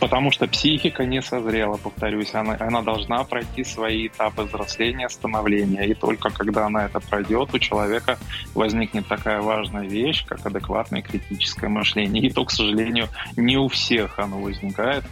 Потому 0.00 0.30
что 0.30 0.46
психика 0.46 1.04
не 1.04 1.22
созрела, 1.22 1.76
повторюсь. 1.76 2.34
Она, 2.34 2.56
она 2.60 2.82
должна 2.82 3.24
пройти 3.24 3.64
свои 3.64 4.06
этапы 4.06 4.42
взросления, 4.42 5.08
становления. 5.08 5.84
И 5.86 5.94
только 5.94 6.30
когда 6.30 6.66
она 6.66 6.86
это 6.86 7.00
пройдет, 7.00 7.54
у 7.54 7.58
человека 7.58 8.18
возникнет 8.54 9.06
такая 9.06 9.40
важная 9.40 9.86
вещь, 9.86 10.24
как 10.26 10.44
адекватное 10.46 11.02
критическое 11.02 11.68
мышление. 11.68 12.22
И 12.22 12.30
то, 12.30 12.44
к 12.44 12.50
сожалению, 12.50 13.08
не 13.36 13.56
у 13.56 13.68
всех 13.68 14.18
оно 14.18 14.38
возникает. 14.38 15.04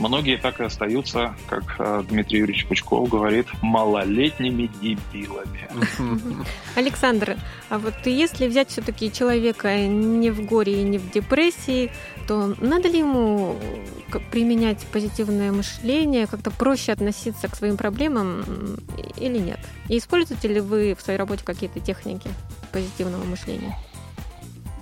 Многие 0.00 0.38
так 0.38 0.60
и 0.60 0.64
остаются, 0.64 1.34
как 1.46 1.76
э, 1.78 2.02
Дмитрий 2.08 2.38
Юрьевич 2.38 2.66
Пучков 2.66 3.06
говорит, 3.10 3.46
малолетними 3.60 4.70
дебилами. 4.80 5.68
Александр, 6.74 7.36
а 7.68 7.78
вот 7.78 7.94
если 8.06 8.48
взять 8.48 8.70
все-таки 8.70 9.12
человека 9.12 9.76
не 9.86 10.30
в 10.30 10.44
горе 10.46 10.80
и 10.80 10.84
не 10.84 10.96
в 10.96 11.10
депрессии, 11.10 11.92
то 12.26 12.54
надо 12.60 12.88
ли 12.88 13.00
ему 13.00 13.56
к- 14.10 14.20
применять 14.30 14.86
позитивное 14.86 15.52
мышление, 15.52 16.26
как-то 16.26 16.50
проще 16.50 16.92
относиться 16.92 17.48
к 17.48 17.54
своим 17.54 17.76
проблемам 17.76 18.42
или 19.18 19.38
нет? 19.38 19.60
И 19.88 19.98
используете 19.98 20.48
ли 20.48 20.60
вы 20.60 20.94
в 20.98 21.02
своей 21.02 21.18
работе 21.18 21.44
какие-то 21.44 21.78
техники 21.78 22.30
позитивного 22.72 23.24
мышления? 23.24 23.76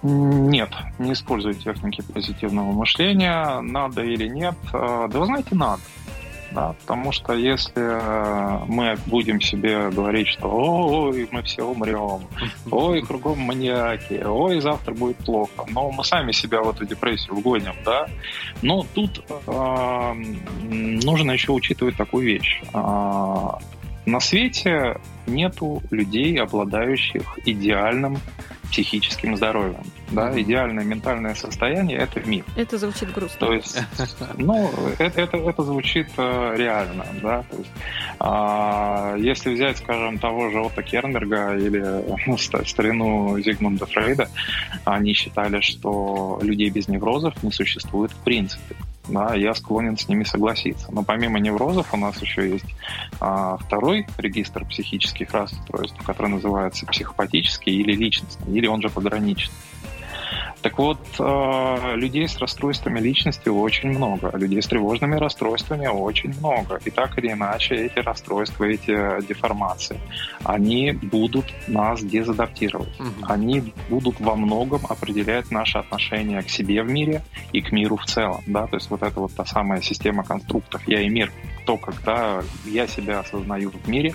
Нет, 0.03 0.71
не 0.99 1.13
использую 1.13 1.55
техники 1.55 2.03
позитивного 2.03 2.73
мышления. 2.73 3.61
Надо 3.61 4.03
или 4.03 4.29
нет? 4.29 4.55
Э, 4.73 5.09
Да 5.11 5.19
вы 5.19 5.27
знаете, 5.27 5.55
надо. 5.55 5.83
Да, 6.51 6.75
потому 6.81 7.13
что 7.13 7.35
если 7.35 7.73
э, 7.77 8.65
мы 8.67 8.97
будем 9.07 9.39
себе 9.39 9.91
говорить, 9.91 10.29
что 10.29 10.49
ой, 10.49 11.29
мы 11.31 11.43
все 11.43 11.63
умрем, 11.63 12.23
ой, 12.71 13.03
кругом 13.03 13.41
маньяки, 13.41 14.23
ой, 14.25 14.61
завтра 14.61 14.95
будет 14.95 15.19
плохо, 15.19 15.67
но 15.69 15.91
мы 15.91 16.05
сами 16.05 16.33
себя 16.33 16.63
в 16.63 16.71
эту 16.71 16.87
депрессию 16.87 17.37
вгоним, 17.37 17.75
да. 17.85 18.07
Но 18.63 18.87
тут 18.95 19.23
э, 19.29 20.15
нужно 20.63 21.33
еще 21.33 21.53
учитывать 21.53 21.97
такую 21.97 22.25
вещь. 22.25 22.63
На 24.09 24.21
свете 24.21 24.99
нету 25.27 25.83
людей, 25.91 26.41
обладающих 26.41 27.39
идеальным 27.45 28.19
психическим 28.71 29.37
здоровьем. 29.37 29.83
Да? 30.11 30.29
Мгм. 30.29 30.41
Идеальное 30.41 30.85
ментальное 30.85 31.35
состояние– 31.35 31.99
это 31.99 32.21
миф. 32.27 32.47
Это 32.57 32.79
звучит 32.79 33.13
грустно. 33.13 33.47
То 33.47 33.53
есть, 33.53 33.79
ну, 34.39 34.71
это, 34.99 35.21
это, 35.21 35.37
это 35.37 35.63
звучит 35.63 36.09
э, 36.17 36.55
реально, 36.57 37.05
да, 37.23 37.43
то 37.51 37.57
есть, 37.59 37.71
а, 38.19 39.15
если 39.19 39.53
взять, 39.53 39.77
скажем, 39.77 40.19
того 40.19 40.49
же 40.51 40.61
Отто 40.61 40.83
Кернберга 40.83 41.57
или 41.57 41.83
ну, 42.27 42.39
ста- 42.39 42.65
старину 42.65 43.39
Зигмунда 43.41 43.85
Фрейда, 43.85 44.31
они 44.85 45.13
считали, 45.13 45.61
что 45.61 46.39
людей 46.43 46.71
без 46.71 46.89
неврозов 46.89 47.43
не 47.43 47.53
существует 47.53 48.13
в 48.13 48.25
принципе. 48.25 48.75
Да, 49.09 49.35
я 49.35 49.55
склонен 49.55 49.97
с 49.97 50.09
ними 50.09 50.25
согласиться. 50.25 50.89
Но 50.93 51.03
помимо 51.03 51.39
неврозов 51.39 51.93
у 51.95 51.97
нас 51.97 52.21
еще 52.21 52.49
есть 52.51 52.67
а, 53.21 53.57
второй 53.57 54.07
регистр 54.19 54.65
психических 54.67 55.33
расстройств, 55.33 55.99
который 56.05 56.31
называется 56.31 56.87
психопатический 56.87 57.73
или 57.73 57.95
личностный, 57.95 58.55
или 58.55 58.67
он 58.67 58.83
же 58.83 58.91
пограничный. 58.91 59.55
Так 60.63 60.77
вот, 60.79 60.99
э, 61.19 61.95
людей 61.95 62.29
с 62.29 62.37
расстройствами 62.39 62.99
личности 62.99 63.49
очень 63.49 63.91
много, 63.91 64.37
людей 64.37 64.61
с 64.61 64.67
тревожными 64.67 65.17
расстройствами 65.17 65.87
очень 65.87 66.35
много. 66.39 66.81
И 66.85 66.91
так 66.91 67.17
или 67.19 67.33
иначе 67.33 67.75
эти 67.75 68.01
расстройства, 68.01 68.65
эти 68.65 69.27
деформации, 69.27 70.01
они 70.43 70.93
будут 70.93 71.47
нас 71.69 72.03
дезадаптировать. 72.03 72.99
Мгм. 72.99 73.25
Они 73.29 73.73
будут 73.89 74.21
во 74.21 74.35
многом 74.35 74.81
определять 74.89 75.51
наше 75.51 75.79
отношение 75.79 76.43
к 76.43 76.51
себе 76.51 76.83
в 76.83 76.91
мире 76.91 77.23
и 77.53 77.61
к 77.61 77.71
миру 77.71 77.97
в 77.97 78.05
целом. 78.07 78.43
Да? 78.47 78.67
То 78.67 78.77
есть 78.77 78.91
вот 78.91 79.03
это 79.03 79.21
вот 79.21 79.35
та 79.35 79.45
самая 79.45 79.81
система 79.81 80.25
конструктов 80.25 80.83
«я 80.89 81.03
и 81.03 81.09
мир», 81.09 81.31
то, 81.69 81.77
когда 81.77 82.43
я 82.65 82.87
себя 82.87 83.21
осознаю 83.21 83.71
в 83.71 83.89
мире, 83.89 84.15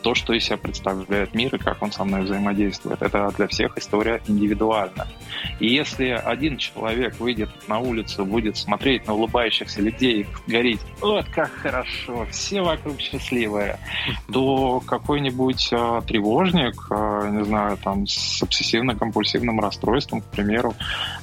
то, 0.00 0.14
что 0.14 0.32
из 0.32 0.44
себя 0.44 0.56
представляет 0.56 1.34
мир 1.34 1.54
и 1.54 1.58
как 1.58 1.82
он 1.82 1.92
со 1.92 2.02
мной 2.02 2.22
взаимодействует. 2.22 3.02
Это 3.02 3.30
для 3.36 3.46
всех 3.46 3.76
история 3.76 4.22
индивидуальна. 4.26 5.06
И 5.60 5.83
если 5.84 6.08
один 6.08 6.56
человек 6.56 7.20
выйдет 7.20 7.50
на 7.68 7.78
улицу, 7.78 8.24
будет 8.24 8.56
смотреть 8.56 9.06
на 9.06 9.12
улыбающихся 9.12 9.82
людей 9.82 10.22
и 10.22 10.50
говорить, 10.50 10.80
вот 11.00 11.26
как 11.28 11.50
хорошо, 11.52 12.26
все 12.30 12.62
вокруг 12.62 12.98
счастливые, 13.00 13.78
то 14.32 14.80
какой-нибудь 14.80 15.68
э, 15.72 16.00
тревожник, 16.06 16.74
э, 16.90 17.28
не 17.32 17.44
знаю, 17.44 17.76
там, 17.76 18.06
с 18.06 18.42
обсессивно-компульсивным 18.42 19.60
расстройством, 19.60 20.22
к 20.22 20.26
примеру, 20.26 20.74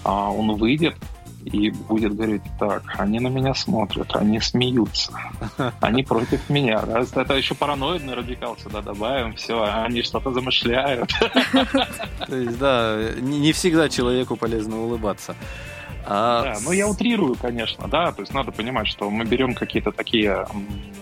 а, 0.04 0.30
он 0.30 0.56
выйдет 0.56 0.96
и 1.46 1.72
будет 1.72 2.16
говорить, 2.16 2.42
так, 2.60 2.84
они 2.98 3.20
на 3.20 3.28
меня 3.28 3.54
смотрят, 3.54 4.16
они 4.16 4.40
смеются, 4.40 5.12
они 5.82 6.04
против 6.04 6.50
меня. 6.50 6.82
да. 6.82 7.04
Это 7.22 7.36
еще 7.36 7.56
параноидный 7.56 8.14
радикал 8.14 8.58
сюда 8.58 8.82
добавим, 8.82 9.36
все, 9.36 9.64
они 9.64 10.02
что-то 10.02 10.32
замышляют. 10.32 11.10
То 12.28 12.36
есть, 12.36 12.58
да, 12.58 12.98
не 13.20 13.52
всегда 13.52 13.90
человеку 13.90 14.36
полезно 14.36 14.82
улыбаться. 14.82 15.36
А 16.06 16.44
Да, 16.44 16.56
ну 16.64 16.72
я 16.72 16.88
утрирую, 16.88 17.36
конечно, 17.36 17.88
да, 17.88 18.12
то 18.12 18.22
есть 18.22 18.34
надо 18.34 18.52
понимать, 18.52 18.88
что 18.88 19.10
мы 19.10 19.24
берем 19.24 19.54
какие-то 19.54 19.92
такие 19.92 20.48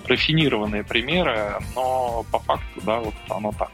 рафинированные 0.05 0.83
примеры, 0.83 1.53
но 1.73 2.25
по 2.31 2.39
факту, 2.39 2.81
да, 2.83 2.99
вот 2.99 3.13
оно 3.29 3.53
так. 3.53 3.71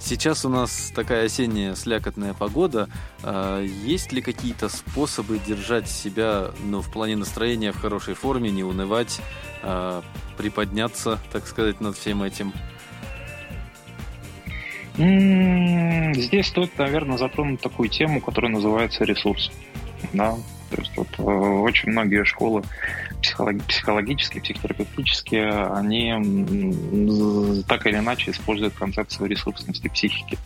Сейчас 0.00 0.44
у 0.44 0.48
нас 0.48 0.92
такая 0.94 1.26
осенняя 1.26 1.74
слякотная 1.74 2.32
погода. 2.32 2.88
А, 3.22 3.62
Есть 3.62 4.12
ли 4.12 4.22
какие-то 4.22 4.68
способы 4.68 5.38
держать 5.38 5.88
себя 5.88 6.52
ну, 6.64 6.80
в 6.80 6.90
плане 6.90 7.16
настроения 7.16 7.72
в 7.72 7.80
хорошей 7.80 8.14
форме, 8.14 8.50
не 8.50 8.62
унывать, 8.62 9.20
а, 9.62 10.02
приподняться, 10.36 11.18
так 11.32 11.46
сказать, 11.46 11.80
над 11.80 11.96
всем 11.96 12.22
этим? 12.22 12.52
Здесь 14.96 16.46
стоит, 16.48 16.76
наверное, 16.76 17.18
затронуть 17.18 17.60
такую 17.60 17.88
тему, 17.88 18.20
которая 18.20 18.50
называется 18.50 19.04
ресурс. 19.04 19.50
Да? 20.12 20.34
То 20.70 20.80
есть 20.80 20.96
вот 20.96 21.08
э, 21.18 21.22
очень 21.22 21.90
многие 21.90 22.24
школы 22.24 22.62
психолог- 23.22 23.62
психологические, 23.66 24.42
психотерапевтические, 24.42 25.50
они 25.74 27.62
так 27.66 27.86
или 27.86 27.96
иначе 27.96 28.30
используют 28.30 28.74
концепцию 28.74 29.28
ресурсности 29.28 29.88
психики. 29.88 30.38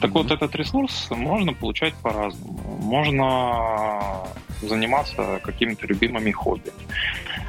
Так 0.00 0.10
вот, 0.12 0.30
этот 0.30 0.54
ресурс 0.54 1.08
можно 1.10 1.52
получать 1.52 1.94
по-разному. 1.94 2.78
Можно 2.82 4.24
заниматься 4.62 5.40
какими-то 5.42 5.86
любимыми 5.86 6.30
хобби. 6.30 6.72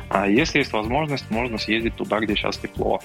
А 0.09 0.27
если 0.27 0.59
есть 0.59 0.73
возможность, 0.73 1.29
можно 1.29 1.57
съездить 1.57 1.95
туда, 1.95 2.19
где 2.19 2.35
сейчас 2.35 2.57
тепло. 2.57 2.99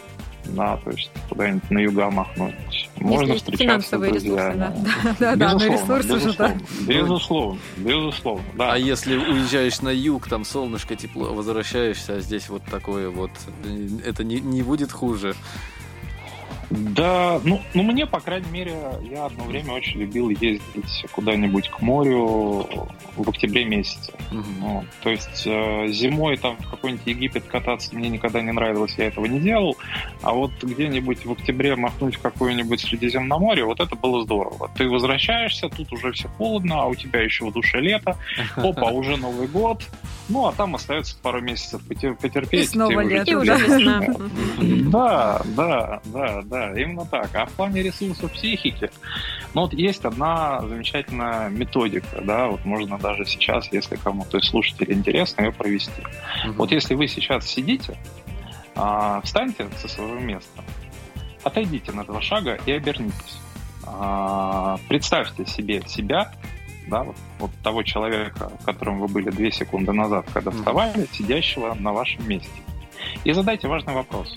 Да, 0.47 0.77
то 0.79 0.91
есть 0.91 1.11
куда-нибудь 1.29 1.71
на 1.71 1.79
юга 1.79 2.11
махнуть. 2.11 2.55
Можно 2.97 3.33
есть 3.33 3.45
встречаться 3.45 3.89
с 3.89 3.91
финансовые 3.91 4.13
ресурсы, 4.13 4.53
да. 4.57 4.77
Да, 5.19 5.37
да, 5.37 5.55
Безусловно, 5.55 5.73
ресурсы 5.73 6.21
же, 6.21 6.37
да. 6.37 6.57
безусловно, 6.87 7.61
безусловно, 7.77 8.45
да. 8.57 8.73
А 8.73 8.79
если 8.79 9.17
уезжаешь 9.17 9.81
на 9.81 9.91
юг, 9.91 10.29
там 10.29 10.45
солнышко, 10.45 10.97
тепло, 10.97 11.33
возвращаешься, 11.35 12.17
а 12.17 12.21
здесь 12.21 12.49
вот 12.49 12.63
такое 12.71 13.11
вот, 13.11 13.31
это 14.05 14.25
не, 14.25 14.41
не 14.41 14.63
будет 14.63 14.93
хуже. 14.93 15.35
Да, 16.75 17.41
ну, 17.45 17.61
ну 17.75 17.83
мне, 17.83 18.07
по 18.07 18.21
крайней 18.21 18.51
мере, 18.51 18.77
я 19.11 19.27
одно 19.27 19.45
время 19.45 19.73
очень 19.73 20.01
любил 20.01 20.29
ездить 20.31 21.07
куда-нибудь 21.13 21.69
к 21.69 21.81
морю 21.81 22.67
в 23.17 23.29
октябре 23.29 23.65
месяце. 23.65 24.13
Мгм. 24.31 24.45
Ну, 24.61 24.85
то 25.03 25.11
есть 25.11 25.47
э, 25.47 25.87
зимой 25.89 26.37
там 26.37 26.57
в 26.57 26.71
какой-нибудь 26.71 27.07
Египет 27.07 27.45
кататься 27.45 27.95
мне 27.95 28.09
никогда 28.09 28.41
не 28.43 28.53
нравилось, 28.53 28.95
я 28.99 29.07
этого 29.07 29.27
не 29.27 29.41
делал. 29.41 29.77
А 30.23 30.33
вот 30.33 30.53
где-нибудь 30.63 31.25
в 31.25 31.33
октябре 31.33 31.77
махнуть 31.77 32.17
в 32.17 32.21
какое-нибудь 32.21 32.81
Средиземноморье, 32.81 33.65
вот 33.65 33.81
это 33.81 33.95
было 33.95 34.23
здорово. 34.23 34.71
Ты 34.77 34.89
возвращаешься, 34.89 35.69
тут 35.69 35.93
уже 35.93 36.13
все 36.13 36.29
холодно, 36.29 36.83
а 36.83 36.87
у 36.87 36.95
тебя 36.95 37.23
еще 37.23 37.45
в 37.45 37.53
душе 37.53 37.81
лето. 37.81 38.17
Опа, 38.57 38.91
уже 38.91 39.17
Новый 39.17 39.47
год. 39.47 39.83
Ну, 40.29 40.47
а 40.47 40.53
там 40.53 40.75
остается 40.75 41.17
пару 41.23 41.41
месяцев 41.43 41.83
потер- 41.87 42.17
потерпеть. 42.17 42.65
И 42.65 42.67
снова 42.67 43.01
лето. 43.01 43.31
И 43.31 43.35
уже 43.35 43.57
весна. 43.57 44.01
Мгм. 44.01 44.91
Да, 44.91 45.43
да, 45.45 46.01
да, 46.07 46.43
да, 46.73 46.81
именно 46.81 47.05
так. 47.07 47.31
А 47.35 47.47
в 47.47 47.53
плане 47.53 47.83
ресурсов 47.83 48.33
психики, 48.33 48.91
ну 49.55 49.63
вот 49.63 49.73
есть 49.75 50.05
одна 50.05 50.61
замечательная 50.67 51.49
методика, 51.49 52.21
да, 52.23 52.49
вот 52.49 52.65
можно 52.65 52.99
даже 52.99 53.25
сейчас, 53.25 53.73
если 53.73 53.97
кому-то 53.97 54.39
из 54.39 54.49
слушателей 54.49 54.95
интересно, 54.95 55.43
ее 55.43 55.53
провести. 55.53 56.03
Мгм. 56.45 56.55
Вот 56.55 56.73
если 56.73 56.95
вы 56.95 57.09
сейчас 57.09 57.47
сидите, 57.47 57.97
а, 58.77 59.21
встаньте 59.23 59.69
со 59.79 59.89
своего 59.89 60.19
места, 60.19 60.65
отойдите 61.43 61.93
на 61.93 62.05
два 62.05 62.21
шага 62.21 62.59
и 62.67 62.73
обернитесь. 62.73 63.39
А, 63.87 64.79
Представьте 64.89 65.47
себе 65.47 65.83
себя, 65.87 66.33
да, 66.89 67.05
вот, 67.05 67.17
вот 67.39 67.51
того 67.63 67.83
человека, 67.83 68.51
которым 68.65 68.99
вы 68.99 69.09
были 69.09 69.31
две 69.31 69.51
секунды 69.51 69.93
назад, 69.93 70.27
когда 70.33 70.51
вставали, 70.51 71.07
сидящего 71.13 71.75
на 71.75 71.93
вашем 71.93 72.29
месте. 72.29 72.51
И 73.25 73.33
задайте 73.33 73.69
важный 73.69 73.95
вопрос. 73.95 74.37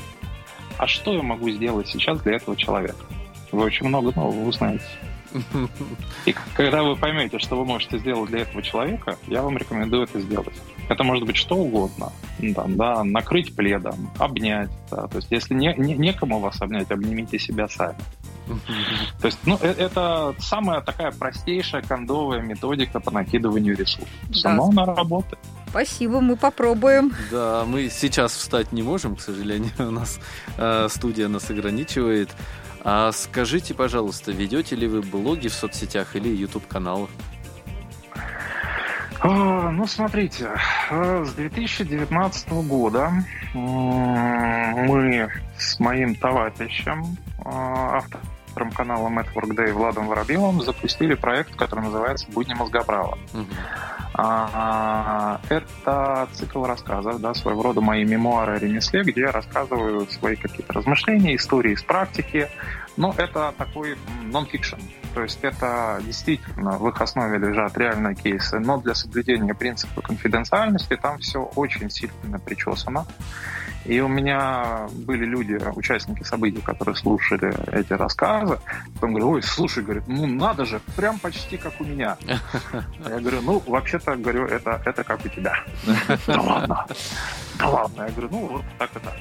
А 0.77 0.87
что 0.87 1.13
я 1.13 1.23
могу 1.23 1.49
сделать 1.49 1.87
сейчас 1.87 2.21
для 2.21 2.35
этого 2.35 2.55
человека? 2.55 3.05
Вы 3.51 3.63
очень 3.63 3.87
много 3.87 4.11
нового 4.15 4.47
узнаете. 4.47 4.83
И 6.25 6.35
когда 6.55 6.83
вы 6.83 6.95
поймете, 6.95 7.39
что 7.39 7.57
вы 7.57 7.65
можете 7.65 7.99
сделать 7.99 8.29
для 8.29 8.41
этого 8.41 8.61
человека, 8.61 9.17
я 9.27 9.41
вам 9.41 9.57
рекомендую 9.57 10.03
это 10.03 10.19
сделать. 10.19 10.53
Это 10.89 11.03
может 11.03 11.25
быть 11.25 11.35
что 11.35 11.55
угодно. 11.55 12.11
Там, 12.55 12.77
да, 12.77 13.03
накрыть 13.03 13.53
пледом, 13.55 14.09
обнять. 14.17 14.69
Да. 14.89 15.07
То 15.07 15.17
есть, 15.17 15.27
если 15.31 15.53
не, 15.53 15.73
не- 15.77 15.95
некому 15.95 16.39
вас 16.39 16.61
обнять, 16.61 16.89
обнимите 16.91 17.39
себя 17.39 17.67
сами. 17.67 17.97
То 19.19 19.27
есть, 19.27 19.39
ну, 19.45 19.57
э- 19.61 19.75
это 19.77 20.33
самая 20.39 20.79
такая 20.81 21.11
простейшая 21.11 21.81
кондовая 21.81 22.41
методика 22.41 22.99
по 23.01 23.11
накидыванию 23.11 23.75
ресурсов. 23.75 24.07
Да. 24.43 24.53
Но 24.53 24.69
она 24.69 24.85
работает. 24.85 25.39
Спасибо, 25.69 26.21
мы 26.21 26.35
попробуем. 26.35 27.13
Да, 27.31 27.65
мы 27.65 27.89
сейчас 27.89 28.33
встать 28.33 28.71
не 28.71 28.83
можем, 28.83 29.15
к 29.15 29.21
сожалению, 29.21 29.71
у 29.79 29.91
нас 29.91 30.19
э, 30.57 30.87
студия 30.89 31.27
нас 31.27 31.49
ограничивает. 31.49 32.29
А 32.83 33.11
скажите, 33.11 33.73
пожалуйста, 33.73 34.31
ведете 34.31 34.75
ли 34.75 34.87
вы 34.87 35.01
блоги 35.01 35.49
в 35.49 35.53
соцсетях 35.53 36.15
или 36.15 36.29
YouTube 36.29 36.67
канал? 36.67 37.09
А, 39.19 39.71
Ну, 39.71 39.85
смотрите, 39.87 40.49
э, 40.89 41.25
с 41.25 41.33
2019 41.33 42.49
года 42.67 43.11
мы 43.53 45.29
с 45.57 45.79
моим 45.79 46.15
товарищем, 46.15 47.17
э, 47.39 47.43
автором 47.43 48.71
канала 48.71 49.09
Network 49.09 49.55
Day 49.55 49.73
Владом 49.73 50.07
Воробьевым, 50.07 50.61
запустили 50.61 51.15
проект, 51.15 51.55
который 51.55 51.85
называется 51.85 52.27
«Будни 52.31 52.53
мозгоправа». 52.53 53.17
А, 53.33 53.96
Это 54.17 56.27
цикл 56.33 56.65
рассказов, 56.65 57.21
да, 57.21 57.35
своего 57.35 57.61
рода 57.61 57.81
мои 57.81 58.03
мемуары 58.03 58.55
о 58.55 58.59
ремесле, 58.59 59.03
где 59.03 59.21
я 59.21 59.31
рассказываю 59.31 60.07
свои 60.07 60.35
какие-то 60.35 60.73
размышления, 60.73 61.35
истории 61.35 61.73
из 61.73 61.83
практики. 61.83 62.49
Но 62.97 63.13
это 63.15 63.53
такой 63.59 63.95
нон-фикшн. 64.23 64.77
То 65.13 65.21
есть 65.21 65.37
это 65.43 66.01
действительно 66.03 66.79
в 66.79 66.89
их 66.89 66.99
основе 66.99 67.37
лежат 67.37 67.77
реальные 67.77 68.15
кейсы, 68.15 68.57
но 68.57 68.81
для 68.81 68.95
соблюдения 68.95 69.53
принципа 69.53 70.01
конфиденциальности 70.01 70.97
там 70.99 71.19
все 71.19 71.43
очень 71.55 71.91
сильно 71.91 72.39
причесано. 72.39 73.05
И 73.85 73.99
у 74.01 74.07
меня 74.07 74.87
были 74.91 75.25
люди, 75.25 75.59
участники 75.75 76.23
событий, 76.23 76.61
которые 76.61 76.95
слушали 76.95 77.53
эти 77.71 77.93
рассказы. 77.93 78.59
Потом 78.95 79.13
говорю, 79.13 79.29
ой, 79.31 79.43
слушай, 79.43 79.83
говорит, 79.83 80.03
ну 80.07 80.25
надо 80.27 80.65
же, 80.65 80.81
прям 80.95 81.19
почти 81.19 81.57
как 81.57 81.79
у 81.79 81.85
меня. 81.85 82.17
Я 83.07 83.19
говорю, 83.19 83.41
ну, 83.41 83.63
вообще-то, 83.65 84.15
говорю, 84.15 84.45
это, 84.45 84.81
это 84.85 85.03
как 85.03 85.25
у 85.25 85.29
тебя. 85.29 85.55
Да 86.27 86.41
ладно. 86.41 86.85
Да 87.57 87.69
ладно. 87.69 88.03
Я 88.03 88.09
говорю, 88.09 88.29
ну, 88.31 88.47
вот 88.47 88.65
так 88.77 88.95
и 88.95 88.99
так. 88.99 89.13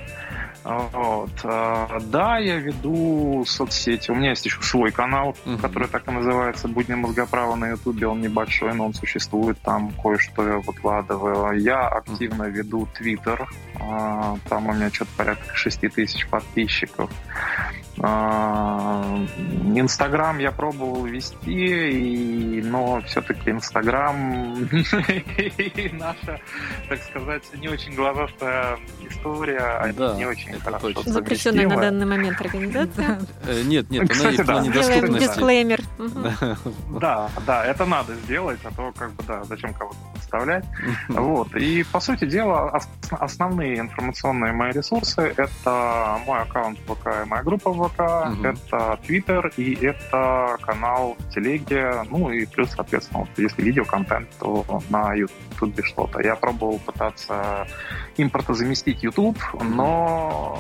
Вот. 0.66 1.30
А, 1.44 1.98
Да, 2.10 2.38
я 2.38 2.56
веду 2.56 3.44
соцсети. 3.46 4.10
У 4.10 4.14
меня 4.14 4.30
есть 4.30 4.44
еще 4.44 4.60
свой 4.62 4.90
канал, 4.90 5.36
Мгм. 5.44 5.58
который 5.58 5.86
так 5.88 6.08
и 6.08 6.10
называется 6.10 6.66
«Будни 6.66 6.94
мозгоправа» 6.94 7.54
на 7.54 7.68
Ютубе. 7.68 8.06
Он 8.08 8.20
небольшой, 8.20 8.74
но 8.74 8.86
он 8.86 8.94
существует. 8.94 9.58
Там 9.62 9.92
кое-что 10.02 10.46
я 10.46 10.56
выкладываю. 10.58 11.58
Я 11.60 11.86
активно 11.86 12.44
веду 12.44 12.88
Твиттер. 12.96 13.48
А, 13.80 14.36
Там 14.48 14.66
у 14.66 14.72
меня 14.72 14.90
что-то 14.90 15.10
порядка 15.16 15.54
6 15.54 15.88
тысяч 15.88 16.26
подписчиков. 16.28 17.10
А, 18.00 19.18
Инстаграм 19.74 20.38
я 20.38 20.52
пробовал 20.52 21.04
вести, 21.06 21.90
и- 22.58 22.62
но 22.62 23.00
все-таки 23.06 23.50
Инстаграм 23.50 24.54
и 24.70 25.90
наша, 25.98 26.40
так 26.88 27.02
сказать, 27.02 27.42
не 27.58 27.68
очень 27.68 27.94
глазастая 27.94 28.78
история, 29.08 29.94
Да, 29.96 30.14
не 30.14 30.26
очень 30.26 30.58
хорошо. 30.60 30.90
Запрещенная 31.06 31.68
на 31.68 31.76
данный 31.76 32.06
момент 32.06 32.40
организация. 32.40 33.18
Э, 33.46 33.62
Нет, 33.64 33.90
нет, 33.90 34.02
она 34.02 34.12
Кстати, 34.14 34.34
и 34.34 34.42
в 34.42 34.46
да. 34.46 34.52
плане 34.52 34.72
Делаем 34.72 34.88
доступности. 35.00 35.28
дисклеймер. 35.28 35.80
Да, 37.00 37.30
да, 37.46 37.64
это 37.64 37.84
надо 37.86 38.14
сделать, 38.14 38.60
а 38.64 38.70
то 38.70 38.92
как 38.96 39.12
бы 39.12 39.22
да, 39.24 39.44
зачем 39.44 39.72
кого-то 39.74 39.96
подставлять. 40.14 40.64
Вот. 41.08 41.54
И 41.56 41.82
по 41.84 42.00
сути 42.00 42.26
дела 42.26 42.70
ос- 42.74 42.88
основные 43.10 43.78
информационные 43.78 44.52
мои 44.52 44.72
ресурсы 44.72 45.32
это 45.36 46.18
мой 46.26 46.40
аккаунт 46.42 46.78
в 46.86 46.94
ВК 46.94 47.06
и 47.24 47.28
моя 47.28 47.42
группа 47.42 47.70
в 47.70 47.88
ВК, 47.88 48.00
это 48.44 48.98
Твиттер 49.06 49.52
и 49.56 49.74
это 49.84 50.56
канал 50.62 51.16
в 51.18 51.34
Телеге, 51.34 52.02
ну 52.10 52.30
и 52.30 52.46
плюс, 52.46 52.70
соответственно, 52.70 53.20
вот 53.20 53.28
если 53.36 53.62
видеоконтент, 53.62 54.28
то 54.38 54.64
на 54.90 55.14
Ютубе 55.14 55.82
что-то. 55.82 56.20
Я 56.20 56.36
пробовал 56.36 56.78
пытаться 56.78 57.66
импортозаместить 58.16 59.02
YouTube, 59.02 59.38
но 59.62 60.58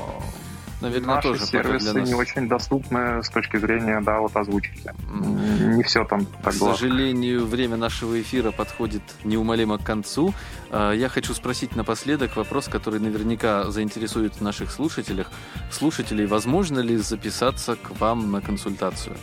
Наверное, 0.80 1.16
наши 1.16 1.28
тоже 1.28 1.46
сервисы 1.46 2.00
не 2.02 2.14
очень 2.14 2.48
доступны 2.48 3.22
с 3.22 3.30
точки 3.30 3.56
зрения 3.56 4.00
да, 4.02 4.20
вот 4.20 4.36
озвучки. 4.36 4.78
Не 5.10 5.82
все 5.82 6.04
там 6.04 6.26
К 6.26 6.30
так 6.44 6.54
гладко. 6.54 6.78
сожалению, 6.78 7.46
время 7.46 7.76
нашего 7.76 8.20
эфира 8.20 8.50
подходит 8.50 9.02
неумолимо 9.24 9.78
к 9.78 9.82
концу. 9.84 10.34
А, 10.70 10.92
Я 10.92 11.08
хочу 11.08 11.32
спросить 11.34 11.76
напоследок 11.76 12.36
вопрос, 12.36 12.68
который 12.68 13.00
наверняка 13.00 13.70
заинтересует 13.70 14.40
наших 14.40 14.70
слушателей. 14.70 15.24
Слушателей, 15.70 16.26
возможно 16.26 16.80
ли 16.80 16.96
записаться 16.98 17.76
к 17.76 17.98
вам 17.98 18.30
на 18.30 18.40
консультацию? 18.40 19.16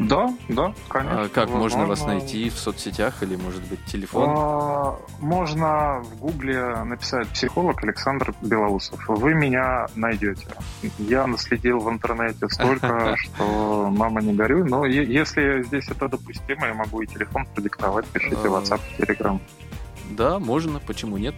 Да, 0.00 0.34
да, 0.48 0.74
конечно. 0.88 1.22
А 1.22 1.28
Как 1.28 1.48
можно 1.50 1.86
вас 1.86 2.00
возможно. 2.00 2.14
найти 2.20 2.50
в 2.50 2.58
соцсетях 2.58 3.22
или, 3.22 3.36
может 3.36 3.62
быть, 3.64 3.84
телефон? 3.84 4.28
А, 4.36 4.96
Можно 5.20 6.00
в 6.02 6.16
гугле 6.18 6.82
написать 6.84 7.28
психолог 7.28 7.82
Александр 7.84 8.34
Белоусов. 8.42 8.98
Вы 9.08 9.34
меня 9.34 9.86
найдете. 9.94 10.46
Я 10.98 11.26
наследил 11.28 11.78
в 11.78 11.88
интернете 11.88 12.48
столько, 12.48 13.14
что 13.18 13.88
мама 13.90 14.20
не 14.20 14.32
горюй. 14.34 14.68
Но 14.68 14.84
если 14.84 15.62
здесь 15.62 15.88
это 15.88 16.08
допустимо, 16.08 16.66
я 16.66 16.74
могу 16.74 17.00
и 17.02 17.06
телефон 17.06 17.46
продиктовать. 17.54 18.06
Пишите 18.06 18.36
А. 18.44 18.48
WhatsApp, 18.48 18.80
Telegram. 18.98 19.40
Да, 20.10 20.38
можно, 20.40 20.80
почему 20.80 21.18
нет? 21.18 21.34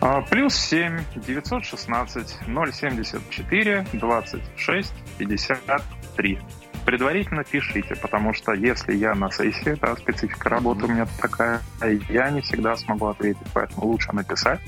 А, 0.00 0.22
Плюс 0.22 0.54
7 0.54 1.00
916 1.16 2.38
074 2.46 3.86
26 3.92 4.92
53. 5.18 6.38
Предварительно 6.86 7.42
пишите, 7.42 7.96
потому 7.96 8.32
что 8.32 8.52
если 8.52 8.94
я 8.94 9.14
на 9.14 9.30
сессии, 9.30 9.76
да, 9.80 9.96
специфика 9.96 10.48
работы 10.48 10.84
у 10.84 10.88
меня 10.88 11.06
такая, 11.20 11.60
я 12.08 12.30
не 12.30 12.40
всегда 12.40 12.76
смогу 12.76 13.06
ответить, 13.06 13.46
поэтому 13.52 13.86
лучше 13.88 14.12
написать, 14.12 14.60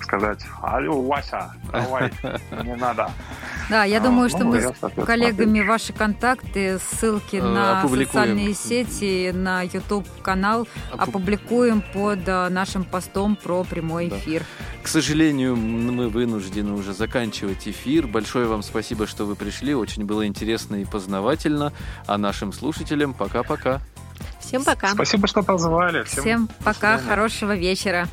сказать 0.00 0.40
«Алло, 0.62 1.00
Вася, 1.02 1.52
давай, 1.70 2.10
не 2.64 2.74
надо». 2.74 3.10
Да, 3.68 3.84
я 3.84 3.98
А, 3.98 4.00
думаю, 4.00 4.30
что 4.30 4.44
ну, 4.44 4.50
мы 4.52 4.60
я, 4.60 4.72
с 4.72 5.04
коллегами 5.04 5.60
ваши 5.60 5.92
контакты, 5.92 6.78
ссылки 6.78 7.36
Э, 7.36 7.42
на 7.42 7.86
социальные 7.86 8.54
сети, 8.54 9.30
на 9.32 9.62
YouTube-канал 9.62 10.62
Опу- 10.92 11.02
опубликуем 11.02 11.82
под 11.92 12.26
э, 12.26 12.48
нашим 12.48 12.84
постом 12.84 13.36
про 13.36 13.64
прямой 13.64 14.08
эфир. 14.08 14.42
К 14.82 14.88
сожалению, 14.88 15.54
мы 15.54 16.08
вынуждены 16.08 16.72
уже 16.72 16.94
заканчивать 16.94 17.68
эфир. 17.68 18.06
Большое 18.06 18.46
вам 18.46 18.62
спасибо, 18.62 19.06
что 19.06 19.26
вы 19.26 19.36
пришли. 19.36 19.74
Очень 19.74 20.06
было 20.06 20.26
интересно 20.26 20.76
и 20.76 20.86
познавательно. 20.86 21.57
А 22.06 22.18
нашим 22.18 22.52
слушателям 22.52 23.14
пока-пока. 23.14 23.80
Всем 24.40 24.64
пока. 24.64 24.92
Спасибо, 24.92 25.26
что 25.26 25.42
позвали. 25.42 26.02
Всем 26.04 26.22
Всем 26.22 26.48
пока, 26.64 26.98
хорошего 26.98 27.54
вечера. 27.54 28.08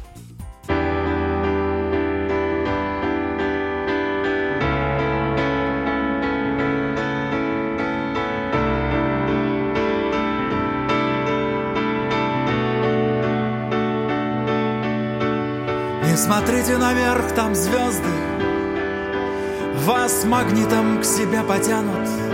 Не 16.15 16.17
смотрите 16.17 16.77
наверх, 16.77 17.33
там 17.35 17.53
звезды 17.53 18.07
Вас 19.85 20.23
магнитом 20.23 21.01
к 21.01 21.03
себе 21.03 21.43
потянут 21.43 22.24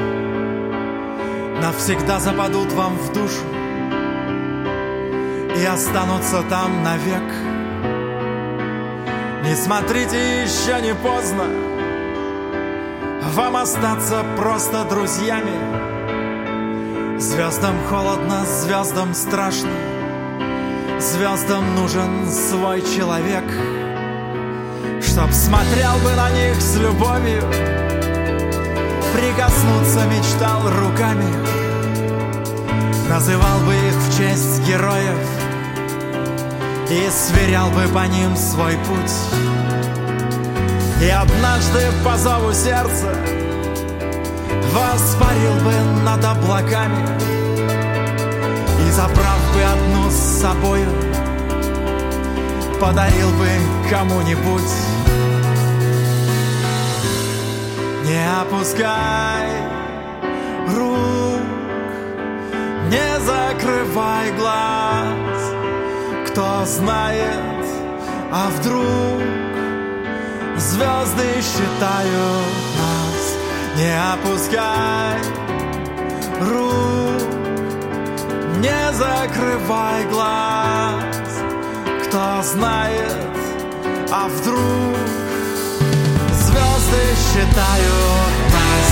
Навсегда 1.61 2.19
западут 2.19 2.71
вам 2.73 2.97
в 2.97 3.13
душу 3.13 3.45
И 5.55 5.63
останутся 5.63 6.41
там 6.49 6.81
навек. 6.83 7.21
Не 9.43 9.55
смотрите, 9.55 10.41
еще 10.41 10.81
не 10.81 10.95
поздно. 10.95 11.45
Вам 13.35 13.57
остаться 13.57 14.25
просто 14.37 14.85
друзьями. 14.85 15.51
Звездам 17.19 17.75
холодно, 17.87 18.43
звездам 18.45 19.13
страшно. 19.13 19.69
Звездам 20.99 21.75
нужен 21.75 22.27
свой 22.27 22.81
человек, 22.81 23.45
Чтоб 25.01 25.31
смотрел 25.31 25.93
бы 26.03 26.15
на 26.15 26.31
них 26.31 26.59
с 26.59 26.77
любовью, 26.77 27.43
Прикоснуться 29.13 30.05
мечтал 30.05 30.61
руками, 30.69 31.25
Называл 33.09 33.59
бы 33.65 33.73
их 33.73 33.93
в 33.93 34.17
честь 34.17 34.65
героев 34.65 35.17
И 36.89 37.09
сверял 37.09 37.69
бы 37.71 37.87
по 37.93 38.07
ним 38.07 38.37
свой 38.37 38.77
путь. 38.87 39.11
И 41.01 41.09
однажды 41.09 41.79
по 42.05 42.15
зову 42.15 42.53
сердца 42.53 43.13
Воспарил 44.71 45.55
бы 45.65 45.73
над 46.05 46.23
облаками. 46.23 47.05
И 48.87 48.91
забрав 48.91 49.39
бы 49.53 49.61
одну 49.61 50.09
с 50.09 50.41
собою 50.41 50.87
Подарил 52.79 53.29
бы 53.31 53.49
кому-нибудь 53.89 55.00
опускай 58.39 59.49
рук 60.67 61.41
Не 62.89 63.19
закрывай 63.19 64.31
глаз. 64.33 65.41
Кто 66.27 66.65
знает, 66.65 67.65
а 68.31 68.49
вдруг 68.49 69.21
Звезды 70.57 71.41
считают 71.41 72.53
нас? 72.79 73.37
Не 73.77 73.93
опускай 74.13 75.19
рук 76.41 76.81
не 78.61 78.93
закрывай 78.93 80.05
глаз. 80.05 81.03
Кто 82.03 82.41
знает, 82.43 83.27
а 84.11 84.27
вдруг 84.27 85.30
Звезды 86.91 87.15
считают 87.15 88.51
нас. 88.51 88.89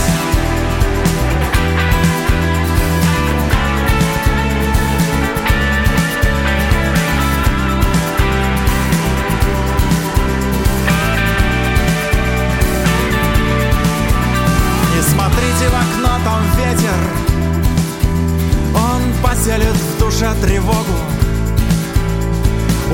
Не 14.95 15.01
смотрите 15.01 15.67
в 15.67 15.75
окно, 15.75 16.09
там 16.23 16.41
ветер. 16.57 16.99
Он 18.75 19.01
поселит 19.23 19.75
в 19.75 19.99
душе 19.99 20.31
тревогу 20.41 20.99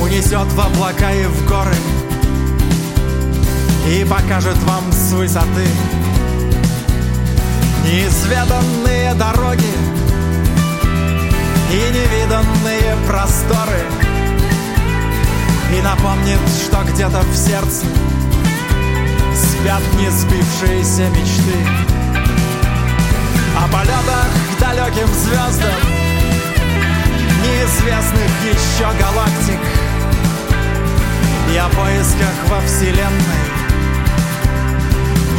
Унесет 0.01 0.51
в 0.53 0.59
облака 0.59 1.11
и 1.11 1.25
в 1.25 1.45
горы 1.47 1.75
И 3.87 4.03
покажет 4.03 4.57
вам 4.63 4.91
с 4.91 5.11
высоты. 5.11 5.67
Неизведанные 7.83 9.13
дороги 9.13 9.73
И 11.71 11.75
невиданные 11.93 12.95
просторы. 13.07 13.83
И 15.71 15.81
напомнит, 15.81 16.39
что 16.63 16.83
где-то 16.91 17.21
в 17.21 17.35
сердце 17.35 17.85
Спят 19.35 19.83
не 19.99 20.09
сбившиеся 20.09 21.07
мечты. 21.09 21.59
О 23.55 23.67
полетах 23.71 24.29
к 24.55 24.59
далеким 24.59 25.07
звездам 25.13 25.79
Неизвестных 27.43 28.31
еще 28.51 28.87
галактик. 28.99 29.59
И 31.53 31.57
о 31.57 31.69
поисках 31.69 32.33
во 32.49 32.59
Вселенной 32.61 33.54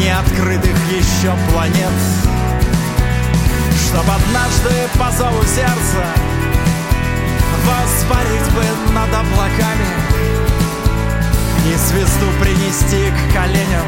Неоткрытых 0.06 0.92
еще 0.92 1.32
планет. 1.50 1.98
Чтоб 3.88 4.02
однажды 4.02 4.88
по 4.96 5.10
зову 5.10 5.42
сердца 5.42 6.06
Воспарить 7.66 8.52
бы 8.54 8.62
над 8.94 9.12
облаками. 9.12 9.88
И 11.66 11.74
звезду 11.74 12.26
принести 12.40 13.10
к 13.10 13.34
коленям 13.34 13.86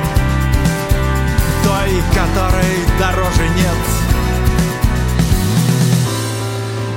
Той, 1.63 2.03
которой 2.13 2.85
дороже 2.99 3.49
нет. 3.51 3.79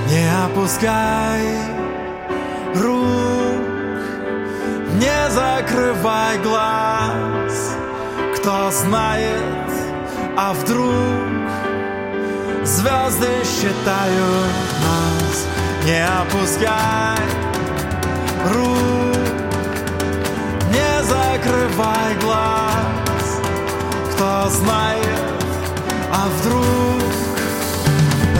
Не 0.10 0.46
опускай 0.46 1.46
рук 2.74 4.02
Не 4.96 5.30
закрывай 5.30 6.40
глаз 6.40 7.31
Кто 8.42 8.72
знает, 8.72 9.70
а 10.36 10.54
вдруг 10.54 10.92
Звезды 12.66 13.30
считают 13.46 14.56
нас. 14.82 15.46
Не 15.86 16.04
опускай 16.04 17.20
рук 18.52 19.18
Не 20.72 21.04
закрывай 21.04 22.16
глаз. 22.20 23.42
Кто 24.16 24.50
знает, 24.50 25.22
а 26.12 26.28
вдруг 26.40 27.04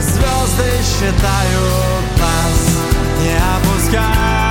Звезды 0.02 0.82
считают 0.82 2.18
нас. 2.18 2.58
Не 3.20 3.36
опускай 3.36 4.41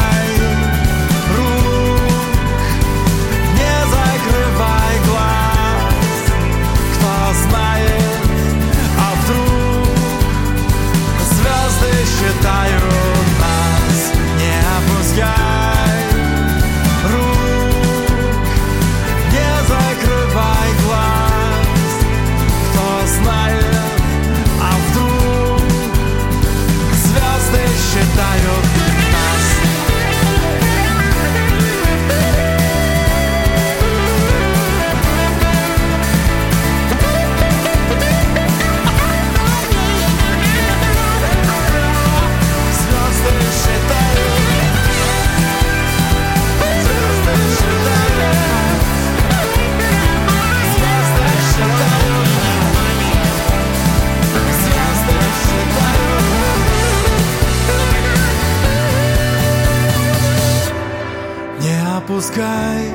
опускай 62.22 62.92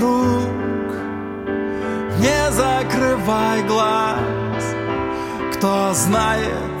рук, 0.00 0.94
не 2.20 2.50
закрывай 2.52 3.62
глаз. 3.64 4.64
Кто 5.54 5.92
знает, 5.92 6.78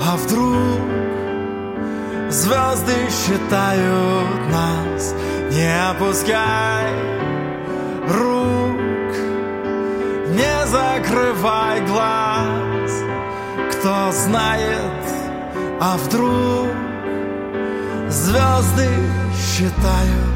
а 0.00 0.16
вдруг 0.16 0.80
звезды 2.32 2.96
считают 3.10 4.50
нас. 4.50 5.14
Не 5.52 5.90
опускай 5.90 6.90
рук, 8.08 9.14
не 10.30 10.66
закрывай 10.66 11.80
глаз. 11.86 12.92
Кто 13.70 14.10
знает, 14.10 15.04
а 15.80 15.96
вдруг 15.96 16.70
звезды 18.08 18.88
считают 19.54 20.33